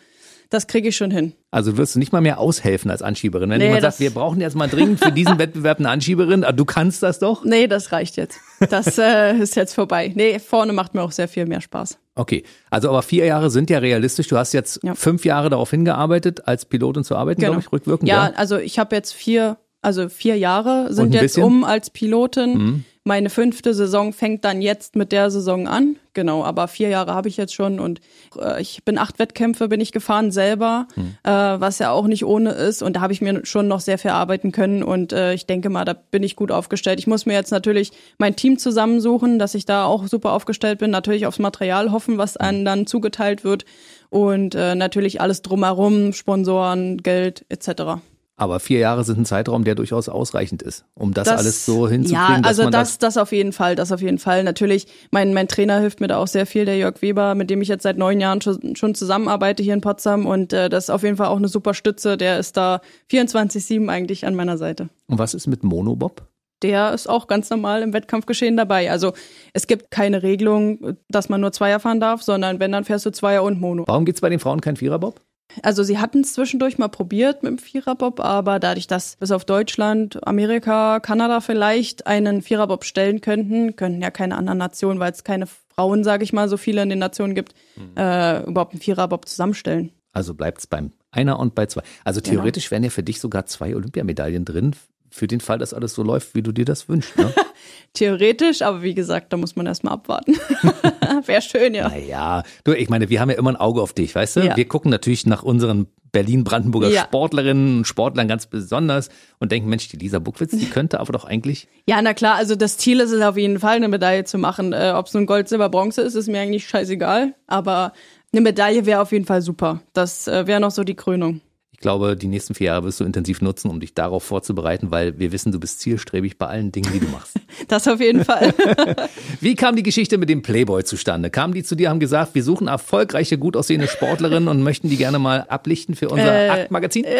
das 0.51 0.67
kriege 0.67 0.89
ich 0.89 0.95
schon 0.97 1.09
hin. 1.11 1.33
Also 1.49 1.77
wirst 1.77 1.95
du 1.95 1.99
nicht 1.99 2.11
mal 2.11 2.21
mehr 2.21 2.39
aushelfen 2.39 2.91
als 2.91 3.01
Anschieberin. 3.01 3.49
Wenn 3.49 3.57
Nee, 3.57 3.65
jemand 3.65 3.81
sagt, 3.81 3.99
wir 3.99 4.11
brauchen 4.11 4.39
jetzt 4.41 4.55
mal 4.55 4.67
dringend 4.67 4.99
für 5.03 5.11
diesen 5.11 5.37
Wettbewerb 5.39 5.79
eine 5.79 5.89
Anschieberin, 5.89 6.43
ah, 6.43 6.51
du 6.51 6.65
kannst 6.65 7.01
das 7.01 7.17
doch? 7.19 7.43
Nee, 7.43 7.67
das 7.67 7.91
reicht 7.91 8.17
jetzt. 8.17 8.37
Das 8.69 8.97
äh, 8.99 9.33
ist 9.37 9.55
jetzt 9.55 9.73
vorbei. 9.73 10.11
Nee, 10.13 10.37
vorne 10.39 10.73
macht 10.73 10.93
mir 10.93 11.01
auch 11.01 11.11
sehr 11.11 11.27
viel 11.27 11.45
mehr 11.47 11.61
Spaß. 11.61 11.97
Okay, 12.15 12.43
also 12.69 12.89
aber 12.89 13.01
vier 13.01 13.25
Jahre 13.25 13.49
sind 13.49 13.69
ja 13.69 13.79
realistisch. 13.79 14.27
Du 14.27 14.37
hast 14.37 14.53
jetzt 14.53 14.79
Ja. 14.83 14.93
fünf 14.93 15.25
Jahre 15.25 15.49
darauf 15.49 15.71
hingearbeitet, 15.71 16.47
als 16.47 16.65
Pilotin 16.65 17.03
zu 17.03 17.15
arbeiten, 17.15 17.41
glaube 17.41 17.59
ich, 17.61 17.71
rückwirkend. 17.71 18.09
Genau. 18.09 18.21
Ja, 18.23 18.31
also 18.35 18.57
ich 18.57 18.77
habe 18.77 18.95
jetzt 18.95 19.13
vier, 19.13 19.57
also 19.81 20.09
vier 20.09 20.37
Jahre 20.37 20.93
sind 20.93 21.13
jetzt 21.13 21.21
bisschen? 21.21 21.43
Mhm. 21.43 21.47
um 21.47 21.63
als 21.63 21.89
Pilotin. 21.89 22.83
Meine 23.03 23.31
fünfte 23.31 23.73
Saison 23.73 24.13
fängt 24.13 24.45
dann 24.45 24.61
jetzt 24.61 24.95
mit 24.95 25.11
der 25.11 25.31
Saison 25.31 25.67
an. 25.67 25.95
Genau, 26.13 26.43
aber 26.43 26.67
vier 26.67 26.89
Jahre 26.89 27.15
habe 27.15 27.29
ich 27.29 27.37
jetzt 27.37 27.55
schon 27.55 27.79
und 27.79 27.99
äh, 28.39 28.61
ich 28.61 28.83
bin 28.85 28.99
acht 28.99 29.17
Wettkämpfe 29.17 29.67
bin 29.69 29.81
ich 29.81 29.91
gefahren 29.91 30.29
selber, 30.31 30.87
Mhm. 30.95 31.15
äh, 31.23 31.31
was 31.31 31.79
ja 31.79 31.89
auch 31.91 32.05
nicht 32.05 32.25
ohne 32.25 32.51
ist 32.51 32.83
und 32.83 32.97
da 32.97 33.01
habe 33.01 33.11
ich 33.11 33.21
mir 33.21 33.43
schon 33.43 33.67
noch 33.67 33.79
sehr 33.79 33.97
viel 33.97 34.11
arbeiten 34.11 34.51
können 34.51 34.83
und 34.83 35.13
äh, 35.13 35.33
ich 35.33 35.47
denke 35.47 35.69
mal, 35.71 35.83
da 35.83 35.93
bin 35.93 36.21
ich 36.21 36.35
gut 36.35 36.51
aufgestellt. 36.51 36.99
Ich 36.99 37.07
muss 37.07 37.25
mir 37.25 37.33
jetzt 37.33 37.49
natürlich 37.51 37.91
mein 38.19 38.35
Team 38.35 38.59
zusammensuchen, 38.59 39.39
dass 39.39 39.55
ich 39.55 39.65
da 39.65 39.85
auch 39.85 40.05
super 40.07 40.33
aufgestellt 40.33 40.77
bin, 40.77 40.91
natürlich 40.91 41.25
aufs 41.25 41.39
Material 41.39 41.91
hoffen, 41.91 42.19
was 42.19 42.35
Mhm. 42.35 42.45
einem 42.45 42.65
dann 42.65 42.87
zugeteilt 42.87 43.43
wird 43.43 43.65
und 44.11 44.53
äh, 44.53 44.75
natürlich 44.75 45.21
alles 45.21 45.41
drumherum, 45.41 46.13
Sponsoren, 46.13 46.97
Geld 46.97 47.45
etc. 47.49 47.99
Aber 48.41 48.59
vier 48.59 48.79
Jahre 48.79 49.03
sind 49.03 49.19
ein 49.19 49.25
Zeitraum, 49.25 49.63
der 49.65 49.75
durchaus 49.75 50.09
ausreichend 50.09 50.63
ist, 50.63 50.83
um 50.95 51.13
das, 51.13 51.27
alles 51.27 51.63
so 51.63 51.87
hinzukriegen, 51.87 52.33
Ja, 52.33 52.39
dass 52.39 52.47
also 52.47 52.63
man 52.63 52.71
das, 52.71 52.97
das 52.97 53.17
auf 53.17 53.31
jeden 53.31 53.53
Fall, 53.53 53.75
das 53.75 53.91
auf 53.91 54.01
jeden 54.01 54.17
Fall. 54.17 54.43
Natürlich, 54.43 54.87
mein, 55.11 55.35
mein 55.35 55.47
Trainer 55.47 55.79
hilft 55.79 56.01
mir 56.01 56.07
da 56.07 56.17
auch 56.17 56.25
sehr 56.25 56.47
viel, 56.47 56.65
der 56.65 56.75
Jörg 56.75 57.03
Weber, 57.03 57.35
mit 57.35 57.51
dem 57.51 57.61
ich 57.61 57.67
jetzt 57.67 57.83
seit 57.83 57.99
neun 57.99 58.19
Jahren 58.19 58.41
schon, 58.41 58.75
schon 58.75 58.95
zusammenarbeite 58.95 59.61
hier 59.61 59.75
in 59.75 59.81
Potsdam 59.81 60.25
und 60.25 60.53
äh, 60.53 60.69
das 60.69 60.85
ist 60.85 60.89
auf 60.89 61.03
jeden 61.03 61.17
Fall 61.17 61.27
auch 61.27 61.37
eine 61.37 61.49
super 61.49 61.75
Stütze. 61.75 62.17
Der 62.17 62.39
ist 62.39 62.57
da 62.57 62.81
24-7 63.11 63.87
eigentlich 63.89 64.25
an 64.25 64.33
meiner 64.33 64.57
Seite. 64.57 64.89
Und 65.05 65.19
was 65.19 65.35
ist 65.35 65.45
mit 65.45 65.63
Monobob? 65.63 66.23
Der 66.63 66.95
ist 66.95 67.07
auch 67.07 67.27
ganz 67.27 67.47
normal 67.51 67.83
im 67.83 67.93
Wettkampfgeschehen 67.93 68.57
dabei. 68.57 68.89
Also 68.89 69.13
es 69.53 69.67
gibt 69.67 69.91
keine 69.91 70.23
Regelung, 70.23 70.97
dass 71.09 71.29
man 71.29 71.41
nur 71.41 71.51
Zweier 71.51 71.79
fahren 71.79 71.99
darf, 71.99 72.23
sondern 72.23 72.59
wenn, 72.59 72.71
dann 72.71 72.85
fährst 72.85 73.05
du 73.05 73.11
Zweier 73.11 73.43
und 73.43 73.61
Mono. 73.61 73.83
Warum 73.85 74.05
gibt's 74.05 74.21
bei 74.21 74.29
den 74.29 74.39
Frauen 74.39 74.61
keinen 74.61 74.77
Viererbob? 74.77 75.21
Also 75.63 75.83
sie 75.83 75.99
hatten 75.99 76.21
es 76.21 76.33
zwischendurch 76.33 76.77
mal 76.77 76.87
probiert 76.87 77.43
mit 77.43 77.51
dem 77.51 77.57
Viererbob, 77.57 78.19
aber 78.19 78.59
dadurch, 78.59 78.87
dass 78.87 79.15
bis 79.17 79.31
auf 79.31 79.45
Deutschland, 79.45 80.25
Amerika, 80.27 80.99
Kanada 80.99 81.41
vielleicht 81.41 82.07
einen 82.07 82.41
Viererbob 82.41 82.83
stellen 82.85 83.21
könnten, 83.21 83.75
könnten 83.75 84.01
ja 84.01 84.11
keine 84.11 84.37
anderen 84.37 84.57
Nationen, 84.57 84.99
weil 84.99 85.11
es 85.11 85.23
keine 85.23 85.47
Frauen, 85.47 86.03
sage 86.03 86.23
ich 86.23 86.33
mal, 86.33 86.47
so 86.49 86.57
viele 86.57 86.81
in 86.83 86.89
den 86.89 86.99
Nationen 86.99 87.35
gibt, 87.35 87.53
äh, 87.97 88.43
überhaupt 88.43 88.73
einen 88.73 88.81
Viererbob 88.81 89.27
zusammenstellen. 89.27 89.91
Also 90.13 90.33
bleibt's 90.33 90.67
beim 90.67 90.91
Einer 91.11 91.39
und 91.39 91.55
bei 91.55 91.65
zwei. 91.65 91.81
Also 92.03 92.21
Genau. 92.21 92.35
theoretisch 92.35 92.71
wären 92.71 92.83
ja 92.83 92.89
für 92.89 93.03
dich 93.03 93.19
sogar 93.19 93.45
zwei 93.45 93.75
Olympiamedaillen 93.75 94.45
drin, 94.45 94.75
für 95.11 95.27
den 95.27 95.41
Fall, 95.41 95.59
dass 95.59 95.73
alles 95.73 95.93
so 95.93 96.03
läuft, 96.03 96.33
wie 96.35 96.41
du 96.41 96.51
dir 96.51 96.65
das 96.65 96.89
wünschst. 96.89 97.17
Ne? 97.17 97.33
Theoretisch, 97.93 98.61
aber 98.61 98.81
wie 98.81 98.93
gesagt, 98.95 99.33
da 99.33 99.37
muss 99.37 99.55
man 99.55 99.65
erstmal 99.65 99.93
abwarten. 99.93 100.35
Wäre 101.25 101.41
schön, 101.41 101.73
ja. 101.73 101.89
naja, 101.89 102.43
du, 102.63 102.73
ich 102.73 102.89
meine, 102.89 103.09
wir 103.09 103.19
haben 103.19 103.29
ja 103.29 103.37
immer 103.37 103.51
ein 103.51 103.57
Auge 103.57 103.81
auf 103.81 103.93
dich, 103.93 104.15
weißt 104.15 104.37
du? 104.37 104.39
Ja. 104.41 104.55
Wir 104.55 104.67
gucken 104.67 104.89
natürlich 104.89 105.25
nach 105.25 105.43
unseren 105.43 105.87
Berlin-Brandenburger 106.11 106.89
Ja. 106.89 107.03
Sportlerinnen 107.03 107.79
und 107.79 107.87
Sportlern 107.87 108.27
ganz 108.27 108.47
besonders 108.47 109.09
und 109.39 109.51
denken, 109.51 109.69
Mensch, 109.69 109.87
die 109.89 109.97
Lisa 109.97 110.19
Buckwitz, 110.19 110.51
die 110.51 110.69
könnte 110.69 110.99
aber 110.99 111.13
doch 111.13 111.25
eigentlich 111.25 111.67
Ja, 111.87 112.01
na 112.01 112.13
klar, 112.13 112.35
also 112.35 112.55
das 112.55 112.77
Ziel 112.77 112.99
ist 112.99 113.11
es 113.11 113.21
auf 113.21 113.37
jeden 113.37 113.59
Fall, 113.59 113.75
eine 113.75 113.87
Medaille 113.87 114.23
zu 114.23 114.37
machen. 114.37 114.73
Äh, 114.73 114.93
Ob 114.95 115.07
es 115.07 115.13
nun 115.13 115.25
Gold, 115.25 115.47
Silber, 115.49 115.69
Bronze 115.69 116.01
ist, 116.01 116.15
ist 116.15 116.27
mir 116.27 116.39
eigentlich 116.41 116.67
scheißegal. 116.67 117.33
Aber 117.47 117.93
eine 118.33 118.41
Medaille 118.41 118.85
wäre 118.85 119.01
auf 119.01 119.11
jeden 119.11 119.25
Fall 119.25 119.41
super. 119.41 119.81
Das 119.93 120.27
äh, 120.27 120.47
wäre 120.47 120.59
noch 120.61 120.71
so 120.71 120.83
die 120.83 120.95
Krönung. 120.95 121.41
Ich 121.81 121.83
glaube, 121.83 122.15
die 122.15 122.27
nächsten 122.27 122.53
vier 122.53 122.67
Jahre 122.67 122.83
wirst 122.83 122.99
du 122.99 123.05
intensiv 123.05 123.41
nutzen, 123.41 123.67
um 123.67 123.79
dich 123.79 123.95
darauf 123.95 124.23
vorzubereiten, 124.23 124.91
weil 124.91 125.17
wir 125.17 125.31
wissen, 125.31 125.51
du 125.51 125.59
bist 125.59 125.79
zielstrebig 125.79 126.37
bei 126.37 126.45
allen 126.45 126.71
Dingen, 126.71 126.91
die 126.93 126.99
du 126.99 127.07
machst. 127.07 127.33
Das 127.69 127.87
auf 127.87 127.99
jeden 127.99 128.23
Fall. 128.23 128.53
Wie 129.39 129.55
kam 129.55 129.75
die 129.75 129.81
Geschichte 129.81 130.19
mit 130.19 130.29
dem 130.29 130.43
Playboy 130.43 130.83
zustande? 130.83 131.31
Kamen 131.31 131.55
die 131.55 131.63
zu 131.63 131.73
dir, 131.73 131.89
haben 131.89 131.99
gesagt, 131.99 132.35
wir 132.35 132.43
suchen 132.43 132.67
erfolgreiche, 132.67 133.39
gut 133.39 133.57
aussehende 133.57 133.87
Sportlerinnen 133.87 134.47
und 134.47 134.61
möchten 134.61 134.89
die 134.89 134.97
gerne 134.97 135.17
mal 135.17 135.41
ablichten 135.49 135.95
für 135.95 136.09
unser 136.09 136.45
Äh, 136.45 136.49
Aktmagazin? 136.49 137.05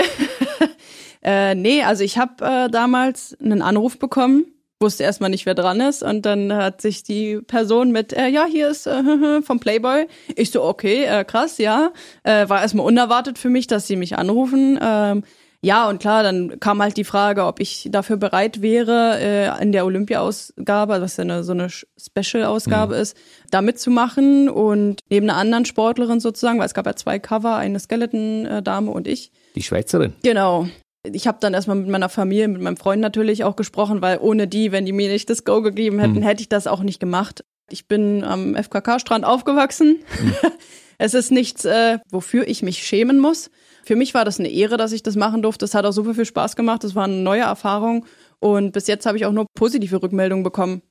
Äh, 1.24 1.54
nee, 1.54 1.84
also 1.84 2.04
ich 2.04 2.17
habe 2.17 2.43
äh, 2.43 2.69
damals 2.69 3.38
einen 3.39 3.62
Anruf 3.62 4.00
bekommen, 4.00 4.45
wusste 4.81 5.03
erstmal 5.03 5.29
nicht, 5.29 5.45
wer 5.45 5.55
dran 5.55 5.79
ist 5.79 6.03
und 6.03 6.25
dann 6.25 6.53
hat 6.53 6.81
sich 6.81 7.03
die 7.03 7.39
Person 7.41 7.91
mit, 7.91 8.13
äh, 8.13 8.27
ja, 8.27 8.45
hier 8.45 8.69
ist 8.69 8.87
äh, 8.87 9.41
vom 9.43 9.59
Playboy. 9.59 10.07
Ich 10.35 10.51
so, 10.51 10.63
okay, 10.63 11.05
äh, 11.05 11.23
krass, 11.23 11.57
ja. 11.57 11.91
Äh, 12.23 12.49
war 12.49 12.61
erstmal 12.61 12.85
unerwartet 12.85 13.37
für 13.37 13.49
mich, 13.49 13.67
dass 13.67 13.87
sie 13.87 13.95
mich 13.95 14.17
anrufen. 14.17 14.79
Ähm, 14.81 15.23
ja, 15.63 15.87
und 15.87 16.01
klar, 16.01 16.23
dann 16.23 16.59
kam 16.59 16.81
halt 16.81 16.97
die 16.97 17.03
Frage, 17.03 17.45
ob 17.45 17.59
ich 17.59 17.87
dafür 17.91 18.17
bereit 18.17 18.63
wäre, 18.63 19.19
äh, 19.19 19.61
in 19.61 19.71
der 19.71 19.85
Olympia-Ausgabe, 19.85 21.01
was 21.01 21.17
ja 21.17 21.23
eine, 21.23 21.43
so 21.43 21.51
eine 21.51 21.69
Special-Ausgabe 21.69 22.95
ist, 22.95 23.15
da 23.51 23.61
mitzumachen 23.61 24.49
und 24.49 25.01
neben 25.11 25.29
einer 25.29 25.37
anderen 25.37 25.65
Sportlerin 25.65 26.19
sozusagen, 26.19 26.57
weil 26.57 26.65
es 26.65 26.73
gab 26.73 26.87
ja 26.87 26.95
zwei 26.95 27.19
Cover, 27.19 27.57
eine 27.57 27.79
Skeleton-Dame 27.79 28.89
und 28.89 29.07
ich. 29.07 29.31
Die 29.55 29.61
Schweizerin. 29.61 30.13
Genau. 30.23 30.67
Ich 31.03 31.27
habe 31.27 31.39
dann 31.41 31.53
erstmal 31.53 31.77
mit 31.77 31.89
meiner 31.89 32.09
Familie, 32.09 32.47
mit 32.47 32.61
meinem 32.61 32.77
Freund 32.77 33.01
natürlich 33.01 33.43
auch 33.43 33.55
gesprochen, 33.55 34.01
weil 34.01 34.19
ohne 34.19 34.47
die, 34.47 34.71
wenn 34.71 34.85
die 34.85 34.91
mir 34.91 35.09
nicht 35.09 35.29
das 35.29 35.43
Go 35.43 35.61
gegeben 35.61 35.99
hätten, 35.99 36.17
Hm. 36.17 36.21
hätte 36.23 36.41
ich 36.41 36.49
das 36.49 36.67
auch 36.67 36.81
nicht 36.83 36.99
gemacht. 36.99 37.43
Ich 37.71 37.87
bin 37.87 38.23
am 38.23 38.55
FKK-Strand 38.55 39.25
aufgewachsen. 39.25 39.97
es 40.97 41.13
ist 41.13 41.31
nichts, 41.31 41.65
äh, 41.65 41.99
wofür 42.11 42.47
ich 42.47 42.61
mich 42.61 42.85
schämen 42.85 43.19
muss. 43.19 43.49
Für 43.83 43.95
mich 43.95 44.13
war 44.13 44.25
das 44.25 44.39
eine 44.39 44.49
Ehre, 44.49 44.77
dass 44.77 44.91
ich 44.91 45.01
das 45.01 45.15
machen 45.15 45.41
durfte. 45.41 45.65
Es 45.65 45.73
hat 45.73 45.85
auch 45.85 45.91
super 45.91 46.13
viel 46.13 46.25
Spaß 46.25 46.55
gemacht. 46.55 46.83
Es 46.83 46.93
war 46.93 47.05
eine 47.05 47.15
neue 47.15 47.41
Erfahrung. 47.41 48.05
Und 48.39 48.71
bis 48.73 48.87
jetzt 48.87 49.05
habe 49.07 49.17
ich 49.17 49.25
auch 49.25 49.31
nur 49.31 49.45
positive 49.55 50.01
Rückmeldungen 50.03 50.43
bekommen. 50.43 50.81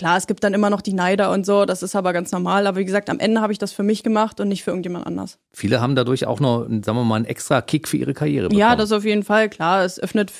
Klar, 0.00 0.16
es 0.16 0.26
gibt 0.26 0.42
dann 0.42 0.54
immer 0.54 0.70
noch 0.70 0.80
die 0.80 0.94
Neider 0.94 1.30
und 1.30 1.44
so, 1.44 1.66
das 1.66 1.82
ist 1.82 1.94
aber 1.94 2.14
ganz 2.14 2.32
normal. 2.32 2.66
Aber 2.66 2.78
wie 2.78 2.86
gesagt, 2.86 3.10
am 3.10 3.18
Ende 3.18 3.42
habe 3.42 3.52
ich 3.52 3.58
das 3.58 3.72
für 3.72 3.82
mich 3.82 4.02
gemacht 4.02 4.40
und 4.40 4.48
nicht 4.48 4.64
für 4.64 4.70
irgendjemand 4.70 5.06
anders. 5.06 5.38
Viele 5.52 5.82
haben 5.82 5.94
dadurch 5.94 6.26
auch 6.26 6.40
noch, 6.40 6.62
sagen 6.62 6.96
wir 6.96 7.04
mal, 7.04 7.16
einen 7.16 7.26
extra 7.26 7.60
Kick 7.60 7.86
für 7.86 7.98
ihre 7.98 8.14
Karriere 8.14 8.44
bekommen. 8.44 8.58
Ja, 8.58 8.76
das 8.76 8.92
auf 8.92 9.04
jeden 9.04 9.24
Fall, 9.24 9.50
klar. 9.50 9.84
Es 9.84 10.00
öffnet 10.00 10.32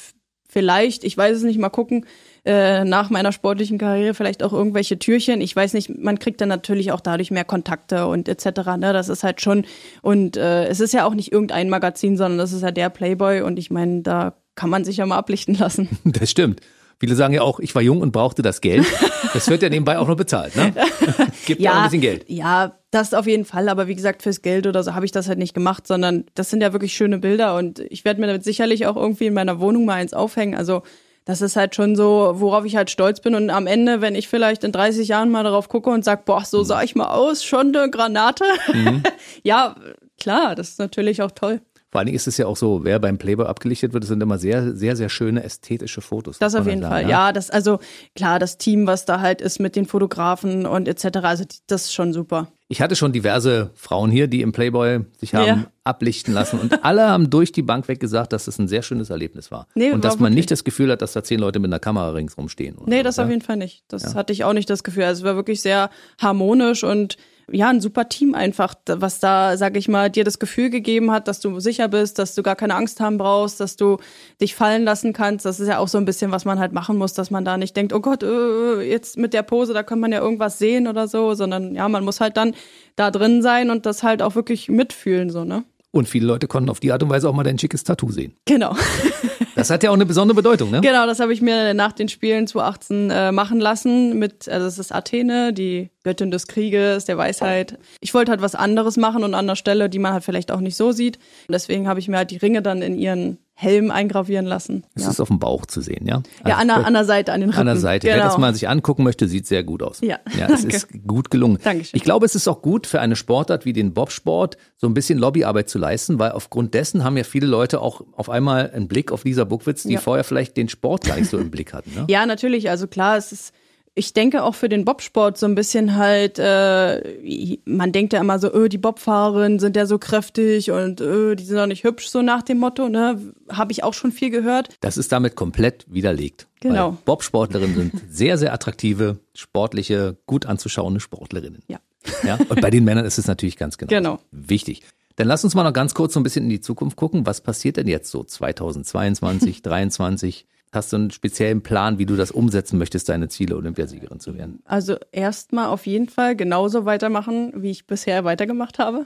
vielleicht, 0.48 1.04
ich 1.04 1.14
weiß 1.14 1.36
es 1.36 1.42
nicht, 1.42 1.58
mal 1.58 1.68
gucken, 1.68 2.06
äh, 2.46 2.84
nach 2.84 3.10
meiner 3.10 3.32
sportlichen 3.32 3.76
Karriere 3.76 4.14
vielleicht 4.14 4.42
auch 4.42 4.54
irgendwelche 4.54 4.98
Türchen. 4.98 5.42
Ich 5.42 5.54
weiß 5.54 5.74
nicht, 5.74 5.90
man 5.90 6.18
kriegt 6.18 6.40
dann 6.40 6.48
natürlich 6.48 6.90
auch 6.90 7.00
dadurch 7.00 7.30
mehr 7.30 7.44
Kontakte 7.44 8.06
und 8.06 8.30
etc. 8.30 8.78
Ne? 8.78 8.94
Das 8.94 9.10
ist 9.10 9.24
halt 9.24 9.42
schon, 9.42 9.66
und 10.00 10.38
äh, 10.38 10.68
es 10.68 10.80
ist 10.80 10.94
ja 10.94 11.04
auch 11.04 11.14
nicht 11.14 11.32
irgendein 11.32 11.68
Magazin, 11.68 12.16
sondern 12.16 12.38
das 12.38 12.54
ist 12.54 12.62
ja 12.62 12.70
der 12.70 12.88
Playboy 12.88 13.42
und 13.42 13.58
ich 13.58 13.70
meine, 13.70 14.00
da 14.00 14.36
kann 14.54 14.70
man 14.70 14.84
sich 14.86 14.96
ja 14.96 15.04
mal 15.04 15.18
ablichten 15.18 15.54
lassen. 15.54 15.90
Das 16.04 16.30
stimmt. 16.30 16.62
Viele 17.00 17.14
sagen 17.14 17.32
ja 17.32 17.40
auch, 17.40 17.60
ich 17.60 17.74
war 17.74 17.80
jung 17.80 18.02
und 18.02 18.12
brauchte 18.12 18.42
das 18.42 18.60
Geld. 18.60 18.84
Das 19.32 19.48
wird 19.48 19.62
ja 19.62 19.70
nebenbei 19.70 19.98
auch 19.98 20.06
noch 20.06 20.16
bezahlt, 20.16 20.54
ne? 20.54 20.74
Gibt 21.46 21.62
ja, 21.62 21.70
auch 21.70 21.76
ein 21.76 21.84
bisschen 21.84 22.02
Geld. 22.02 22.26
Ja, 22.28 22.76
das 22.90 23.14
auf 23.14 23.26
jeden 23.26 23.46
Fall. 23.46 23.70
Aber 23.70 23.86
wie 23.86 23.94
gesagt, 23.94 24.22
fürs 24.22 24.42
Geld 24.42 24.66
oder 24.66 24.82
so 24.82 24.94
habe 24.94 25.06
ich 25.06 25.12
das 25.12 25.26
halt 25.26 25.38
nicht 25.38 25.54
gemacht, 25.54 25.86
sondern 25.86 26.26
das 26.34 26.50
sind 26.50 26.60
ja 26.62 26.74
wirklich 26.74 26.92
schöne 26.92 27.18
Bilder 27.18 27.56
und 27.56 27.78
ich 27.78 28.04
werde 28.04 28.20
mir 28.20 28.26
damit 28.26 28.44
sicherlich 28.44 28.86
auch 28.86 28.96
irgendwie 28.96 29.26
in 29.26 29.34
meiner 29.34 29.60
Wohnung 29.60 29.86
mal 29.86 29.94
eins 29.94 30.12
aufhängen. 30.12 30.54
Also 30.54 30.82
das 31.24 31.40
ist 31.40 31.56
halt 31.56 31.74
schon 31.74 31.96
so, 31.96 32.32
worauf 32.34 32.64
ich 32.64 32.76
halt 32.76 32.90
stolz 32.90 33.20
bin. 33.20 33.34
Und 33.34 33.48
am 33.48 33.66
Ende, 33.66 34.00
wenn 34.00 34.14
ich 34.14 34.28
vielleicht 34.28 34.64
in 34.64 34.72
30 34.72 35.08
Jahren 35.08 35.30
mal 35.30 35.44
darauf 35.44 35.68
gucke 35.68 35.88
und 35.88 36.04
sage, 36.04 36.22
boah, 36.26 36.44
so 36.44 36.62
sah 36.64 36.82
ich 36.82 36.94
mal 36.94 37.12
aus, 37.12 37.44
schon 37.44 37.74
eine 37.74 37.90
Granate. 37.90 38.44
Mhm. 38.72 39.02
ja, 39.42 39.76
klar, 40.18 40.54
das 40.54 40.70
ist 40.70 40.78
natürlich 40.78 41.22
auch 41.22 41.30
toll. 41.30 41.60
Vor 41.90 41.98
allen 41.98 42.06
Dingen 42.06 42.16
ist 42.16 42.28
es 42.28 42.36
ja 42.36 42.46
auch 42.46 42.56
so, 42.56 42.84
wer 42.84 43.00
beim 43.00 43.18
Playboy 43.18 43.46
abgelichtet 43.46 43.92
wird, 43.92 44.04
das 44.04 44.08
sind 44.08 44.22
immer 44.22 44.38
sehr, 44.38 44.76
sehr, 44.76 44.94
sehr 44.94 45.08
schöne 45.08 45.42
ästhetische 45.42 46.00
Fotos. 46.00 46.38
Das 46.38 46.54
auf 46.54 46.66
jeden 46.66 46.82
sagen, 46.82 46.92
Fall, 46.92 47.02
ja? 47.02 47.08
ja. 47.08 47.32
Das, 47.32 47.50
also 47.50 47.80
klar, 48.14 48.38
das 48.38 48.58
Team, 48.58 48.86
was 48.86 49.06
da 49.06 49.20
halt 49.20 49.40
ist 49.40 49.58
mit 49.58 49.74
den 49.74 49.86
Fotografen 49.86 50.66
und 50.66 50.86
etc., 50.86 51.18
also 51.22 51.44
das 51.66 51.86
ist 51.86 51.94
schon 51.94 52.12
super. 52.12 52.48
Ich 52.68 52.80
hatte 52.80 52.94
schon 52.94 53.12
diverse 53.12 53.72
Frauen 53.74 54.12
hier, 54.12 54.28
die 54.28 54.42
im 54.42 54.52
Playboy 54.52 55.00
sich 55.18 55.34
haben 55.34 55.46
ja. 55.46 55.66
ablichten 55.82 56.32
lassen 56.32 56.60
und 56.60 56.84
alle 56.84 57.08
haben 57.08 57.28
durch 57.28 57.50
die 57.50 57.62
Bank 57.62 57.88
weg 57.88 57.98
gesagt, 57.98 58.32
dass 58.32 58.46
es 58.46 58.60
ein 58.60 58.68
sehr 58.68 58.82
schönes 58.82 59.10
Erlebnis 59.10 59.50
war. 59.50 59.66
Nee, 59.74 59.90
und 59.90 60.04
dass 60.04 60.20
man 60.20 60.32
nicht 60.32 60.52
das 60.52 60.62
Gefühl 60.62 60.92
hat, 60.92 61.02
dass 61.02 61.12
da 61.12 61.24
zehn 61.24 61.40
Leute 61.40 61.58
mit 61.58 61.70
einer 61.70 61.80
Kamera 61.80 62.10
ringsrum 62.10 62.48
stehen. 62.48 62.76
Nee, 62.86 62.98
so, 62.98 63.02
das 63.02 63.16
ja? 63.16 63.24
auf 63.24 63.30
jeden 63.30 63.42
Fall 63.42 63.56
nicht. 63.56 63.82
Das 63.88 64.14
hatte 64.14 64.32
ich 64.32 64.44
auch 64.44 64.52
nicht 64.52 64.70
das 64.70 64.84
Gefühl. 64.84 65.02
Also 65.02 65.22
es 65.22 65.24
war 65.24 65.34
wirklich 65.34 65.60
sehr 65.60 65.90
harmonisch 66.20 66.84
und 66.84 67.16
ja, 67.52 67.68
ein 67.68 67.80
super 67.80 68.08
Team 68.08 68.34
einfach, 68.34 68.74
was 68.86 69.18
da, 69.18 69.56
sag 69.56 69.76
ich 69.76 69.88
mal, 69.88 70.10
dir 70.10 70.24
das 70.24 70.38
Gefühl 70.38 70.70
gegeben 70.70 71.10
hat, 71.10 71.28
dass 71.28 71.40
du 71.40 71.60
sicher 71.60 71.88
bist, 71.88 72.18
dass 72.18 72.34
du 72.34 72.42
gar 72.42 72.56
keine 72.56 72.74
Angst 72.74 73.00
haben 73.00 73.18
brauchst, 73.18 73.60
dass 73.60 73.76
du 73.76 73.98
dich 74.40 74.54
fallen 74.54 74.84
lassen 74.84 75.12
kannst. 75.12 75.44
Das 75.44 75.60
ist 75.60 75.68
ja 75.68 75.78
auch 75.78 75.88
so 75.88 75.98
ein 75.98 76.04
bisschen, 76.04 76.32
was 76.32 76.44
man 76.44 76.58
halt 76.58 76.72
machen 76.72 76.96
muss, 76.96 77.14
dass 77.14 77.30
man 77.30 77.44
da 77.44 77.56
nicht 77.56 77.76
denkt, 77.76 77.92
oh 77.92 78.00
Gott, 78.00 78.22
äh, 78.22 78.80
jetzt 78.82 79.16
mit 79.16 79.34
der 79.34 79.42
Pose, 79.42 79.72
da 79.72 79.82
kann 79.82 80.00
man 80.00 80.12
ja 80.12 80.20
irgendwas 80.20 80.58
sehen 80.58 80.86
oder 80.86 81.08
so, 81.08 81.34
sondern 81.34 81.74
ja, 81.74 81.88
man 81.88 82.04
muss 82.04 82.20
halt 82.20 82.36
dann 82.36 82.54
da 82.96 83.10
drin 83.10 83.42
sein 83.42 83.70
und 83.70 83.86
das 83.86 84.02
halt 84.02 84.22
auch 84.22 84.34
wirklich 84.34 84.68
mitfühlen, 84.68 85.30
so, 85.30 85.44
ne? 85.44 85.64
Und 85.92 86.08
viele 86.08 86.26
Leute 86.26 86.46
konnten 86.46 86.70
auf 86.70 86.78
die 86.78 86.92
Art 86.92 87.02
und 87.02 87.10
Weise 87.10 87.28
auch 87.28 87.34
mal 87.34 87.42
dein 87.42 87.58
schickes 87.58 87.82
Tattoo 87.82 88.12
sehen. 88.12 88.34
Genau. 88.44 88.76
Das 89.60 89.70
hat 89.70 89.82
ja 89.82 89.90
auch 89.90 89.94
eine 89.94 90.06
besondere 90.06 90.34
Bedeutung, 90.34 90.70
ne? 90.70 90.80
Genau, 90.80 91.06
das 91.06 91.20
habe 91.20 91.32
ich 91.32 91.42
mir 91.42 91.74
nach 91.74 91.92
den 91.92 92.08
Spielen 92.08 92.46
2018 92.46 93.10
äh, 93.10 93.32
machen 93.32 93.60
lassen. 93.60 94.18
Mit, 94.18 94.48
also 94.48 94.66
es 94.66 94.78
ist 94.78 94.92
Athene, 94.92 95.52
die 95.52 95.90
Göttin 96.02 96.30
des 96.30 96.46
Krieges, 96.46 97.04
der 97.04 97.18
Weisheit. 97.18 97.78
Ich 98.00 98.14
wollte 98.14 98.30
halt 98.30 98.40
was 98.40 98.54
anderes 98.54 98.96
machen 98.96 99.22
und 99.22 99.34
an 99.34 99.44
einer 99.44 99.56
Stelle, 99.56 99.90
die 99.90 99.98
man 99.98 100.14
halt 100.14 100.24
vielleicht 100.24 100.50
auch 100.50 100.60
nicht 100.60 100.76
so 100.76 100.92
sieht. 100.92 101.18
Und 101.46 101.52
deswegen 101.52 101.88
habe 101.88 102.00
ich 102.00 102.08
mir 102.08 102.16
halt 102.16 102.30
die 102.30 102.38
Ringe 102.38 102.62
dann 102.62 102.80
in 102.80 102.98
ihren 102.98 103.38
Helm 103.60 103.90
eingravieren 103.90 104.46
lassen. 104.46 104.84
Es 104.94 105.02
ja. 105.02 105.10
ist 105.10 105.20
auf 105.20 105.28
dem 105.28 105.38
Bauch 105.38 105.66
zu 105.66 105.82
sehen, 105.82 106.06
ja? 106.06 106.22
Ja, 106.46 106.56
an 106.56 106.68
der, 106.68 106.86
an 106.86 106.94
der 106.94 107.04
Seite, 107.04 107.34
an 107.34 107.42
den 107.42 107.50
Rücken. 107.50 107.60
An 107.60 107.66
der 107.66 107.76
Seite. 107.76 108.06
Genau. 108.06 108.16
Wer 108.16 108.24
das 108.24 108.38
mal 108.38 108.54
sich 108.54 108.66
angucken 108.70 109.02
möchte, 109.04 109.28
sieht 109.28 109.46
sehr 109.46 109.62
gut 109.64 109.82
aus. 109.82 110.00
Ja, 110.00 110.18
ja 110.38 110.46
es 110.50 110.64
ist 110.64 110.88
gut 111.06 111.30
gelungen. 111.30 111.58
Dankeschön. 111.62 111.94
Ich 111.94 112.02
glaube, 112.02 112.24
es 112.24 112.34
ist 112.34 112.48
auch 112.48 112.62
gut 112.62 112.86
für 112.86 113.02
eine 113.02 113.16
Sportart 113.16 113.66
wie 113.66 113.74
den 113.74 113.92
Bobsport, 113.92 114.56
so 114.78 114.86
ein 114.86 114.94
bisschen 114.94 115.18
Lobbyarbeit 115.18 115.68
zu 115.68 115.78
leisten, 115.78 116.18
weil 116.18 116.32
aufgrund 116.32 116.72
dessen 116.72 117.04
haben 117.04 117.18
ja 117.18 117.24
viele 117.24 117.46
Leute 117.46 117.82
auch 117.82 118.02
auf 118.16 118.30
einmal 118.30 118.70
einen 118.70 118.88
Blick 118.88 119.12
auf 119.12 119.24
Lisa 119.24 119.44
Buckwitz, 119.44 119.82
die 119.82 119.92
ja. 119.92 120.00
vorher 120.00 120.24
vielleicht 120.24 120.56
den 120.56 120.70
Sport 120.70 121.04
gar 121.04 121.16
nicht 121.16 121.28
so 121.28 121.36
im 121.36 121.50
Blick 121.50 121.74
hatten. 121.74 121.94
Ne? 121.94 122.06
Ja, 122.08 122.24
natürlich. 122.24 122.70
Also 122.70 122.86
klar, 122.86 123.18
es 123.18 123.30
ist 123.30 123.52
ich 124.00 124.14
denke 124.14 124.42
auch 124.42 124.54
für 124.54 124.70
den 124.70 124.86
Bobsport 124.86 125.36
so 125.36 125.44
ein 125.44 125.54
bisschen 125.54 125.96
halt, 125.96 126.38
äh, 126.38 127.58
man 127.66 127.92
denkt 127.92 128.14
ja 128.14 128.20
immer 128.20 128.38
so, 128.38 128.52
öh, 128.52 128.70
die 128.70 128.78
Bobfahrerinnen 128.78 129.58
sind 129.58 129.76
ja 129.76 129.84
so 129.84 129.98
kräftig 129.98 130.70
und 130.70 131.02
öh, 131.02 131.36
die 131.36 131.44
sind 131.44 131.58
doch 131.58 131.66
nicht 131.66 131.84
hübsch, 131.84 132.08
so 132.08 132.22
nach 132.22 132.42
dem 132.42 132.58
Motto, 132.58 132.88
ne? 132.88 133.20
Habe 133.50 133.72
ich 133.72 133.84
auch 133.84 133.92
schon 133.92 134.10
viel 134.10 134.30
gehört. 134.30 134.70
Das 134.80 134.96
ist 134.96 135.12
damit 135.12 135.36
komplett 135.36 135.84
widerlegt. 135.86 136.48
Genau. 136.60 136.96
Bobsportlerinnen 137.04 137.76
sind 137.76 137.92
sehr, 138.10 138.38
sehr 138.38 138.54
attraktive, 138.54 139.18
sportliche, 139.34 140.16
gut 140.24 140.46
anzuschauende 140.46 141.00
Sportlerinnen. 141.00 141.62
Ja. 141.68 141.78
ja. 142.24 142.38
Und 142.48 142.62
bei 142.62 142.70
den 142.70 142.84
Männern 142.84 143.04
ist 143.04 143.18
es 143.18 143.26
natürlich 143.26 143.58
ganz 143.58 143.76
genau, 143.76 143.90
genau. 143.90 144.18
wichtig. 144.32 144.82
Dann 145.16 145.28
lass 145.28 145.44
uns 145.44 145.54
mal 145.54 145.64
noch 145.64 145.74
ganz 145.74 145.92
kurz 145.92 146.14
so 146.14 146.20
ein 146.20 146.22
bisschen 146.22 146.44
in 146.44 146.50
die 146.50 146.62
Zukunft 146.62 146.96
gucken. 146.96 147.26
Was 147.26 147.42
passiert 147.42 147.76
denn 147.76 147.86
jetzt 147.86 148.10
so 148.10 148.24
2022, 148.24 149.62
2023? 149.62 150.46
Hast 150.72 150.92
du 150.92 150.96
einen 150.96 151.10
speziellen 151.10 151.62
Plan, 151.62 151.98
wie 151.98 152.06
du 152.06 152.14
das 152.14 152.30
umsetzen 152.30 152.78
möchtest, 152.78 153.08
deine 153.08 153.28
Ziele, 153.28 153.56
Olympiasiegerin 153.56 154.20
zu 154.20 154.36
werden? 154.36 154.62
Also 154.64 154.96
erstmal 155.10 155.66
auf 155.66 155.84
jeden 155.86 156.08
Fall 156.08 156.36
genauso 156.36 156.84
weitermachen, 156.84 157.52
wie 157.56 157.70
ich 157.70 157.88
bisher 157.88 158.24
weitergemacht 158.24 158.78
habe. 158.78 159.04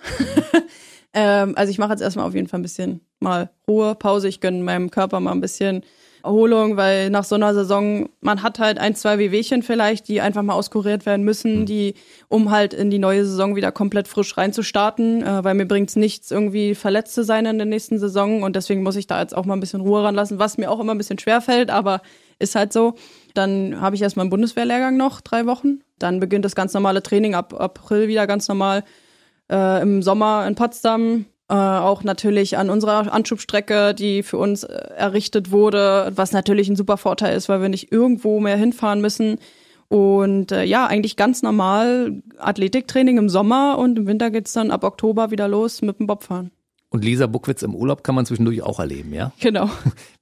ähm, 1.14 1.54
also 1.56 1.70
ich 1.70 1.78
mache 1.78 1.92
jetzt 1.92 2.02
erstmal 2.02 2.26
auf 2.26 2.34
jeden 2.34 2.48
Fall 2.48 2.60
ein 2.60 2.64
bisschen 2.64 3.00
mal 3.24 3.50
Ruhe, 3.66 3.96
Pause. 3.96 4.28
Ich 4.28 4.40
gönne 4.40 4.62
meinem 4.62 4.90
Körper 4.90 5.18
mal 5.18 5.32
ein 5.32 5.40
bisschen 5.40 5.82
Erholung, 6.24 6.78
weil 6.78 7.10
nach 7.10 7.24
so 7.24 7.34
einer 7.34 7.52
Saison, 7.52 8.08
man 8.20 8.42
hat 8.42 8.58
halt 8.58 8.78
ein, 8.78 8.94
zwei 8.94 9.18
Wehwehchen 9.18 9.62
vielleicht, 9.62 10.08
die 10.08 10.22
einfach 10.22 10.42
mal 10.42 10.54
auskuriert 10.54 11.04
werden 11.04 11.24
müssen, 11.24 11.60
mhm. 11.60 11.66
die, 11.66 11.94
um 12.28 12.50
halt 12.50 12.72
in 12.72 12.90
die 12.90 12.98
neue 12.98 13.26
Saison 13.26 13.56
wieder 13.56 13.70
komplett 13.70 14.08
frisch 14.08 14.36
reinzustarten, 14.36 15.22
äh, 15.22 15.44
weil 15.44 15.54
mir 15.54 15.66
bringt's 15.66 15.96
nichts, 15.96 16.30
irgendwie 16.30 16.74
verletzt 16.74 17.14
zu 17.14 17.24
sein 17.24 17.44
in 17.44 17.58
der 17.58 17.66
nächsten 17.66 17.98
Saison 17.98 18.42
und 18.42 18.56
deswegen 18.56 18.82
muss 18.82 18.96
ich 18.96 19.06
da 19.06 19.20
jetzt 19.20 19.36
auch 19.36 19.44
mal 19.44 19.54
ein 19.54 19.60
bisschen 19.60 19.82
Ruhe 19.82 20.02
ranlassen, 20.02 20.38
was 20.38 20.56
mir 20.56 20.70
auch 20.70 20.80
immer 20.80 20.94
ein 20.94 20.98
bisschen 20.98 21.18
schwer 21.18 21.42
fällt, 21.42 21.70
aber 21.70 22.00
ist 22.38 22.54
halt 22.54 22.72
so. 22.72 22.94
Dann 23.34 23.80
habe 23.80 23.96
ich 23.96 24.02
erstmal 24.02 24.24
einen 24.24 24.30
Bundeswehrlehrgang 24.30 24.96
noch, 24.96 25.20
drei 25.20 25.46
Wochen. 25.46 25.80
Dann 25.98 26.20
beginnt 26.20 26.44
das 26.44 26.54
ganz 26.54 26.72
normale 26.72 27.02
Training 27.02 27.34
ab 27.34 27.54
April 27.58 28.08
wieder 28.08 28.26
ganz 28.26 28.48
normal. 28.48 28.82
Äh, 29.50 29.82
Im 29.82 30.02
Sommer 30.02 30.46
in 30.46 30.54
Potsdam 30.54 31.26
äh, 31.48 31.54
auch 31.54 32.04
natürlich 32.04 32.56
an 32.56 32.70
unserer 32.70 33.12
Anschubstrecke, 33.12 33.94
die 33.94 34.22
für 34.22 34.38
uns 34.38 34.64
äh, 34.64 34.72
errichtet 34.96 35.50
wurde, 35.50 36.12
was 36.14 36.32
natürlich 36.32 36.68
ein 36.68 36.76
super 36.76 36.96
Vorteil 36.96 37.36
ist, 37.36 37.48
weil 37.48 37.60
wir 37.60 37.68
nicht 37.68 37.92
irgendwo 37.92 38.40
mehr 38.40 38.56
hinfahren 38.56 39.00
müssen. 39.00 39.38
Und 39.88 40.52
äh, 40.52 40.64
ja, 40.64 40.86
eigentlich 40.86 41.16
ganz 41.16 41.42
normal 41.42 42.22
Athletiktraining 42.38 43.18
im 43.18 43.28
Sommer 43.28 43.78
und 43.78 43.98
im 43.98 44.06
Winter 44.06 44.30
geht's 44.30 44.52
dann 44.54 44.70
ab 44.70 44.84
Oktober 44.84 45.30
wieder 45.30 45.46
los 45.46 45.82
mit 45.82 45.98
dem 45.98 46.06
Bobfahren. 46.06 46.50
Und 46.88 47.04
Lisa 47.04 47.26
Buckwitz 47.26 47.62
im 47.62 47.74
Urlaub 47.74 48.04
kann 48.04 48.14
man 48.14 48.24
zwischendurch 48.24 48.62
auch 48.62 48.78
erleben, 48.78 49.12
ja? 49.12 49.32
Genau. 49.40 49.68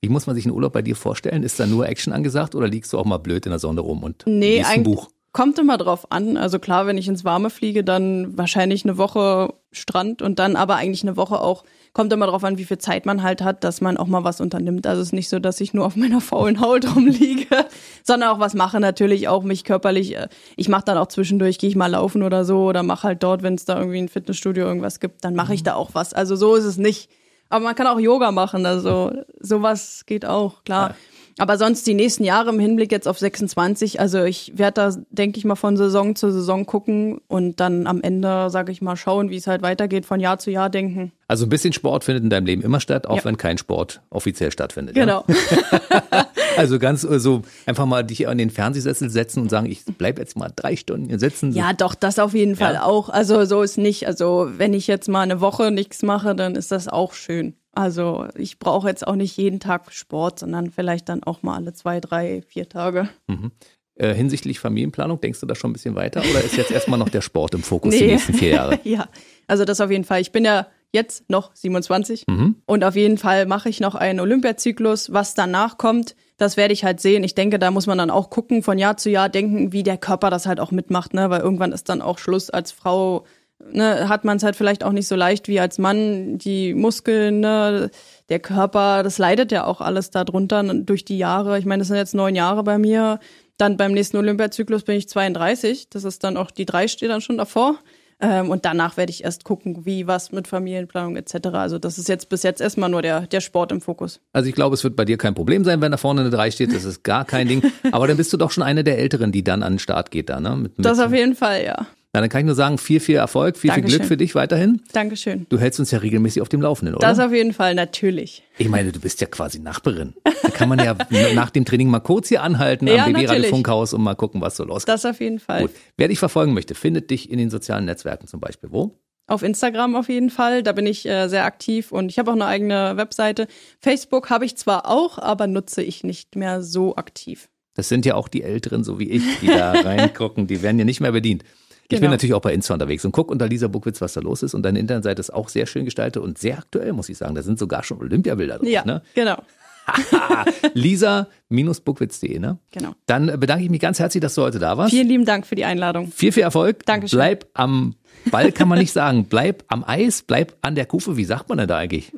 Wie 0.01 0.09
muss 0.09 0.27
man 0.27 0.35
sich 0.35 0.47
einen 0.47 0.55
Urlaub 0.55 0.73
bei 0.73 0.83
dir 0.83 0.97
vorstellen? 0.97 1.43
Ist 1.43 1.61
da 1.61 1.67
nur 1.67 1.87
Action 1.87 2.13
angesagt 2.13 2.55
oder 2.55 2.67
liegst 2.67 2.93
du 2.93 2.99
auch 2.99 3.05
mal 3.05 3.19
blöd 3.19 3.47
in 3.47 3.51
der 3.51 3.59
Sonne 3.59 3.83
rum 3.83 4.03
und 4.03 4.25
nee, 4.27 4.59
liest 4.59 4.71
ein 4.71 4.83
Buch? 4.83 5.09
Kommt 5.33 5.59
immer 5.59 5.79
drauf 5.79 6.13
an. 6.13 6.37
Also 6.37 6.59
klar, 6.59 6.87
wenn 6.87 6.99
ich 6.99 7.09
ins 7.09 7.25
Warme 7.25 7.49
fliege, 7.49 7.83
dann 7.83 8.37
wahrscheinlich 8.37 8.85
eine 8.85 8.99
Woche 8.99 9.55
Strand 9.71 10.21
und 10.21 10.39
dann 10.39 10.57
aber 10.57 10.77
eigentlich 10.77 11.03
eine 11.03 11.17
Woche 11.17 11.41
auch. 11.41 11.65
Kommt 11.95 12.13
immer 12.13 12.27
drauf 12.27 12.45
an, 12.45 12.59
wie 12.59 12.65
viel 12.65 12.77
Zeit 12.77 13.07
man 13.07 13.23
halt 13.23 13.43
hat, 13.43 13.65
dass 13.65 13.81
man 13.81 13.97
auch 13.97 14.07
mal 14.07 14.25
was 14.25 14.43
unternimmt. 14.43 14.87
Also 14.87 15.01
es 15.01 15.09
ist 15.09 15.13
nicht 15.13 15.31
so, 15.31 15.39
dass 15.39 15.61
ich 15.61 15.73
nur 15.73 15.87
auf 15.87 15.97
meiner 15.97 16.21
faulen 16.21 16.61
Haut 16.61 16.95
rumliege, 16.95 17.47
sondern 18.03 18.31
auch 18.31 18.41
was 18.41 18.53
mache 18.53 18.79
natürlich 18.79 19.29
auch 19.29 19.43
mich 19.43 19.65
körperlich. 19.65 20.17
Äh, 20.17 20.29
ich 20.57 20.69
mache 20.69 20.85
dann 20.85 20.99
auch 20.99 21.09
zwischendurch, 21.09 21.59
gehe 21.59 21.71
ich 21.71 21.77
mal 21.77 21.91
laufen 21.91 22.23
oder 22.23 22.45
so 22.45 22.65
oder 22.65 22.83
mache 22.83 23.09
halt 23.09 23.23
dort, 23.23 23.43
wenn 23.43 23.55
es 23.55 23.65
da 23.65 23.79
irgendwie 23.79 23.99
ein 23.99 24.09
Fitnessstudio 24.09 24.67
irgendwas 24.67 25.01
gibt, 25.01 25.25
dann 25.25 25.35
mache 25.35 25.55
ich 25.55 25.63
da 25.63 25.75
auch 25.75 25.91
was. 25.95 26.13
Also 26.13 26.37
so 26.37 26.55
ist 26.57 26.65
es 26.65 26.77
nicht. 26.77 27.11
Aber 27.49 27.65
man 27.65 27.75
kann 27.75 27.87
auch 27.87 28.01
Yoga 28.01 28.33
machen, 28.33 28.65
also 28.65 29.13
sowas 29.41 30.05
geht 30.07 30.25
auch, 30.25 30.65
klar. 30.65 30.91
Ja. 30.91 30.97
Aber 31.39 31.57
sonst 31.57 31.87
die 31.87 31.95
nächsten 31.95 32.25
Jahre 32.25 32.51
im 32.51 32.59
Hinblick 32.59 32.93
jetzt 32.93 33.09
auf 33.09 33.19
26, 33.19 34.01
also 34.01 34.25
ich 34.25 34.53
werde 34.57 34.75
da, 34.75 34.97
denke 35.11 35.39
ich 35.39 35.45
mal, 35.45 35.57
von 35.57 35.77
Saison 35.77 36.15
zu 36.15 36.31
Saison 36.31 36.67
gucken 36.67 37.21
und 37.29 37.61
dann 37.61 37.87
am 37.87 38.03
Ende, 38.03 38.51
sage 38.51 38.73
ich 38.73 38.83
mal, 38.83 38.97
schauen, 38.97 39.31
wie 39.31 39.37
es 39.37 39.47
halt 39.47 39.63
weitergeht, 39.63 40.05
von 40.07 40.21
Jahr 40.21 40.39
zu 40.39 40.51
Jahr 40.51 40.69
denken. 40.71 41.13
Also 41.29 41.47
ein 41.47 41.49
bisschen 41.49 41.73
Sport 41.73 42.05
findet 42.05 42.25
in 42.25 42.31
deinem 42.31 42.47
Leben 42.47 42.63
immer 42.63 42.81
statt, 42.81 43.07
auch 43.07 43.17
ja. 43.17 43.25
wenn 43.25 43.39
kein 43.39 43.57
Sport 43.57 44.03
offiziell 44.11 44.53
stattfindet. 44.53 44.95
Genau. 44.95 45.25
Ja? 45.27 46.27
also 46.57 46.79
ganz 46.79 47.01
so 47.03 47.09
also 47.09 47.43
einfach 47.65 47.87
mal 47.87 48.03
dich 48.03 48.29
an 48.29 48.37
den 48.37 48.51
Fernsehsessel 48.51 49.09
setzen 49.09 49.41
und 49.41 49.49
sagen, 49.49 49.67
ich 49.71 49.85
bleib 49.97 50.19
jetzt 50.19 50.37
mal 50.37 50.53
drei 50.55 50.77
Stunden 50.77 51.09
hier 51.09 51.19
sitzen. 51.19 51.53
Ja, 51.53 51.73
doch, 51.73 51.95
das 51.95 52.19
auf 52.19 52.35
jeden 52.35 52.57
Fall 52.57 52.75
ja. 52.75 52.85
auch. 52.85 53.09
Also 53.09 53.45
so 53.47 53.63
ist 53.63 53.79
nicht. 53.79 54.07
Also 54.07 54.51
wenn 54.57 54.75
ich 54.75 54.87
jetzt 54.87 55.09
mal 55.09 55.23
eine 55.23 55.41
Woche 55.41 55.71
nichts 55.71 56.03
mache, 56.03 56.35
dann 56.35 56.55
ist 56.55 56.71
das 56.71 56.89
auch 56.89 57.15
schön. 57.15 57.55
Also 57.73 58.27
ich 58.37 58.59
brauche 58.59 58.89
jetzt 58.89 59.07
auch 59.07 59.17
nicht 59.17 59.37
jeden 59.37 59.61
Tag 59.61 59.91
Sport, 59.93 60.39
sondern 60.39 60.71
vielleicht 60.71 61.09
dann 61.09 61.23
auch 61.23 61.43
mal 61.43 61.57
alle 61.57 61.73
zwei, 61.73 62.01
drei, 62.01 62.43
vier 62.47 62.69
Tage. 62.69 63.09
Mhm. 63.27 63.51
Äh, 63.95 64.15
hinsichtlich 64.15 64.59
Familienplanung, 64.59 65.21
denkst 65.21 65.41
du 65.41 65.47
da 65.47 65.55
schon 65.55 65.71
ein 65.71 65.73
bisschen 65.75 65.95
weiter 65.95 66.23
oder 66.31 66.43
ist 66.43 66.57
jetzt 66.57 66.71
erstmal 66.71 66.99
noch 66.99 67.11
der 67.11 67.21
Sport 67.21 67.55
im 67.55 67.63
Fokus 67.63 67.93
nee. 67.93 68.01
die 68.01 68.07
nächsten 68.07 68.35
vier 68.35 68.51
Jahre? 68.51 68.81
ja, 68.85 69.09
also 69.47 69.65
das 69.65 69.81
auf 69.81 69.91
jeden 69.91 70.05
Fall. 70.05 70.21
Ich 70.21 70.33
bin 70.33 70.45
ja 70.45 70.67
jetzt 70.93 71.29
noch 71.31 71.55
27 71.55 72.25
mhm. 72.29 72.57
und 72.67 72.85
auf 72.85 72.97
jeden 72.97 73.19
Fall 73.19 73.47
mache 73.47 73.69
ich 73.69 73.81
noch 73.81 73.95
einen 73.95 74.21
Olympiazyklus. 74.21 75.13
Was 75.13 75.35
danach 75.35 75.79
kommt, 75.79 76.15
das 76.37 76.57
werde 76.57 76.75
ich 76.75 76.85
halt 76.85 77.01
sehen. 77.01 77.25
Ich 77.25 77.35
denke, 77.35 77.59
da 77.59 77.71
muss 77.71 77.87
man 77.87 77.99
dann 77.99 78.11
auch 78.11 78.31
gucken, 78.31 78.63
von 78.63 78.79
Jahr 78.79 78.97
zu 78.97 79.11
Jahr 79.11 79.29
denken, 79.29 79.73
wie 79.73 79.83
der 79.83 79.97
Körper 79.97 80.31
das 80.31 80.47
halt 80.47 80.61
auch 80.61 80.71
mitmacht, 80.71 81.15
ne? 81.15 81.31
Weil 81.31 81.41
irgendwann 81.41 81.73
ist 81.73 81.89
dann 81.89 82.03
auch 82.03 82.19
Schluss 82.19 82.51
als 82.51 82.73
Frau. 82.73 83.25
Ne, 83.71 84.09
hat 84.09 84.25
man 84.25 84.37
es 84.37 84.43
halt 84.43 84.57
vielleicht 84.57 84.85
auch 84.85 84.93
nicht 84.93 85.09
so 85.09 85.15
leicht 85.15 85.49
wie 85.49 85.61
als 85.61 85.79
Mann. 85.79 86.39
Die 86.39 86.75
Muskeln, 86.75 87.41
ne, 87.41 87.91
der 88.29 88.41
Körper, 88.41 89.03
das 89.03 89.19
leidet 89.19 89.53
ja 89.53 89.65
auch 89.65 89.81
alles 89.81 90.11
darunter 90.11 90.63
durch 90.63 91.05
die 91.05 91.19
Jahre. 91.19 91.59
Ich 91.59 91.65
meine, 91.65 91.81
das 91.81 91.89
sind 91.89 91.97
jetzt 91.97 92.15
neun 92.15 92.35
Jahre 92.35 92.65
bei 92.65 92.79
mir. 92.79 93.21
Dann 93.57 93.77
beim 93.77 93.93
nächsten 93.93 94.17
Olympiazyklus 94.17 94.83
bin 94.83 94.97
ich 94.97 95.09
32. 95.09 95.89
Das 95.91 96.05
ist 96.05 96.25
dann 96.25 96.37
auch, 96.37 96.51
die 96.51 96.67
drei 96.67 96.89
steht 96.89 97.11
dann 97.11 97.21
schon 97.21 97.39
davor. 97.39 97.79
Ähm, 98.23 98.51
und 98.51 98.65
danach 98.65 98.97
werde 98.97 99.11
ich 99.11 99.25
erst 99.25 99.43
gucken, 99.43 99.85
wie, 99.85 100.07
was 100.07 100.31
mit 100.31 100.47
Familienplanung 100.47 101.17
etc. 101.17 101.49
Also 101.55 101.79
das 101.79 101.99
ist 101.99 102.09
jetzt 102.09 102.29
bis 102.29 102.45
jetzt 102.45 102.61
erstmal 102.61 102.89
nur 102.89 103.03
der, 103.03 103.27
der 103.27 103.41
Sport 103.41 103.73
im 103.73 103.81
Fokus. 103.81 104.21
Also 104.33 104.49
ich 104.49 104.55
glaube, 104.55 104.75
es 104.75 104.85
wird 104.85 104.95
bei 104.95 105.05
dir 105.05 105.19
kein 105.19 105.35
Problem 105.35 105.65
sein, 105.65 105.81
wenn 105.81 105.91
da 105.91 105.99
vorne 105.99 106.21
eine 106.21 106.31
3 106.31 106.53
steht. 106.53 106.73
Das 106.73 106.85
ist 106.85 107.03
gar 107.03 107.25
kein 107.25 107.49
Ding. 107.49 107.63
Aber 107.93 108.07
dann 108.07 108.17
bist 108.17 108.33
du 108.33 108.37
doch 108.37 108.53
schon 108.53 108.63
eine 108.63 108.85
der 108.85 108.99
Älteren, 108.99 109.33
die 109.33 109.43
dann 109.43 109.65
an 109.65 109.75
den 109.75 109.79
Start 109.81 110.13
geht 110.13 110.29
da, 110.29 110.39
ne? 110.39 110.55
Mit, 110.55 110.79
mit 110.79 110.87
das 110.87 111.01
auf 111.01 111.13
jeden 111.13 111.35
Fall, 111.35 111.65
ja. 111.65 111.87
Na, 112.15 112.21
dann 112.21 112.29
kann 112.29 112.41
ich 112.41 112.47
nur 112.47 112.55
sagen, 112.55 112.77
viel, 112.77 113.01
viel 113.01 113.17
Erfolg, 113.17 113.57
viel, 113.57 113.69
Dankeschön. 113.69 113.89
viel 113.89 113.99
Glück 114.01 114.09
für 114.09 114.17
dich 114.19 114.35
weiterhin. 114.35 114.83
Dankeschön. 114.93 115.47
Du 115.49 115.59
hältst 115.59 115.81
uns 115.81 115.91
ja 115.93 115.99
regelmäßig 115.99 116.43
auf 116.43 116.51
dem 116.51 116.61
Laufenden, 116.61 116.95
oder? 116.95 117.09
Das 117.09 117.19
auf 117.19 117.33
jeden 117.33 117.55
Fall, 117.55 117.75
natürlich. 117.75 118.43
Ich 118.59 118.69
meine, 118.69 118.93
du 118.93 119.01
bist 119.01 119.23
ja 119.23 119.27
quasi 119.27 119.59
Nachbarin. 119.61 120.13
Da 120.43 120.51
kann 120.51 120.69
man 120.69 120.79
ja 120.79 120.95
nach 121.35 121.49
dem 121.49 121.65
Training 121.65 121.89
mal 121.89 122.01
kurz 122.01 122.29
hier 122.29 122.43
anhalten 122.43 122.87
ja, 122.87 123.07
am 123.07 123.15
BB-Radio 123.15 123.49
Funkhaus 123.49 123.95
und 123.95 124.03
mal 124.03 124.15
gucken, 124.15 124.43
was 124.43 124.57
so 124.57 124.65
losgeht. 124.65 124.93
Das 124.93 125.07
auf 125.07 125.21
jeden 125.21 125.39
Fall. 125.39 125.63
Gut. 125.63 125.71
Wer 125.97 126.09
dich 126.09 126.19
verfolgen 126.19 126.53
möchte, 126.53 126.75
findet 126.75 127.11
dich 127.11 127.31
in 127.31 127.39
den 127.39 127.49
sozialen 127.49 127.87
Netzwerken 127.87 128.27
zum 128.27 128.41
Beispiel 128.41 128.71
wo? 128.71 128.99
Auf 129.27 129.43
Instagram 129.43 129.97
auf 129.97 130.11
jeden 130.11 130.29
Fall, 130.29 130.63
da 130.63 130.73
bin 130.73 130.85
ich 130.85 131.09
äh, 131.09 131.29
sehr 131.29 131.47
aktiv 131.47 131.93
und 131.93 132.11
ich 132.11 132.19
habe 132.19 132.31
auch 132.31 132.35
eine 132.35 132.45
eigene 132.45 132.99
Webseite. 132.99 133.47
Facebook 133.81 134.29
habe 134.29 134.45
ich 134.45 134.57
zwar 134.57 134.87
auch, 134.87 135.19
aber 135.19 135.47
nutze 135.47 135.83
ich 135.83 136.05
nicht 136.05 136.37
mehr 136.37 136.63
so 136.63 136.97
aktiv. 136.97 137.49
Das 137.75 137.89
sind 137.89 138.05
ja 138.05 138.17
auch 138.17 138.29
die 138.29 138.43
Älteren, 138.43 138.85
so 138.85 138.99
wie 138.99 139.09
ich, 139.09 139.23
die 139.41 139.47
da 139.47 139.73
reingucken, 139.81 140.47
die 140.47 140.61
werden 140.61 140.79
ja 140.79 140.85
nicht 140.85 141.01
mehr 141.01 141.13
bedient. 141.13 141.45
Ich 141.93 141.99
genau. 141.99 142.09
bin 142.09 142.11
natürlich 142.13 142.33
auch 142.33 142.41
bei 142.41 142.55
Insta 142.55 142.73
unterwegs 142.73 143.05
und 143.05 143.13
guck 143.13 143.31
unter 143.31 143.47
Lisa 143.47 143.69
Buckwitz, 143.69 144.01
was 144.01 144.15
da 144.15 144.23
los 144.23 144.43
ist. 144.43 144.55
Und 144.55 144.63
deine 144.63 144.79
Internetseite 144.79 145.21
ist 145.21 145.33
auch 145.33 145.51
sehr 145.51 145.67
schön 145.67 145.85
gestaltet 145.85 146.23
und 146.23 146.39
sehr 146.39 146.57
aktuell, 146.57 146.95
muss 146.95 147.11
ich 147.11 147.19
sagen. 147.19 147.35
Da 147.35 147.43
sind 147.43 147.59
sogar 147.59 147.83
schon 147.83 147.99
Olympiabilder 147.99 148.59
drauf. 148.59 148.69
Ja, 148.69 148.83
ne? 148.87 149.03
genau. 149.15 149.37
Lisa-buckwitz.de, 150.75 152.39
ne? 152.39 152.59
Genau. 152.71 152.95
Dann 153.05 153.39
bedanke 153.39 153.65
ich 153.65 153.71
mich 153.71 153.81
ganz 153.81 153.99
herzlich, 153.99 154.23
dass 154.23 154.35
du 154.35 154.43
heute 154.43 154.59
da 154.59 154.79
warst. 154.79 154.95
Vielen 154.95 155.09
lieben 155.09 155.27
Dank 155.27 155.47
für 155.47 155.55
die 155.55 155.67
Einladung. 155.67 156.11
Viel, 156.11 156.33
viel 156.33 156.45
Erfolg. 156.45 156.87
Dankeschön. 156.87 157.19
Bleib 157.19 157.47
am 157.53 157.97
Ball, 158.31 158.53
kann 158.53 158.69
man 158.69 158.79
nicht 158.79 158.93
sagen. 158.95 159.27
Bleib 159.29 159.65
am 159.69 159.85
Eis, 159.87 160.23
bleib 160.23 160.57
an 160.63 160.75
der 160.75 160.87
Kufe. 160.87 161.19
Wie 161.19 161.25
sagt 161.25 161.51
man 161.51 161.59
denn 161.59 161.69
da 161.69 161.77
eigentlich? 161.77 162.11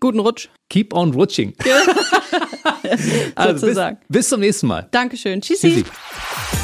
Guten 0.00 0.18
Rutsch. 0.18 0.48
Keep 0.68 0.92
on 0.92 1.14
rutsching. 1.14 1.54
also 3.36 3.66
bis, 3.66 3.78
bis, 4.06 4.28
zum 4.28 4.40
nächsten 4.40 4.66
Mal. 4.66 4.86
Dankeschön. 4.90 5.40
Tschüssi. 5.40 5.82
Tschüssi. 5.82 6.63